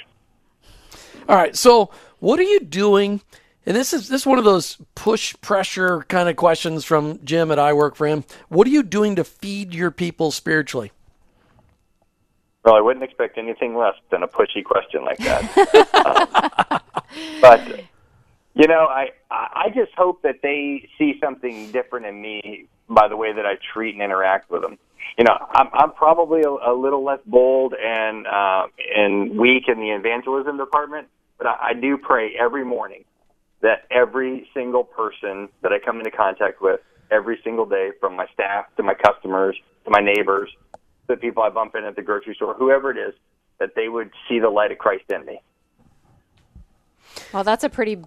All 1.30 1.36
right. 1.36 1.56
So, 1.56 1.92
what 2.24 2.40
are 2.40 2.44
you 2.44 2.62
doing? 2.62 3.20
And 3.66 3.76
this 3.76 3.92
is 3.92 4.08
this 4.08 4.22
is 4.22 4.26
one 4.26 4.40
of 4.40 4.46
those 4.46 4.78
push 4.96 5.36
pressure 5.42 6.04
kind 6.04 6.30
of 6.30 6.38
questions 6.38 6.86
from 6.86 7.20
Jim 7.26 7.52
at 7.52 7.60
I 7.60 7.74
Work 7.74 7.98
for 7.98 8.08
Him. 8.08 8.24
What 8.48 8.66
are 8.66 8.70
you 8.70 8.82
doing 8.82 9.18
to 9.18 9.26
feed 9.26 9.74
your 9.74 9.92
people 9.92 10.32
spiritually? 10.32 10.94
Well, 12.64 12.76
I 12.76 12.80
wouldn't 12.80 13.04
expect 13.04 13.38
anything 13.38 13.76
less 13.76 13.96
than 14.10 14.24
a 14.24 14.28
pushy 14.30 14.64
question 14.64 15.04
like 15.04 15.18
that. 15.18 16.80
um, 17.12 17.20
but 17.42 17.82
you 18.54 18.68
know, 18.68 18.86
I 18.86 19.10
I 19.30 19.68
just 19.76 19.92
hope 19.98 20.22
that 20.22 20.42
they 20.42 20.90
see 20.98 21.20
something 21.22 21.74
different 21.74 22.06
in 22.06 22.22
me 22.22 22.68
by 22.88 23.10
the 23.10 23.18
way 23.18 23.34
that 23.34 23.46
I 23.46 23.58
treat 23.74 23.96
and 23.96 24.02
interact 24.02 24.50
with 24.50 24.62
them. 24.62 24.78
You 25.18 25.26
know, 25.26 25.38
I'm 25.52 25.68
I'm 25.74 25.92
probably 25.92 26.44
a, 26.44 26.72
a 26.72 26.74
little 26.74 27.04
less 27.04 27.20
bold 27.26 27.74
and 27.74 28.26
uh, 28.28 28.68
and 28.96 29.38
weak 29.38 29.68
in 29.68 29.82
the 29.82 29.90
evangelism 29.90 30.58
department, 30.58 31.10
but 31.44 31.50
I, 31.50 31.70
I 31.70 31.74
do 31.74 31.98
pray 31.98 32.36
every 32.40 32.64
morning 32.64 33.04
that 33.62 33.86
every 33.92 34.48
single 34.54 34.84
person 34.84 35.50
that 35.62 35.72
I 35.72 35.80
come 35.84 35.98
into 35.98 36.12
contact 36.12 36.62
with 36.62 36.80
every 37.12 37.40
single 37.44 37.66
day, 37.66 37.92
from 38.00 38.16
my 38.16 38.26
staff 38.34 38.66
to 38.78 38.84
my 38.84 38.94
customers 38.94 39.56
to 39.86 39.92
my 39.92 40.00
neighbors, 40.00 40.50
the 41.08 41.18
people 41.18 41.44
I 41.44 41.50
bump 41.50 41.76
in 41.76 41.84
at 41.84 41.96
the 41.96 42.02
grocery 42.02 42.36
store, 42.36 42.54
whoever 42.54 42.92
it 42.92 42.98
is, 42.98 43.14
that 43.60 43.72
they 43.76 43.90
would 43.90 44.12
see 44.28 44.40
the 44.40 44.50
light 44.50 44.72
of 44.72 44.78
Christ 44.78 45.04
in 45.10 45.26
me. 45.26 45.42
Well, 47.34 47.44
that's 47.44 47.64
a 47.64 47.70
pretty 47.70 48.00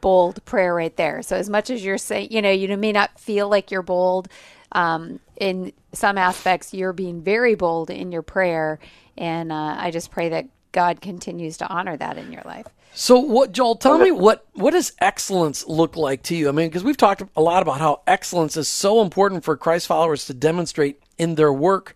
bold 0.00 0.44
prayer 0.44 0.74
right 0.74 0.96
there. 0.96 1.22
So, 1.22 1.36
as 1.36 1.50
much 1.50 1.70
as 1.70 1.84
you're 1.84 1.98
saying, 1.98 2.28
you 2.30 2.40
know, 2.40 2.50
you 2.50 2.74
may 2.76 2.92
not 2.92 3.18
feel 3.18 3.48
like 3.48 3.70
you're 3.70 3.82
bold, 3.82 4.28
um, 4.72 5.20
in 5.36 5.72
some 5.92 6.18
aspects, 6.18 6.72
you're 6.72 6.92
being 6.92 7.22
very 7.22 7.54
bold 7.54 7.90
in 7.90 8.12
your 8.12 8.22
prayer. 8.22 8.78
And 9.18 9.52
uh, 9.52 9.76
I 9.78 9.90
just 9.90 10.10
pray 10.10 10.30
that 10.30 10.46
God 10.72 11.00
continues 11.00 11.56
to 11.58 11.68
honor 11.68 11.96
that 11.96 12.18
in 12.18 12.32
your 12.32 12.42
life. 12.44 12.66
So, 12.98 13.18
what, 13.18 13.52
Joel? 13.52 13.76
Tell 13.76 13.98
me 13.98 14.10
what 14.10 14.46
what 14.54 14.70
does 14.70 14.92
excellence 15.02 15.66
look 15.66 15.96
like 15.96 16.22
to 16.24 16.34
you? 16.34 16.48
I 16.48 16.52
mean, 16.52 16.68
because 16.68 16.82
we've 16.82 16.96
talked 16.96 17.22
a 17.36 17.42
lot 17.42 17.60
about 17.60 17.78
how 17.78 18.00
excellence 18.06 18.56
is 18.56 18.68
so 18.68 19.02
important 19.02 19.44
for 19.44 19.54
Christ 19.54 19.86
followers 19.86 20.24
to 20.26 20.34
demonstrate 20.34 21.02
in 21.18 21.34
their 21.34 21.52
work. 21.52 21.94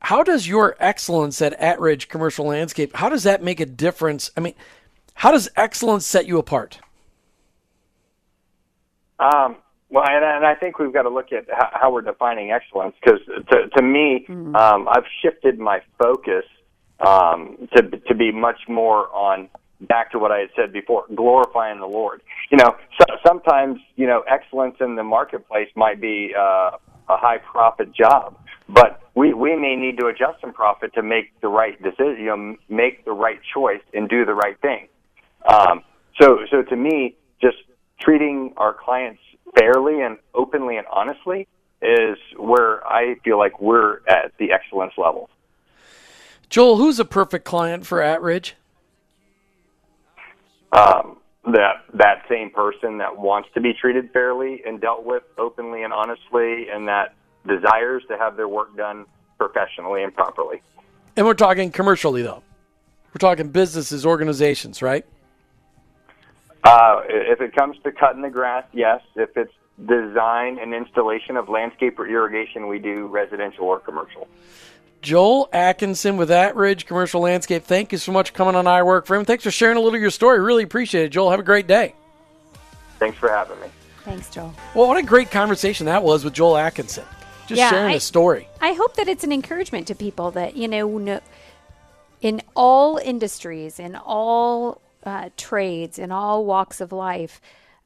How 0.00 0.22
does 0.22 0.46
your 0.46 0.76
excellence 0.78 1.40
at 1.40 1.58
Atridge 1.58 2.08
Commercial 2.08 2.44
Landscape? 2.44 2.94
How 2.94 3.08
does 3.08 3.22
that 3.22 3.42
make 3.42 3.60
a 3.60 3.66
difference? 3.66 4.30
I 4.36 4.40
mean, 4.40 4.52
how 5.14 5.32
does 5.32 5.48
excellence 5.56 6.04
set 6.04 6.26
you 6.26 6.36
apart? 6.38 6.80
Um, 9.18 9.56
well, 9.88 10.04
and, 10.06 10.22
and 10.22 10.44
I 10.44 10.54
think 10.54 10.78
we've 10.78 10.92
got 10.92 11.04
to 11.04 11.08
look 11.08 11.32
at 11.32 11.46
how, 11.50 11.70
how 11.72 11.90
we're 11.90 12.02
defining 12.02 12.50
excellence 12.50 12.94
because 13.02 13.20
to, 13.24 13.70
to 13.74 13.82
me, 13.82 14.26
um, 14.28 14.86
I've 14.86 15.06
shifted 15.22 15.58
my 15.58 15.80
focus 15.98 16.44
um, 17.00 17.68
to 17.74 17.82
to 17.82 18.14
be 18.14 18.32
much 18.32 18.60
more 18.68 19.10
on 19.14 19.48
back 19.80 20.10
to 20.12 20.18
what 20.18 20.32
I 20.32 20.38
had 20.38 20.48
said 20.56 20.72
before, 20.72 21.04
glorifying 21.14 21.80
the 21.80 21.86
Lord. 21.86 22.22
You 22.50 22.58
know, 22.58 22.76
so, 22.98 23.16
sometimes 23.26 23.80
you 23.96 24.06
know 24.06 24.22
excellence 24.28 24.76
in 24.80 24.96
the 24.96 25.04
marketplace 25.04 25.68
might 25.74 26.00
be 26.00 26.32
uh, 26.36 26.70
a 27.08 27.16
high 27.16 27.38
profit 27.38 27.92
job, 27.94 28.38
but 28.68 29.00
we 29.14 29.34
we 29.34 29.56
may 29.56 29.76
need 29.76 29.98
to 29.98 30.06
adjust 30.06 30.40
some 30.40 30.52
profit 30.52 30.94
to 30.94 31.02
make 31.02 31.38
the 31.40 31.48
right 31.48 31.80
decision, 31.82 32.16
you 32.18 32.26
know, 32.26 32.56
make 32.68 33.04
the 33.04 33.12
right 33.12 33.40
choice 33.54 33.82
and 33.94 34.08
do 34.08 34.24
the 34.24 34.34
right 34.34 34.60
thing. 34.60 34.88
Um, 35.48 35.82
so 36.20 36.38
so 36.50 36.62
to 36.62 36.76
me, 36.76 37.16
just 37.40 37.56
treating 38.00 38.52
our 38.56 38.74
clients 38.74 39.20
fairly 39.58 40.02
and 40.02 40.18
openly 40.34 40.76
and 40.76 40.86
honestly 40.92 41.46
is 41.82 42.18
where 42.36 42.86
I 42.86 43.16
feel 43.24 43.38
like 43.38 43.60
we're 43.60 43.98
at 44.08 44.32
the 44.38 44.52
excellence 44.52 44.94
level. 44.96 45.28
Joel, 46.48 46.76
who's 46.76 46.98
a 46.98 47.04
perfect 47.04 47.44
client 47.44 47.86
for 47.86 47.98
Atridge? 47.98 48.52
Um, 50.76 51.16
that 51.52 51.84
that 51.94 52.22
same 52.28 52.50
person 52.50 52.98
that 52.98 53.16
wants 53.16 53.48
to 53.54 53.60
be 53.60 53.72
treated 53.72 54.10
fairly 54.12 54.62
and 54.66 54.80
dealt 54.80 55.04
with 55.04 55.22
openly 55.38 55.84
and 55.84 55.92
honestly, 55.92 56.68
and 56.68 56.88
that 56.88 57.14
desires 57.46 58.02
to 58.08 58.18
have 58.18 58.36
their 58.36 58.48
work 58.48 58.76
done 58.76 59.06
professionally 59.38 60.02
and 60.02 60.14
properly. 60.14 60.60
And 61.16 61.24
we're 61.24 61.34
talking 61.34 61.70
commercially, 61.70 62.22
though. 62.22 62.42
We're 63.14 63.20
talking 63.20 63.48
businesses, 63.48 64.04
organizations, 64.04 64.82
right? 64.82 65.06
Uh, 66.64 67.02
if 67.06 67.40
it 67.40 67.54
comes 67.54 67.76
to 67.84 67.92
cutting 67.92 68.22
the 68.22 68.28
grass, 68.28 68.64
yes. 68.72 69.00
If 69.14 69.36
it's 69.36 69.52
design 69.86 70.58
and 70.58 70.74
installation 70.74 71.36
of 71.36 71.48
landscape 71.48 71.98
or 71.98 72.08
irrigation, 72.08 72.66
we 72.66 72.78
do 72.80 73.06
residential 73.06 73.66
or 73.66 73.78
commercial. 73.78 74.26
Joel 75.02 75.48
Atkinson 75.52 76.16
with 76.16 76.30
Atridge 76.30 76.86
Commercial 76.86 77.20
Landscape. 77.20 77.64
Thank 77.64 77.92
you 77.92 77.98
so 77.98 78.12
much 78.12 78.30
for 78.30 78.36
coming 78.36 78.56
on 78.56 78.66
I 78.66 78.82
Work 78.82 79.06
for 79.06 79.14
Him. 79.16 79.24
Thanks 79.24 79.44
for 79.44 79.50
sharing 79.50 79.76
a 79.76 79.80
little 79.80 79.94
of 79.94 80.00
your 80.00 80.10
story. 80.10 80.40
Really 80.40 80.64
appreciate 80.64 81.04
it, 81.04 81.08
Joel. 81.10 81.30
Have 81.30 81.40
a 81.40 81.44
great 81.44 81.66
day. 81.66 81.94
Thanks 82.98 83.16
for 83.18 83.28
having 83.28 83.60
me. 83.60 83.66
Thanks, 84.04 84.30
Joel. 84.30 84.54
Well, 84.74 84.88
what 84.88 84.96
a 84.96 85.02
great 85.02 85.30
conversation 85.30 85.86
that 85.86 86.02
was 86.02 86.24
with 86.24 86.32
Joel 86.32 86.56
Atkinson. 86.56 87.04
Just 87.46 87.58
Yeah, 87.58 87.70
sharing 87.70 87.90
I- 87.90 87.94
his 87.94 88.04
story. 88.04 88.48
I 88.60 88.72
hope 88.72 88.94
that 88.96 89.06
it's 89.08 89.22
an 89.22 89.32
encouragement 89.32 89.86
to 89.88 89.94
people 89.94 90.30
that 90.32 90.56
you 90.56 90.66
know, 90.66 90.98
no, 90.98 91.20
in 92.20 92.42
all 92.56 92.96
industries, 92.98 93.78
in 93.78 93.94
all 93.94 94.80
uh, 95.04 95.28
trades, 95.36 95.98
in 95.98 96.10
all 96.10 96.44
walks 96.44 96.80
of 96.80 96.90
life, 96.90 97.40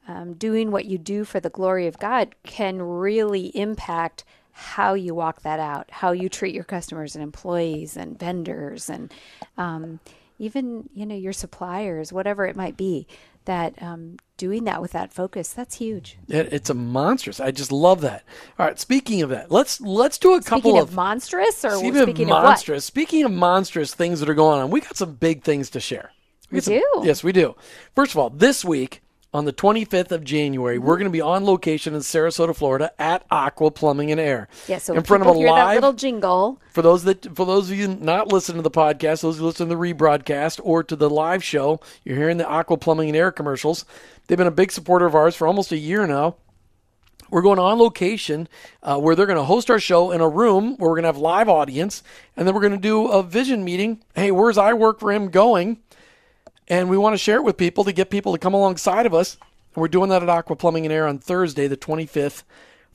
um, 0.07 0.33
doing 0.33 0.71
what 0.71 0.85
you 0.85 0.97
do 0.97 1.23
for 1.23 1.39
the 1.39 1.49
glory 1.51 1.85
of 1.85 1.99
God 1.99 2.33
can 2.43 2.81
really 2.81 3.47
impact 3.55 4.23
how 4.51 4.93
you 4.93 5.15
walk 5.15 5.41
that 5.41 5.59
out, 5.59 5.89
how 5.91 6.11
you 6.11 6.29
treat 6.29 6.53
your 6.53 6.63
customers 6.63 7.15
and 7.15 7.23
employees 7.23 7.97
and 7.97 8.17
vendors 8.17 8.89
and 8.89 9.11
um, 9.57 9.99
even 10.39 10.89
you 10.93 11.05
know 11.05 11.15
your 11.15 11.33
suppliers, 11.33 12.11
whatever 12.11 12.45
it 12.45 12.55
might 12.55 12.77
be. 12.77 13.07
That 13.45 13.81
um, 13.81 14.17
doing 14.37 14.65
that 14.65 14.83
with 14.83 14.91
that 14.91 15.11
focus, 15.11 15.51
that's 15.51 15.75
huge. 15.77 16.19
It, 16.27 16.53
it's 16.53 16.69
a 16.69 16.75
monstrous. 16.75 17.39
I 17.39 17.49
just 17.49 17.71
love 17.71 18.01
that. 18.01 18.23
All 18.59 18.67
right, 18.67 18.79
speaking 18.79 19.23
of 19.23 19.29
that, 19.29 19.49
let's 19.51 19.81
let's 19.81 20.19
do 20.19 20.35
a 20.35 20.41
couple 20.41 20.77
of 20.77 20.89
of 20.89 20.95
monstrous, 20.95 21.65
or 21.65 21.71
speaking, 21.71 21.95
speaking 22.03 22.25
of 22.25 22.37
of 22.37 22.43
what? 22.43 22.43
monstrous. 22.43 22.85
Speaking 22.85 23.23
of 23.23 23.31
monstrous 23.31 23.95
things 23.95 24.19
that 24.19 24.29
are 24.29 24.35
going 24.35 24.61
on, 24.61 24.69
we 24.69 24.79
got 24.79 24.95
some 24.95 25.13
big 25.15 25.43
things 25.43 25.71
to 25.71 25.79
share. 25.79 26.11
We 26.51 26.57
got 26.57 26.65
some- 26.65 26.73
do. 26.75 27.01
Yes, 27.03 27.23
we 27.23 27.31
do. 27.31 27.55
First 27.95 28.11
of 28.11 28.19
all, 28.19 28.29
this 28.29 28.63
week 28.63 29.01
on 29.33 29.45
the 29.45 29.53
25th 29.53 30.11
of 30.11 30.23
January, 30.23 30.77
we're 30.77 30.97
going 30.97 31.05
to 31.05 31.11
be 31.11 31.21
on 31.21 31.45
location 31.45 31.93
in 31.93 32.01
Sarasota, 32.01 32.55
Florida, 32.55 32.91
at 32.99 33.25
Aqua 33.31 33.71
Plumbing 33.71 34.11
and 34.11 34.19
Air. 34.19 34.49
Yeah, 34.67 34.77
so 34.77 34.93
in 34.93 35.03
front 35.03 35.21
of 35.21 35.27
a 35.27 35.31
live 35.31 35.75
little 35.75 35.93
jingle. 35.93 36.59
for 36.71 36.81
those 36.81 37.03
that 37.05 37.35
for 37.35 37.45
those 37.45 37.71
of 37.71 37.77
you 37.77 37.87
not 37.87 38.31
listening 38.31 38.57
to 38.57 38.63
the 38.63 38.71
podcast, 38.71 39.21
those 39.21 39.37
who 39.37 39.45
listen 39.45 39.69
to 39.69 39.75
the 39.75 39.81
rebroadcast 39.81 40.59
or 40.63 40.83
to 40.83 40.95
the 40.95 41.09
live 41.09 41.43
show, 41.43 41.79
you're 42.03 42.17
hearing 42.17 42.37
the 42.37 42.47
Aqua 42.47 42.77
Plumbing 42.77 43.09
and 43.09 43.17
Air 43.17 43.31
commercials. 43.31 43.85
They've 44.27 44.37
been 44.37 44.47
a 44.47 44.51
big 44.51 44.71
supporter 44.71 45.05
of 45.05 45.15
ours 45.15 45.35
for 45.35 45.47
almost 45.47 45.71
a 45.71 45.77
year 45.77 46.05
now. 46.07 46.35
We're 47.29 47.41
going 47.41 47.59
on 47.59 47.79
location 47.79 48.49
uh, 48.83 48.99
where 48.99 49.15
they're 49.15 49.25
going 49.25 49.37
to 49.37 49.45
host 49.45 49.71
our 49.71 49.79
show 49.79 50.11
in 50.11 50.19
a 50.19 50.27
room 50.27 50.75
where 50.75 50.89
we're 50.89 50.97
going 50.97 51.03
to 51.03 51.07
have 51.07 51.17
live 51.17 51.47
audience, 51.47 52.03
and 52.35 52.45
then 52.45 52.53
we're 52.53 52.59
going 52.59 52.73
to 52.73 52.77
do 52.77 53.07
a 53.07 53.23
vision 53.23 53.63
meeting. 53.63 54.03
Hey, 54.13 54.31
where's 54.31 54.57
I 54.57 54.73
work 54.73 54.99
for 54.99 55.13
him 55.13 55.29
going? 55.29 55.77
And 56.71 56.89
we 56.89 56.97
want 56.97 57.13
to 57.13 57.17
share 57.17 57.35
it 57.35 57.43
with 57.43 57.57
people 57.57 57.83
to 57.83 57.91
get 57.91 58.09
people 58.09 58.31
to 58.31 58.39
come 58.39 58.53
alongside 58.53 59.05
of 59.05 59.13
us. 59.13 59.35
And 59.75 59.81
we're 59.81 59.89
doing 59.89 60.09
that 60.09 60.23
at 60.23 60.29
Aqua 60.29 60.55
Plumbing 60.55 60.85
and 60.85 60.93
Air 60.93 61.05
on 61.05 61.19
Thursday, 61.19 61.67
the 61.67 61.75
25th, 61.75 62.43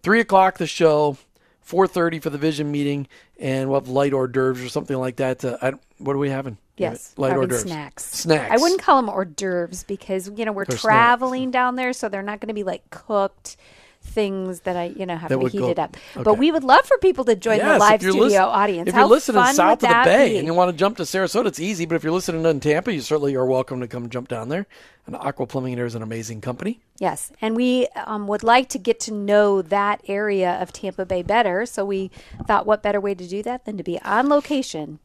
three 0.02 0.18
o'clock. 0.18 0.56
The 0.56 0.66
show, 0.66 1.18
4:30 1.62 2.22
for 2.22 2.30
the 2.30 2.38
vision 2.38 2.70
meeting, 2.70 3.06
and 3.38 3.68
we'll 3.68 3.78
have 3.80 3.88
light 3.90 4.14
hors 4.14 4.28
d'oeuvres 4.28 4.64
or 4.64 4.70
something 4.70 4.96
like 4.96 5.16
that. 5.16 5.40
To, 5.40 5.58
I, 5.60 5.72
what 5.98 6.16
are 6.16 6.18
we 6.18 6.30
having? 6.30 6.56
Yes, 6.78 7.12
light 7.18 7.32
hors 7.36 7.48
d'oeuvres. 7.48 7.64
snacks. 7.64 8.04
Snacks. 8.04 8.50
I 8.50 8.56
wouldn't 8.56 8.80
call 8.80 8.96
them 8.96 9.10
hors 9.10 9.26
d'oeuvres 9.26 9.84
because 9.84 10.30
you 10.34 10.46
know 10.46 10.52
we're 10.52 10.64
They're 10.64 10.78
traveling 10.78 11.50
down 11.50 11.76
there, 11.76 11.92
so 11.92 12.08
they're 12.08 12.22
not 12.22 12.40
going 12.40 12.48
to 12.48 12.54
be 12.54 12.64
like 12.64 12.88
cooked 12.88 13.58
things 14.06 14.60
that 14.60 14.76
I 14.76 14.84
you 14.96 15.04
know 15.06 15.16
have 15.16 15.28
That 15.28 15.34
to 15.34 15.38
be 15.38 15.42
would 15.44 15.52
go- 15.52 15.58
heated 15.68 15.78
up. 15.78 15.96
But 16.14 16.34
we 16.38 16.50
would 16.52 16.64
love 16.64 16.86
for 16.86 16.96
people 16.98 17.24
to 17.26 17.36
join 17.36 17.58
Yes, 17.58 17.74
the 17.74 17.78
live 17.78 18.00
studio 18.00 18.22
listen- 18.22 18.40
audience. 18.42 18.88
If 18.88 18.94
How 18.94 19.00
you're 19.00 19.08
listening 19.08 19.44
south 19.46 19.74
of 19.82 19.88
the 19.88 20.02
bay 20.04 20.30
be? 20.30 20.38
and 20.38 20.46
you 20.46 20.54
want 20.54 20.70
to 20.70 20.76
jump 20.76 20.96
to 20.98 21.02
Sarasota, 21.02 21.46
it's 21.46 21.60
easy. 21.60 21.84
But 21.86 21.96
if 21.96 22.04
you're 22.04 22.12
listening 22.12 22.44
in 22.46 22.60
Tampa, 22.60 22.92
you 22.92 23.00
certainly 23.00 23.34
are 23.36 23.44
welcome 23.46 23.80
to 23.80 23.88
come 23.88 24.08
jump 24.08 24.28
down 24.28 24.48
there. 24.48 24.66
And 25.06 25.14
Aqua 25.14 25.46
Plumbing 25.46 25.72
and 25.74 25.80
Air 25.80 25.86
is 25.86 25.94
an 25.94 26.02
amazing 26.02 26.40
company. 26.40 26.80
Yes, 26.98 27.30
and 27.40 27.54
we 27.54 27.86
um, 28.06 28.26
would 28.26 28.42
like 28.42 28.68
to 28.70 28.78
get 28.78 28.98
to 29.00 29.12
know 29.12 29.62
that 29.62 30.00
area 30.08 30.60
of 30.60 30.72
Tampa 30.72 31.04
Bay 31.06 31.22
better. 31.22 31.64
So 31.66 31.84
we 31.84 32.10
thought, 32.46 32.66
what 32.66 32.82
better 32.82 33.00
way 33.00 33.14
to 33.14 33.26
do 33.28 33.42
that 33.44 33.66
than 33.66 33.76
to 33.76 33.84
be 33.84 34.00
on 34.02 34.28
location, 34.28 34.98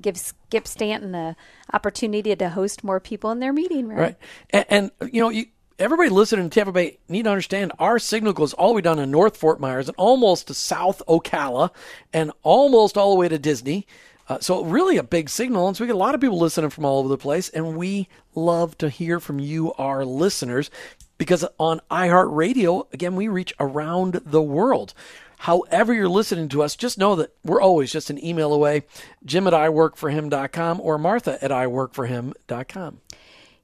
give 0.00 0.18
Skip 0.18 0.66
Stanton 0.66 1.12
the 1.12 1.36
opportunity 1.72 2.34
to 2.36 2.48
host 2.50 2.84
more 2.84 3.00
people 3.00 3.30
in 3.30 3.40
their 3.40 3.52
meeting 3.52 3.88
room. 3.88 3.98
Right. 3.98 4.16
And, 4.50 4.64
and 4.68 4.90
you 5.12 5.20
know, 5.22 5.30
you, 5.30 5.46
everybody 5.78 6.08
listening 6.08 6.46
in 6.46 6.50
Tampa 6.50 6.72
Bay 6.72 6.98
need 7.08 7.24
to 7.24 7.30
understand 7.30 7.72
our 7.78 7.98
signal 7.98 8.32
goes 8.32 8.54
all 8.54 8.68
the 8.68 8.74
way 8.74 8.80
down 8.80 8.96
to 8.96 9.06
North 9.06 9.36
Fort 9.36 9.60
Myers 9.60 9.88
and 9.88 9.96
almost 9.98 10.46
to 10.46 10.54
South 10.54 11.02
Ocala 11.06 11.70
and 12.12 12.32
almost 12.42 12.96
all 12.96 13.10
the 13.10 13.18
way 13.18 13.28
to 13.28 13.38
Disney. 13.38 13.86
Uh, 14.28 14.38
so 14.40 14.64
really 14.64 14.96
a 14.96 15.04
big 15.04 15.28
signal, 15.28 15.68
and 15.68 15.76
so 15.76 15.84
we 15.84 15.86
get 15.86 15.94
a 15.94 15.98
lot 15.98 16.14
of 16.14 16.20
people 16.20 16.38
listening 16.38 16.70
from 16.70 16.84
all 16.84 16.98
over 16.98 17.08
the 17.08 17.16
place, 17.16 17.48
and 17.50 17.76
we 17.76 18.08
love 18.34 18.76
to 18.78 18.88
hear 18.88 19.20
from 19.20 19.38
you, 19.38 19.72
our 19.74 20.04
listeners, 20.04 20.68
because 21.16 21.44
on 21.60 21.80
iHeartRadio, 21.92 22.92
again, 22.92 23.14
we 23.14 23.28
reach 23.28 23.54
around 23.60 24.20
the 24.24 24.42
world. 24.42 24.94
However, 25.38 25.94
you're 25.94 26.08
listening 26.08 26.48
to 26.48 26.62
us, 26.62 26.74
just 26.74 26.98
know 26.98 27.14
that 27.16 27.34
we're 27.44 27.60
always 27.60 27.92
just 27.92 28.10
an 28.10 28.24
email 28.24 28.52
away. 28.52 28.82
Jim 29.24 29.46
at 29.46 29.52
iworkforhim.com 29.52 30.80
or 30.80 30.98
Martha 30.98 31.38
at 31.44 31.52
iworkforhim.com. 31.52 33.00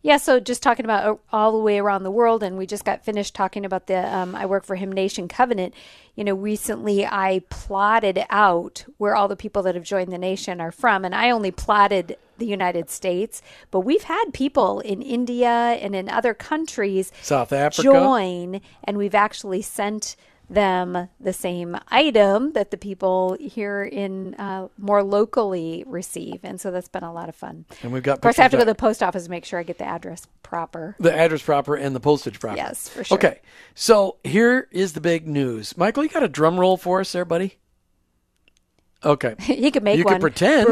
Yeah, 0.02 0.16
so 0.16 0.40
just 0.40 0.64
talking 0.64 0.84
about 0.84 1.06
uh, 1.06 1.16
all 1.32 1.52
the 1.52 1.58
way 1.58 1.78
around 1.78 2.02
the 2.02 2.10
world, 2.10 2.42
and 2.42 2.58
we 2.58 2.66
just 2.66 2.84
got 2.84 3.04
finished 3.04 3.34
talking 3.34 3.64
about 3.64 3.86
the 3.86 4.14
um, 4.14 4.34
I 4.34 4.46
Work 4.46 4.64
for 4.64 4.74
Him 4.74 4.90
Nation 4.90 5.28
Covenant. 5.28 5.74
You 6.16 6.24
know, 6.24 6.34
recently 6.34 7.06
I 7.06 7.42
plotted 7.50 8.24
out 8.28 8.84
where 8.98 9.14
all 9.14 9.28
the 9.28 9.36
people 9.36 9.62
that 9.62 9.76
have 9.76 9.84
joined 9.84 10.12
the 10.12 10.18
nation 10.18 10.60
are 10.60 10.72
from, 10.72 11.04
and 11.04 11.14
I 11.14 11.30
only 11.30 11.52
plotted 11.52 12.16
the 12.38 12.46
United 12.46 12.90
States, 12.90 13.42
but 13.70 13.80
we've 13.80 14.02
had 14.02 14.24
people 14.32 14.80
in 14.80 15.02
India 15.02 15.48
and 15.48 15.94
in 15.94 16.08
other 16.08 16.34
countries 16.34 17.12
South 17.22 17.52
Africa. 17.52 17.82
join, 17.82 18.60
and 18.82 18.98
we've 18.98 19.14
actually 19.14 19.62
sent 19.62 20.16
them 20.54 21.08
the 21.20 21.32
same 21.32 21.76
item 21.88 22.52
that 22.52 22.70
the 22.70 22.76
people 22.76 23.36
here 23.40 23.82
in 23.84 24.34
uh, 24.34 24.68
more 24.78 25.02
locally 25.02 25.84
receive, 25.86 26.40
and 26.42 26.60
so 26.60 26.70
that's 26.70 26.88
been 26.88 27.04
a 27.04 27.12
lot 27.12 27.28
of 27.28 27.34
fun. 27.34 27.64
And 27.82 27.92
we've 27.92 28.02
got 28.02 28.14
Of 28.14 28.20
course, 28.22 28.38
I 28.38 28.42
have 28.42 28.50
to 28.52 28.56
go 28.56 28.62
to 28.62 28.70
the 28.70 28.74
post 28.74 29.02
office 29.02 29.24
and 29.24 29.30
make 29.30 29.44
sure 29.44 29.58
I 29.58 29.62
get 29.62 29.78
the 29.78 29.86
address 29.86 30.26
proper. 30.42 30.96
the 30.98 31.14
address 31.14 31.42
proper 31.42 31.74
and 31.74 31.94
the 31.94 32.00
postage 32.00 32.38
proper. 32.40 32.56
Yes, 32.56 32.88
for 32.88 33.04
sure. 33.04 33.16
Okay, 33.16 33.40
so 33.74 34.16
here 34.24 34.68
is 34.70 34.92
the 34.92 35.00
big 35.00 35.26
news. 35.26 35.76
Michael, 35.76 36.02
you 36.02 36.08
got 36.08 36.22
a 36.22 36.28
drum 36.28 36.58
roll 36.58 36.76
for 36.76 37.00
us 37.00 37.12
there, 37.12 37.24
buddy? 37.24 37.58
Okay. 39.04 39.34
he 39.40 39.70
could 39.70 39.82
make 39.82 39.98
you 39.98 40.04
one. 40.04 40.14
can 40.14 40.20
pretend. 40.20 40.68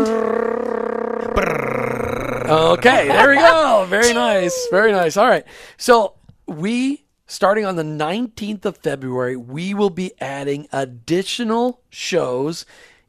okay, 2.48 3.08
there 3.08 3.30
we 3.30 3.36
go. 3.36 3.86
Very 3.88 4.12
nice. 4.12 4.68
Very 4.70 4.92
nice. 4.92 5.16
All 5.16 5.26
right. 5.26 5.44
So 5.76 6.14
we 6.46 7.04
starting 7.30 7.64
on 7.64 7.76
the 7.76 7.82
19th 7.84 8.64
of 8.64 8.76
February, 8.78 9.36
we 9.36 9.72
will 9.72 9.90
be 9.90 10.12
adding 10.20 10.66
additional 10.72 11.80
shows 11.88 12.66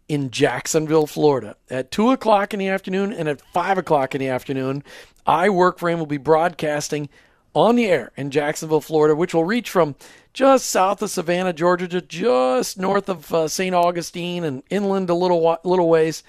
in 0.08 0.30
Jacksonville, 0.30 1.08
Florida 1.08 1.56
at 1.72 1.90
2 1.90 2.12
o'clock 2.12 2.54
in 2.54 2.60
the 2.60 2.68
afternoon 2.68 3.12
and 3.12 3.28
at 3.28 3.42
5 3.54 3.80
o'clock 3.80 4.14
in 4.14 4.20
the 4.20 4.28
afternoon. 4.28 4.84
I 5.26 5.50
Work 5.50 5.80
for 5.80 5.90
Him 5.90 5.98
will 5.98 6.06
be 6.06 6.18
broadcasting 6.18 7.10
on 7.56 7.76
the 7.76 7.88
air 7.88 8.12
in 8.16 8.30
Jacksonville, 8.30 8.82
Florida, 8.82 9.16
which 9.16 9.34
will 9.34 9.44
reach 9.44 9.70
from 9.70 9.96
just 10.34 10.68
south 10.68 11.02
of 11.02 11.10
Savannah, 11.10 11.54
Georgia, 11.54 11.88
to 11.88 12.02
just 12.02 12.78
north 12.78 13.10
of 13.10 13.34
uh, 13.34 13.48
St. 13.48 13.74
Augustine 13.74 14.44
and 14.44 14.62
inland 14.70 15.10
a 15.10 15.16
little 15.16 15.42
wa- 15.42 15.58
little 15.64 15.90
ways. 15.90 16.24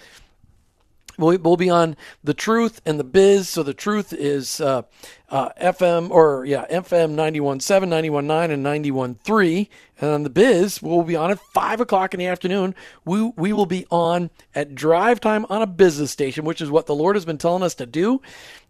We'll, 1.18 1.38
we'll 1.38 1.56
be 1.56 1.70
on 1.70 1.96
the 2.24 2.34
Truth 2.34 2.80
and 2.86 2.98
the 2.98 3.04
Biz. 3.04 3.48
So 3.48 3.62
the 3.62 3.74
Truth 3.74 4.12
is 4.12 4.60
uh, 4.60 4.82
uh, 5.28 5.50
FM 5.60 6.10
or 6.10 6.44
yeah 6.44 6.66
FM 6.70 7.14
91.7, 7.14 7.88
91.9, 7.88 8.50
and 8.50 8.64
91.3. 9.24 9.68
And 10.00 10.10
on 10.10 10.22
the 10.22 10.30
Biz, 10.30 10.82
we'll 10.82 11.02
be 11.02 11.16
on 11.16 11.30
at 11.30 11.40
five 11.40 11.80
o'clock 11.80 12.14
in 12.14 12.18
the 12.18 12.26
afternoon. 12.26 12.74
We 13.04 13.22
we 13.36 13.52
will 13.52 13.66
be 13.66 13.86
on 13.90 14.30
at 14.54 14.74
drive 14.74 15.20
time 15.20 15.46
on 15.48 15.62
a 15.62 15.66
business 15.66 16.10
station, 16.10 16.44
which 16.44 16.60
is 16.60 16.70
what 16.70 16.86
the 16.86 16.94
Lord 16.94 17.16
has 17.16 17.24
been 17.24 17.38
telling 17.38 17.62
us 17.62 17.74
to 17.76 17.86
do. 17.86 18.20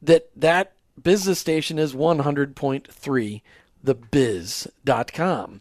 That 0.02 0.28
that 0.36 0.72
business 1.00 1.38
station 1.38 1.78
is 1.78 1.94
100.3 1.94 3.42
thebiz.com 3.84 5.60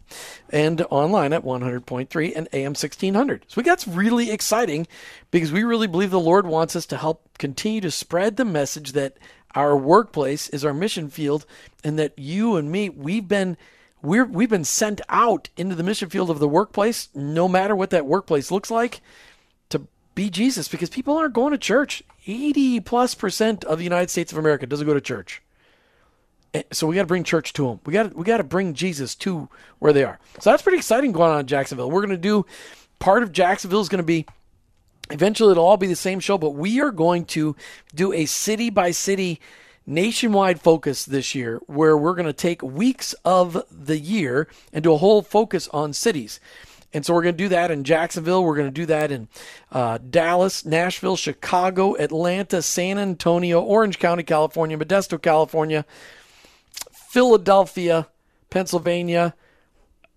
and 0.50 0.86
online 0.90 1.32
at 1.32 1.44
100.3 1.44 2.32
and 2.36 2.48
AM 2.52 2.70
1600. 2.70 3.44
So 3.48 3.60
that's 3.62 3.88
really 3.88 4.30
exciting 4.30 4.86
because 5.30 5.52
we 5.52 5.64
really 5.64 5.86
believe 5.86 6.10
the 6.10 6.20
Lord 6.20 6.46
wants 6.46 6.76
us 6.76 6.86
to 6.86 6.96
help 6.96 7.28
continue 7.38 7.80
to 7.80 7.90
spread 7.90 8.36
the 8.36 8.44
message 8.44 8.92
that 8.92 9.18
our 9.54 9.76
workplace 9.76 10.48
is 10.48 10.64
our 10.64 10.74
mission 10.74 11.10
field 11.10 11.46
and 11.84 11.98
that 11.98 12.18
you 12.18 12.56
and 12.56 12.70
me 12.70 12.88
we've 12.88 13.28
been 13.28 13.56
we're 14.00 14.24
we've 14.24 14.48
been 14.48 14.64
sent 14.64 15.00
out 15.08 15.48
into 15.56 15.74
the 15.74 15.82
mission 15.82 16.08
field 16.08 16.30
of 16.30 16.38
the 16.38 16.48
workplace 16.48 17.08
no 17.14 17.48
matter 17.48 17.76
what 17.76 17.90
that 17.90 18.06
workplace 18.06 18.50
looks 18.50 18.70
like 18.70 19.00
to 19.68 19.86
be 20.14 20.30
Jesus 20.30 20.68
because 20.68 20.88
people 20.88 21.16
aren't 21.16 21.34
going 21.34 21.52
to 21.52 21.58
church. 21.58 22.02
80 22.26 22.80
plus 22.80 23.14
percent 23.14 23.64
of 23.64 23.78
the 23.78 23.84
United 23.84 24.08
States 24.10 24.32
of 24.32 24.38
America 24.38 24.66
doesn't 24.66 24.86
go 24.86 24.94
to 24.94 25.00
church. 25.00 25.42
Eh, 26.54 26.62
So 26.72 26.86
we 26.86 26.94
got 26.94 27.02
to 27.02 27.06
bring 27.06 27.24
church 27.24 27.52
to 27.54 27.66
them. 27.66 27.80
We 27.86 27.92
got 27.92 28.14
we 28.14 28.24
got 28.24 28.38
to 28.38 28.44
bring 28.44 28.74
Jesus 28.74 29.14
to 29.16 29.48
where 29.78 29.92
they 29.92 30.04
are. 30.04 30.18
So 30.40 30.50
that's 30.50 30.62
pretty 30.62 30.78
exciting 30.78 31.12
going 31.12 31.30
on 31.30 31.40
in 31.40 31.46
Jacksonville. 31.46 31.90
We're 31.90 32.02
going 32.02 32.10
to 32.10 32.16
do 32.16 32.46
part 32.98 33.22
of 33.22 33.32
Jacksonville 33.32 33.80
is 33.80 33.88
going 33.88 33.98
to 33.98 34.04
be 34.04 34.26
eventually 35.10 35.52
it'll 35.52 35.64
all 35.64 35.76
be 35.76 35.86
the 35.86 35.96
same 35.96 36.20
show, 36.20 36.38
but 36.38 36.50
we 36.50 36.80
are 36.80 36.90
going 36.90 37.24
to 37.26 37.56
do 37.94 38.12
a 38.12 38.26
city 38.26 38.70
by 38.70 38.90
city 38.90 39.40
nationwide 39.84 40.60
focus 40.60 41.04
this 41.04 41.34
year 41.34 41.60
where 41.66 41.96
we're 41.96 42.14
going 42.14 42.26
to 42.26 42.32
take 42.32 42.62
weeks 42.62 43.14
of 43.24 43.64
the 43.70 43.98
year 43.98 44.46
and 44.72 44.84
do 44.84 44.92
a 44.92 44.98
whole 44.98 45.22
focus 45.22 45.68
on 45.72 45.92
cities. 45.92 46.38
And 46.94 47.04
so 47.04 47.14
we're 47.14 47.22
going 47.22 47.34
to 47.34 47.44
do 47.44 47.48
that 47.48 47.70
in 47.70 47.84
Jacksonville. 47.84 48.44
We're 48.44 48.54
going 48.54 48.68
to 48.68 48.70
do 48.70 48.86
that 48.86 49.10
in 49.10 49.28
uh, 49.72 49.98
Dallas, 49.98 50.64
Nashville, 50.64 51.16
Chicago, 51.16 51.96
Atlanta, 51.96 52.60
San 52.62 52.98
Antonio, 52.98 53.60
Orange 53.60 53.98
County, 53.98 54.22
California, 54.22 54.76
Modesto, 54.76 55.20
California, 55.20 55.86
Philadelphia, 57.12 58.08
Pennsylvania. 58.48 59.34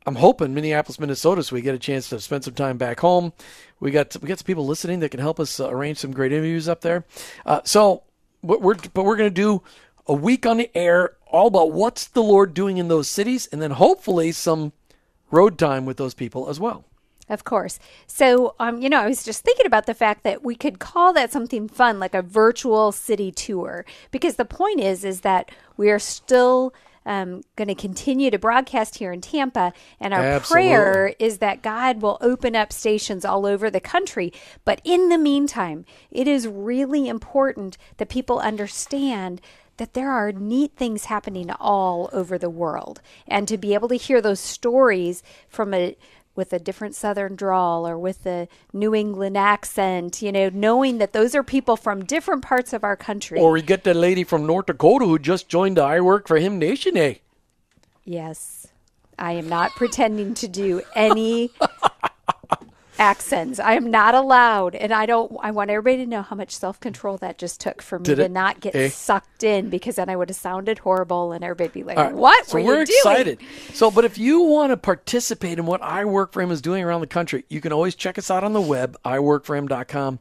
I'm 0.06 0.16
hoping 0.16 0.54
Minneapolis, 0.54 0.98
Minnesota, 0.98 1.44
so 1.44 1.54
we 1.54 1.62
get 1.62 1.76
a 1.76 1.78
chance 1.80 2.08
to 2.08 2.22
spend 2.22 2.46
some 2.46 2.54
time 2.54 2.78
back 2.78 3.02
home. 3.02 3.34
We 3.82 3.92
got 3.92 4.16
we 4.22 4.30
got 4.30 4.40
some 4.40 4.46
people 4.46 4.66
listening 4.66 5.02
that 5.02 5.10
can 5.10 5.20
help 5.20 5.38
us 5.38 5.60
uh, 5.60 5.70
arrange 5.70 5.98
some 5.98 6.14
great 6.14 6.32
interviews 6.32 6.70
up 6.70 6.80
there. 6.80 7.04
Uh, 7.46 7.60
so, 7.66 8.04
what 8.40 8.62
we're 8.62 8.76
but 8.94 9.04
we're 9.04 9.18
going 9.18 9.30
to 9.30 9.42
do 9.42 9.62
a 10.08 10.14
week 10.14 10.46
on 10.46 10.56
the 10.56 10.72
air, 10.74 11.18
all 11.28 11.48
about 11.48 11.74
what's 11.74 12.08
the 12.08 12.24
Lord 12.24 12.54
doing 12.54 12.78
in 12.78 12.88
those 12.88 13.10
cities, 13.10 13.50
and 13.52 13.62
then 13.62 13.72
hopefully 13.72 14.32
some 14.32 14.72
road 15.32 15.60
time 15.60 15.86
with 15.86 15.98
those 15.98 16.14
people 16.14 16.48
as 16.48 16.62
well. 16.62 16.86
Of 17.28 17.44
course. 17.44 17.80
So, 18.06 18.56
um, 18.60 18.82
you 18.82 18.90
know, 18.90 19.02
I 19.02 19.08
was 19.08 19.24
just 19.24 19.44
thinking 19.44 19.66
about 19.66 19.88
the 19.88 19.96
fact 19.96 20.24
that 20.24 20.44
we 20.44 20.56
could 20.56 20.80
call 20.80 21.12
that 21.14 21.32
something 21.32 21.68
fun, 21.68 22.00
like 22.00 22.14
a 22.14 22.22
virtual 22.22 22.92
city 22.92 23.32
tour, 23.32 23.84
because 24.12 24.36
the 24.36 24.46
point 24.46 24.80
is, 24.80 25.04
is 25.04 25.22
that 25.22 25.50
we 25.76 25.90
are 25.90 26.00
still 26.00 26.74
um, 27.06 27.42
going 27.56 27.68
to 27.68 27.76
continue 27.76 28.32
to 28.32 28.40
broadcast 28.40 28.98
here 28.98 29.12
in 29.12 29.22
Tampa, 29.22 29.74
and 30.00 30.14
our 30.14 30.24
Absolutely. 30.24 30.70
prayer 30.70 31.16
is 31.20 31.38
that 31.38 31.62
God 31.62 32.02
will 32.02 32.18
open 32.22 32.56
up 32.56 32.74
stations 32.74 33.24
all 33.24 33.46
over 33.46 33.70
the 33.70 33.80
country. 33.80 34.34
But 34.64 34.82
in 34.84 35.10
the 35.10 35.18
meantime, 35.18 35.86
it 36.12 36.28
is 36.28 36.48
really 36.48 37.08
important 37.08 37.78
that 37.98 38.10
people 38.10 38.40
understand 38.40 39.42
that 39.78 39.94
there 39.94 40.10
are 40.10 40.32
neat 40.32 40.72
things 40.78 41.06
happening 41.06 41.52
all 41.52 42.10
over 42.14 42.38
the 42.38 42.50
world, 42.50 43.02
and 43.28 43.48
to 43.48 43.58
be 43.58 43.74
able 43.74 43.90
to 43.90 43.96
hear 43.96 44.22
those 44.22 44.40
stories 44.40 45.22
from 45.50 45.74
a 45.74 45.98
with 46.36 46.52
a 46.54 46.60
different 46.60 46.96
southern 46.96 47.36
drawl 47.36 47.88
or 47.88 47.98
with 47.98 48.26
a 48.26 48.48
New 48.74 48.94
England 48.94 49.38
accent, 49.38 50.22
you 50.22 50.32
know, 50.32 50.50
knowing 50.54 50.98
that 50.98 51.14
those 51.14 51.34
are 51.36 51.44
people 51.44 51.78
from 51.78 52.04
different 52.04 52.42
parts 52.42 52.74
of 52.74 52.84
our 52.84 52.96
country. 52.96 53.40
Or 53.40 53.52
we 53.52 53.62
get 53.62 53.84
the 53.84 53.94
lady 53.94 54.24
from 54.24 54.46
North 54.46 54.66
Dakota 54.68 55.06
who 55.06 55.18
just 55.18 55.48
joined 55.48 55.78
the 55.78 55.84
I 55.84 56.02
Work 56.02 56.28
for 56.28 56.38
Him 56.38 56.60
Nation 56.60 56.96
Day. 56.96 57.22
yes. 58.04 58.68
I 59.18 59.32
am 59.32 59.48
not 59.48 59.72
pretending 59.72 60.34
to 60.36 60.48
do 60.50 60.82
any 60.94 61.52
accents. 63.00 63.60
I 63.60 63.74
am 63.74 63.92
not 63.92 64.16
allowed 64.16 64.76
and 64.76 64.94
I 64.94 65.06
don't 65.06 65.32
I 65.42 65.52
want 65.52 65.70
everybody 65.70 66.04
to 66.04 66.10
know 66.10 66.22
how 66.22 66.36
much 66.36 66.56
self-control 66.56 67.18
that 67.18 67.38
just 67.38 67.60
took 67.62 67.82
for 67.82 68.00
me 68.00 68.06
Did 68.06 68.16
to 68.16 68.24
it? 68.26 68.32
not 68.32 68.60
get 68.60 68.76
Eh? 68.76 68.90
sucked 68.90 69.44
in 69.44 69.70
because 69.70 69.96
then 69.96 70.10
I 70.10 70.16
would 70.16 70.30
have 70.30 70.36
sounded 70.38 70.80
horrible 70.80 71.32
and 71.32 71.44
everybody'd 71.44 71.74
be 71.74 71.84
like, 71.84 71.98
All 71.98 72.04
right. 72.06 72.14
"What 72.14 72.48
So 72.48 72.58
were 72.58 72.64
we're 72.64 72.80
you 72.82 72.86
doing?" 72.86 72.98
excited. 73.00 73.40
So, 73.74 73.92
but 73.92 74.06
if 74.06 74.18
you 74.18 74.42
want 74.42 74.72
to 74.72 74.78
participate 74.78 75.60
in 75.60 75.66
what 75.66 75.82
I 75.82 76.06
Work 76.06 76.32
for 76.34 76.42
Him 76.42 76.52
is 76.52 76.62
doing 76.62 76.84
around 76.84 77.02
the 77.02 77.08
country, 77.08 77.46
you 77.50 77.62
can 77.62 77.72
always 77.74 77.96
check 77.96 78.18
us 78.18 78.32
out 78.32 78.44
on 78.44 78.54
the 78.54 78.62
web, 78.62 78.98
iworkforhim.com. 79.06 80.20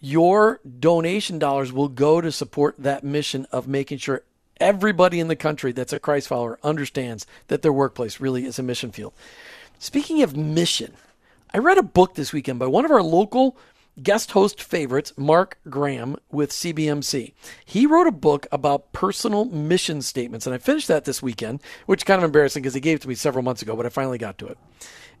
Your 0.00 0.60
donation 0.78 1.38
dollars 1.38 1.72
will 1.72 1.88
go 1.88 2.20
to 2.20 2.32
support 2.32 2.74
that 2.78 3.04
mission 3.04 3.46
of 3.52 3.68
making 3.68 3.98
sure 3.98 4.22
everybody 4.58 5.20
in 5.20 5.28
the 5.28 5.36
country 5.36 5.72
that's 5.72 5.92
a 5.92 5.98
Christ 5.98 6.28
follower 6.28 6.58
understands 6.62 7.26
that 7.48 7.62
their 7.62 7.72
workplace 7.72 8.20
really 8.20 8.46
is 8.46 8.58
a 8.58 8.62
mission 8.62 8.92
field. 8.92 9.12
Speaking 9.78 10.22
of 10.22 10.36
mission, 10.36 10.94
I 11.52 11.58
read 11.58 11.78
a 11.78 11.82
book 11.82 12.14
this 12.14 12.32
weekend 12.32 12.60
by 12.60 12.66
one 12.66 12.84
of 12.84 12.92
our 12.92 13.02
local 13.02 13.56
guest 14.00 14.30
host 14.30 14.62
favorites, 14.62 15.12
Mark 15.16 15.58
Graham 15.68 16.16
with 16.30 16.52
CBMC. 16.52 17.32
He 17.64 17.86
wrote 17.86 18.06
a 18.06 18.12
book 18.12 18.46
about 18.52 18.92
personal 18.92 19.46
mission 19.46 20.00
statements, 20.00 20.46
and 20.46 20.54
I 20.54 20.58
finished 20.58 20.86
that 20.88 21.04
this 21.04 21.22
weekend, 21.22 21.60
which 21.86 22.00
is 22.00 22.04
kind 22.04 22.18
of 22.18 22.24
embarrassing 22.24 22.62
because 22.62 22.74
he 22.74 22.80
gave 22.80 22.96
it 22.96 23.02
to 23.02 23.08
me 23.08 23.16
several 23.16 23.42
months 23.42 23.62
ago, 23.62 23.74
but 23.74 23.84
I 23.84 23.88
finally 23.88 24.16
got 24.18 24.38
to 24.38 24.46
it. 24.46 24.58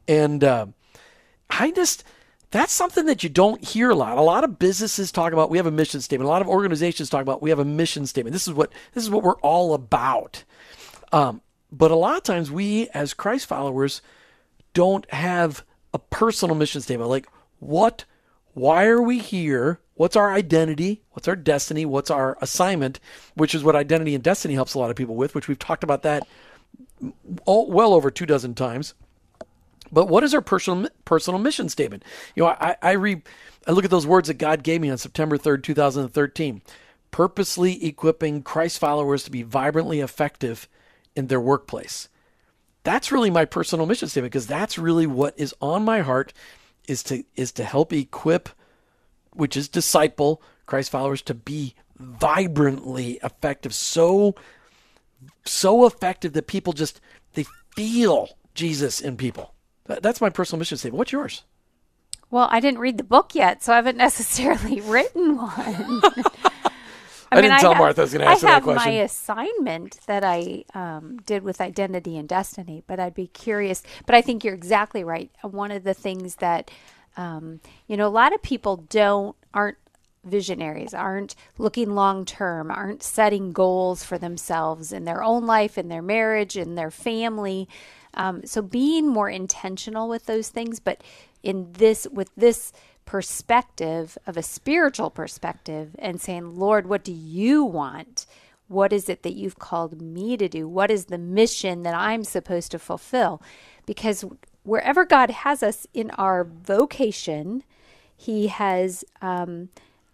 And 0.06 0.44
uh, 0.44 0.66
I 1.50 1.72
just 1.72 2.04
that's 2.52 2.72
something 2.72 3.06
that 3.06 3.22
you 3.22 3.28
don't 3.28 3.64
hear 3.64 3.90
a 3.90 3.94
lot. 3.94 4.16
A 4.16 4.22
lot 4.22 4.44
of 4.44 4.58
businesses 4.58 5.12
talk 5.12 5.32
about 5.32 5.50
we 5.50 5.58
have 5.58 5.66
a 5.66 5.72
mission 5.72 6.00
statement. 6.00 6.26
A 6.26 6.30
lot 6.30 6.42
of 6.42 6.48
organizations 6.48 7.10
talk 7.10 7.22
about 7.22 7.42
we 7.42 7.50
have 7.50 7.58
a 7.58 7.64
mission 7.64 8.06
statement. 8.06 8.32
This 8.32 8.46
is 8.46 8.54
what 8.54 8.72
this 8.94 9.02
is 9.02 9.10
what 9.10 9.24
we're 9.24 9.40
all 9.40 9.74
about. 9.74 10.44
Um, 11.12 11.42
but 11.72 11.90
a 11.90 11.96
lot 11.96 12.16
of 12.16 12.22
times 12.22 12.50
we, 12.52 12.88
as 12.90 13.14
Christ 13.14 13.46
followers, 13.46 14.00
don't 14.74 15.08
have 15.12 15.64
a 15.92 15.98
personal 15.98 16.54
mission 16.54 16.80
statement. 16.80 17.10
Like, 17.10 17.26
what, 17.58 18.04
why 18.54 18.86
are 18.86 19.02
we 19.02 19.18
here? 19.18 19.80
What's 19.94 20.16
our 20.16 20.32
identity? 20.32 21.02
What's 21.10 21.28
our 21.28 21.36
destiny? 21.36 21.84
What's 21.84 22.10
our 22.10 22.38
assignment? 22.40 23.00
Which 23.34 23.54
is 23.54 23.62
what 23.62 23.76
identity 23.76 24.14
and 24.14 24.24
destiny 24.24 24.54
helps 24.54 24.74
a 24.74 24.78
lot 24.78 24.90
of 24.90 24.96
people 24.96 25.14
with, 25.14 25.34
which 25.34 25.48
we've 25.48 25.58
talked 25.58 25.84
about 25.84 26.02
that 26.02 26.26
all, 27.44 27.70
well 27.70 27.92
over 27.92 28.10
two 28.10 28.26
dozen 28.26 28.54
times. 28.54 28.94
But 29.92 30.06
what 30.06 30.22
is 30.22 30.32
our 30.34 30.40
personal 30.40 30.88
personal 31.04 31.40
mission 31.40 31.68
statement? 31.68 32.04
You 32.34 32.44
know, 32.44 32.50
I, 32.50 32.76
I 32.80 32.92
read, 32.92 33.22
I 33.66 33.72
look 33.72 33.84
at 33.84 33.90
those 33.90 34.06
words 34.06 34.28
that 34.28 34.34
God 34.34 34.62
gave 34.62 34.80
me 34.80 34.90
on 34.90 34.98
September 34.98 35.36
third, 35.36 35.64
two 35.64 35.74
thousand 35.74 36.04
and 36.04 36.14
thirteen, 36.14 36.62
purposely 37.10 37.84
equipping 37.84 38.42
Christ 38.42 38.78
followers 38.78 39.24
to 39.24 39.30
be 39.30 39.42
vibrantly 39.42 40.00
effective 40.00 40.68
in 41.16 41.26
their 41.26 41.40
workplace. 41.40 42.08
That's 42.82 43.12
really 43.12 43.30
my 43.30 43.44
personal 43.44 43.86
mission 43.86 44.08
statement 44.08 44.32
because 44.32 44.46
that's 44.46 44.78
really 44.78 45.06
what 45.06 45.34
is 45.38 45.54
on 45.60 45.84
my 45.84 46.00
heart 46.00 46.32
is 46.88 47.02
to 47.04 47.24
is 47.36 47.52
to 47.52 47.64
help 47.64 47.92
equip, 47.92 48.48
which 49.32 49.56
is 49.56 49.68
disciple 49.68 50.42
Christ 50.66 50.90
followers 50.90 51.22
to 51.22 51.34
be 51.34 51.74
vibrantly 51.98 53.18
effective, 53.22 53.74
so 53.74 54.34
so 55.44 55.86
effective 55.86 56.32
that 56.32 56.46
people 56.46 56.72
just 56.72 57.00
they 57.34 57.44
feel 57.76 58.30
Jesus 58.54 59.00
in 59.00 59.16
people. 59.16 59.54
That's 59.86 60.20
my 60.20 60.30
personal 60.30 60.58
mission 60.58 60.78
statement. 60.78 60.98
What's 60.98 61.12
yours? 61.12 61.44
Well, 62.30 62.48
I 62.50 62.60
didn't 62.60 62.78
read 62.78 62.96
the 62.96 63.04
book 63.04 63.34
yet, 63.34 63.62
so 63.62 63.72
I 63.72 63.76
haven't 63.76 63.96
necessarily 64.08 64.80
written 64.80 65.36
one. 65.36 66.02
I, 67.32 67.38
I, 67.38 67.40
didn't 67.42 67.60
tell 67.60 67.74
Martha 67.74 68.00
I 68.00 68.04
was 68.04 68.12
going 68.12 68.24
to 68.24 68.30
ask 68.30 68.44
I 68.44 68.48
that 68.48 68.62
question. 68.62 68.78
I 68.78 68.92
have 68.92 68.94
my 68.94 69.04
assignment 69.04 70.00
that 70.06 70.24
I 70.24 70.64
um, 70.74 71.18
did 71.24 71.42
with 71.42 71.60
identity 71.60 72.16
and 72.16 72.28
destiny, 72.28 72.82
but 72.86 72.98
I'd 72.98 73.14
be 73.14 73.28
curious. 73.28 73.82
But 74.06 74.14
I 74.14 74.20
think 74.20 74.44
you're 74.44 74.54
exactly 74.54 75.04
right. 75.04 75.30
One 75.42 75.70
of 75.70 75.84
the 75.84 75.94
things 75.94 76.36
that 76.36 76.70
um, 77.16 77.60
you 77.86 77.96
know, 77.96 78.06
a 78.06 78.08
lot 78.08 78.34
of 78.34 78.42
people 78.42 78.76
don't 78.88 79.36
aren't 79.52 79.78
visionaries, 80.24 80.94
aren't 80.94 81.34
looking 81.58 81.94
long 81.94 82.24
term, 82.24 82.70
aren't 82.70 83.02
setting 83.02 83.52
goals 83.52 84.04
for 84.04 84.18
themselves 84.18 84.92
in 84.92 85.04
their 85.04 85.22
own 85.22 85.46
life, 85.46 85.78
in 85.78 85.88
their 85.88 86.02
marriage, 86.02 86.56
in 86.56 86.74
their 86.74 86.90
family. 86.90 87.68
Um, 88.14 88.44
so 88.44 88.60
being 88.62 89.08
more 89.08 89.30
intentional 89.30 90.08
with 90.08 90.26
those 90.26 90.48
things, 90.48 90.80
but 90.80 91.02
in 91.42 91.72
this 91.72 92.06
with 92.12 92.30
this 92.36 92.72
perspective 93.04 94.16
of 94.26 94.36
a 94.36 94.42
spiritual 94.42 95.10
perspective 95.10 95.96
and 95.98 96.20
saying, 96.20 96.58
Lord, 96.58 96.86
what 96.86 97.04
do 97.04 97.12
you 97.12 97.64
want? 97.64 98.26
What 98.68 98.92
is 98.92 99.08
it 99.08 99.24
that 99.24 99.34
you've 99.34 99.58
called 99.58 100.00
me 100.00 100.36
to 100.36 100.48
do? 100.48 100.68
What 100.68 100.90
is 100.90 101.06
the 101.06 101.18
mission 101.18 101.82
that 101.82 101.94
I'm 101.94 102.22
supposed 102.22 102.70
to 102.70 102.78
fulfill? 102.78 103.42
Because 103.84 104.24
wherever 104.62 105.04
God 105.04 105.30
has 105.30 105.62
us 105.62 105.86
in 105.92 106.10
our 106.12 106.44
vocation, 106.44 107.64
He 108.16 108.46
has 108.46 109.04
um, 109.20 109.70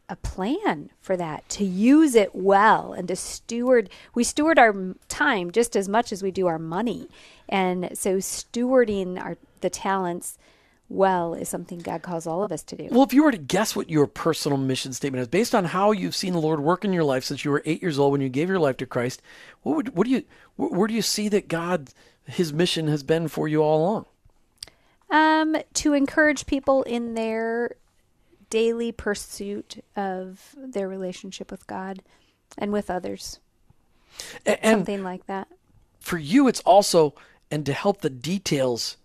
a 0.08 0.16
plan 0.16 0.90
for 1.00 1.16
that 1.16 1.48
to 1.50 1.64
use 1.64 2.14
it 2.14 2.34
well 2.34 2.92
and 2.92 3.08
to 3.08 3.16
steward. 3.16 3.90
We 4.14 4.24
steward 4.24 4.58
our 4.58 4.94
time 5.08 5.50
just 5.50 5.76
as 5.76 5.88
much 5.88 6.12
as 6.12 6.22
we 6.22 6.30
do 6.30 6.46
our 6.46 6.58
money, 6.58 7.08
and 7.48 7.90
so 7.92 8.16
stewarding 8.18 9.20
our 9.20 9.36
the 9.60 9.70
talents 9.70 10.38
well 10.88 11.34
is 11.34 11.48
something 11.48 11.78
God 11.78 12.02
calls 12.02 12.26
all 12.26 12.42
of 12.42 12.52
us 12.52 12.62
to 12.64 12.76
do. 12.76 12.88
Well, 12.90 13.02
if 13.02 13.12
you 13.12 13.24
were 13.24 13.32
to 13.32 13.38
guess 13.38 13.74
what 13.74 13.90
your 13.90 14.06
personal 14.06 14.58
mission 14.58 14.92
statement 14.92 15.22
is, 15.22 15.28
based 15.28 15.54
on 15.54 15.64
how 15.64 15.92
you've 15.92 16.14
seen 16.14 16.32
the 16.32 16.40
Lord 16.40 16.60
work 16.60 16.84
in 16.84 16.92
your 16.92 17.04
life 17.04 17.24
since 17.24 17.44
you 17.44 17.50
were 17.50 17.62
eight 17.64 17.82
years 17.82 17.98
old 17.98 18.12
when 18.12 18.20
you 18.20 18.28
gave 18.28 18.48
your 18.48 18.58
life 18.58 18.76
to 18.78 18.86
Christ, 18.86 19.20
what 19.62 19.76
would 19.76 19.96
what 19.96 20.06
do 20.06 20.12
you 20.12 20.24
where 20.56 20.86
do 20.86 20.94
you 20.94 21.02
see 21.02 21.28
that 21.28 21.48
God 21.48 21.90
His 22.26 22.52
mission 22.52 22.88
has 22.88 23.02
been 23.02 23.28
for 23.28 23.48
you 23.48 23.62
all 23.62 23.82
along? 23.82 24.06
Um, 25.08 25.56
to 25.74 25.92
encourage 25.92 26.46
people 26.46 26.82
in 26.82 27.14
their 27.14 27.76
daily 28.50 28.92
pursuit 28.92 29.84
of 29.94 30.54
their 30.56 30.88
relationship 30.88 31.50
with 31.50 31.66
God 31.66 32.02
and 32.58 32.72
with 32.72 32.90
others, 32.90 33.40
and 34.44 34.58
something 34.62 35.02
like 35.02 35.26
that. 35.26 35.48
For 35.98 36.18
you, 36.18 36.46
it's 36.46 36.60
also 36.60 37.14
and 37.50 37.64
to 37.66 37.72
help 37.72 38.00
the 38.00 38.10
details 38.10 38.96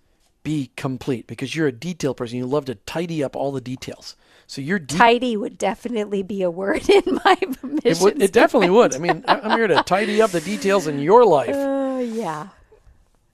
be 0.43 0.71
complete 0.75 1.27
because 1.27 1.55
you're 1.55 1.67
a 1.67 1.71
detail 1.71 2.13
person. 2.13 2.37
You 2.37 2.45
love 2.45 2.65
to 2.65 2.75
tidy 2.75 3.23
up 3.23 3.35
all 3.35 3.51
the 3.51 3.61
details. 3.61 4.15
So 4.47 4.59
you're 4.61 4.79
de- 4.79 4.97
tidy 4.97 5.37
would 5.37 5.57
definitely 5.57 6.23
be 6.23 6.41
a 6.41 6.51
word 6.51 6.89
in 6.89 7.19
my 7.23 7.37
mission. 7.63 7.79
It, 7.83 8.01
would, 8.01 8.21
it 8.21 8.33
definitely 8.33 8.69
would. 8.69 8.93
I 8.93 8.97
mean, 8.97 9.23
I'm 9.27 9.57
here 9.57 9.67
to 9.67 9.81
tidy 9.83 10.21
up 10.21 10.31
the 10.31 10.41
details 10.41 10.87
in 10.87 10.99
your 10.99 11.25
life. 11.25 11.55
Uh, 11.55 12.01
yeah. 12.03 12.49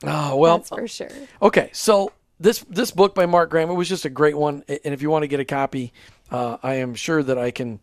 Oh 0.04 0.36
well, 0.36 0.58
that's 0.58 0.70
for 0.70 0.88
sure. 0.88 1.10
Okay, 1.42 1.72
so 1.74 2.12
this 2.40 2.64
this 2.70 2.92
book 2.92 3.16
by 3.16 3.26
Mark 3.26 3.50
Graham 3.50 3.72
it 3.72 3.74
was 3.74 3.90
just 3.90 4.06
a 4.06 4.12
great 4.12 4.38
one, 4.38 4.64
and 4.68 4.94
if 4.94 5.02
you 5.02 5.10
want 5.10 5.24
to 5.24 5.28
get 5.28 5.40
a 5.40 5.46
copy, 5.46 5.92
uh, 6.30 6.58
I 6.62 6.76
am 6.76 6.94
sure 6.96 7.24
that 7.24 7.38
I 7.38 7.52
can. 7.52 7.80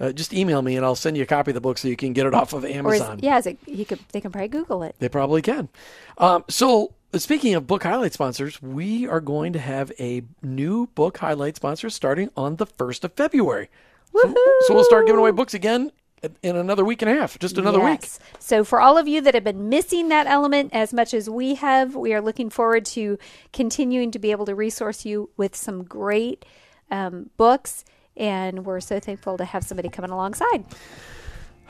Uh, 0.00 0.12
just 0.12 0.32
email 0.32 0.62
me 0.62 0.76
and 0.76 0.84
I'll 0.86 0.94
send 0.94 1.16
you 1.16 1.24
a 1.24 1.26
copy 1.26 1.50
of 1.50 1.56
the 1.56 1.60
book 1.60 1.76
so 1.76 1.88
you 1.88 1.96
can 1.96 2.12
get 2.12 2.24
it 2.24 2.32
off 2.32 2.52
of 2.52 2.64
Amazon. 2.64 3.18
Is, 3.18 3.24
yeah, 3.24 3.38
is 3.38 3.46
it, 3.48 3.58
he 3.66 3.84
could. 3.84 3.98
They 4.12 4.20
can 4.20 4.30
probably 4.30 4.46
Google 4.46 4.84
it. 4.84 4.94
They 5.00 5.08
probably 5.08 5.42
can. 5.42 5.68
Um, 6.18 6.44
so 6.48 6.94
Speaking 7.14 7.54
of 7.54 7.66
book 7.66 7.84
highlight 7.84 8.12
sponsors, 8.12 8.60
we 8.60 9.06
are 9.06 9.20
going 9.20 9.54
to 9.54 9.58
have 9.58 9.90
a 9.98 10.22
new 10.42 10.88
book 10.88 11.16
highlight 11.16 11.56
sponsor 11.56 11.88
starting 11.88 12.28
on 12.36 12.56
the 12.56 12.66
1st 12.66 13.04
of 13.04 13.14
February. 13.14 13.70
So, 14.12 14.34
so, 14.66 14.74
we'll 14.74 14.84
start 14.84 15.06
giving 15.06 15.18
away 15.18 15.30
books 15.30 15.54
again 15.54 15.90
in 16.42 16.56
another 16.56 16.84
week 16.84 17.00
and 17.00 17.10
a 17.10 17.14
half, 17.14 17.38
just 17.38 17.56
another 17.56 17.78
yes. 17.78 18.20
week. 18.20 18.40
So, 18.40 18.62
for 18.62 18.78
all 18.78 18.98
of 18.98 19.08
you 19.08 19.22
that 19.22 19.32
have 19.32 19.44
been 19.44 19.70
missing 19.70 20.08
that 20.08 20.26
element 20.26 20.74
as 20.74 20.92
much 20.92 21.14
as 21.14 21.30
we 21.30 21.54
have, 21.54 21.94
we 21.94 22.12
are 22.12 22.20
looking 22.20 22.50
forward 22.50 22.84
to 22.86 23.18
continuing 23.54 24.10
to 24.10 24.18
be 24.18 24.30
able 24.30 24.44
to 24.44 24.54
resource 24.54 25.06
you 25.06 25.30
with 25.38 25.56
some 25.56 25.84
great 25.84 26.44
um, 26.90 27.30
books. 27.38 27.86
And 28.18 28.66
we're 28.66 28.80
so 28.80 29.00
thankful 29.00 29.38
to 29.38 29.46
have 29.46 29.64
somebody 29.64 29.88
coming 29.88 30.10
alongside. 30.10 30.64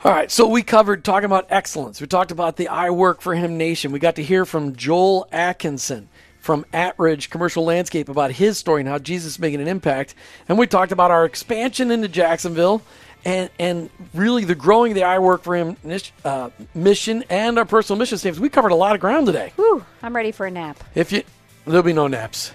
All 0.01 0.13
right, 0.13 0.31
so 0.31 0.47
we 0.47 0.63
covered 0.63 1.03
talking 1.03 1.25
about 1.25 1.47
excellence. 1.49 1.99
We 1.99 2.07
talked 2.07 2.31
about 2.31 2.55
the 2.55 2.69
I 2.69 2.89
Work 2.89 3.19
for 3.19 3.35
Him 3.35 3.57
Nation. 3.57 3.91
We 3.91 3.99
got 3.99 4.15
to 4.15 4.23
hear 4.23 4.45
from 4.45 4.77
Joel 4.77 5.27
Atkinson 5.29 6.07
from 6.39 6.65
Atridge 6.71 7.29
Commercial 7.29 7.65
Landscape 7.65 8.07
about 8.07 8.31
his 8.31 8.57
story 8.57 8.79
and 8.79 8.87
how 8.87 8.97
Jesus 8.97 9.33
is 9.33 9.39
making 9.39 9.59
an 9.59 9.67
impact. 9.67 10.15
And 10.47 10.57
we 10.57 10.67
talked 10.67 10.93
about 10.93 11.11
our 11.11 11.25
expansion 11.25 11.91
into 11.91 12.07
Jacksonville 12.07 12.81
and 13.25 13.49
and 13.59 13.89
really 14.13 14.45
the 14.45 14.55
growing 14.55 14.93
of 14.93 14.95
the 14.95 15.03
I 15.03 15.19
Work 15.19 15.43
for 15.43 15.53
Him 15.57 15.75
uh, 16.23 16.49
mission 16.73 17.25
and 17.29 17.59
our 17.59 17.65
personal 17.65 17.99
mission 17.99 18.17
statements. 18.17 18.39
We 18.39 18.47
covered 18.47 18.71
a 18.71 18.75
lot 18.75 18.95
of 18.95 19.01
ground 19.01 19.25
today. 19.27 19.51
Whew, 19.57 19.83
I'm 20.01 20.15
ready 20.15 20.31
for 20.31 20.45
a 20.45 20.51
nap. 20.51 20.81
If 20.95 21.11
you, 21.11 21.23
there'll 21.65 21.83
be 21.83 21.91
no 21.91 22.07
naps, 22.07 22.53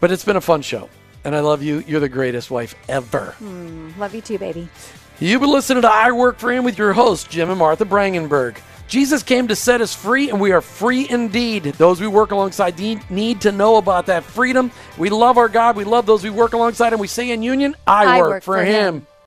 but 0.00 0.10
it's 0.10 0.24
been 0.24 0.36
a 0.36 0.40
fun 0.40 0.62
show. 0.62 0.88
And 1.22 1.36
I 1.36 1.40
love 1.40 1.62
you. 1.62 1.84
You're 1.86 2.00
the 2.00 2.08
greatest 2.08 2.50
wife 2.50 2.74
ever. 2.88 3.34
Mm, 3.40 3.98
love 3.98 4.14
you 4.14 4.22
too, 4.22 4.38
baby. 4.38 4.70
You've 5.20 5.40
been 5.40 5.50
listening 5.50 5.82
to 5.82 5.90
I 5.90 6.12
Work 6.12 6.38
for 6.38 6.52
Him 6.52 6.62
with 6.62 6.78
your 6.78 6.92
hosts, 6.92 7.26
Jim 7.26 7.50
and 7.50 7.58
Martha 7.58 7.84
Brangenberg. 7.84 8.56
Jesus 8.86 9.24
came 9.24 9.48
to 9.48 9.56
set 9.56 9.80
us 9.80 9.92
free, 9.92 10.30
and 10.30 10.40
we 10.40 10.52
are 10.52 10.60
free 10.60 11.10
indeed. 11.10 11.64
Those 11.64 12.00
we 12.00 12.06
work 12.06 12.30
alongside 12.30 12.78
need 13.10 13.40
to 13.40 13.50
know 13.50 13.78
about 13.78 14.06
that 14.06 14.22
freedom. 14.22 14.70
We 14.96 15.10
love 15.10 15.36
our 15.36 15.48
God. 15.48 15.74
We 15.74 15.82
love 15.82 16.06
those 16.06 16.22
we 16.22 16.30
work 16.30 16.52
alongside, 16.52 16.92
and 16.92 17.00
we 17.00 17.08
say 17.08 17.32
in 17.32 17.42
union, 17.42 17.74
I, 17.84 18.18
I 18.18 18.18
work, 18.20 18.30
work, 18.30 18.42
for, 18.44 18.58
for 18.58 18.64
him. 18.64 18.94
him. 18.94 19.06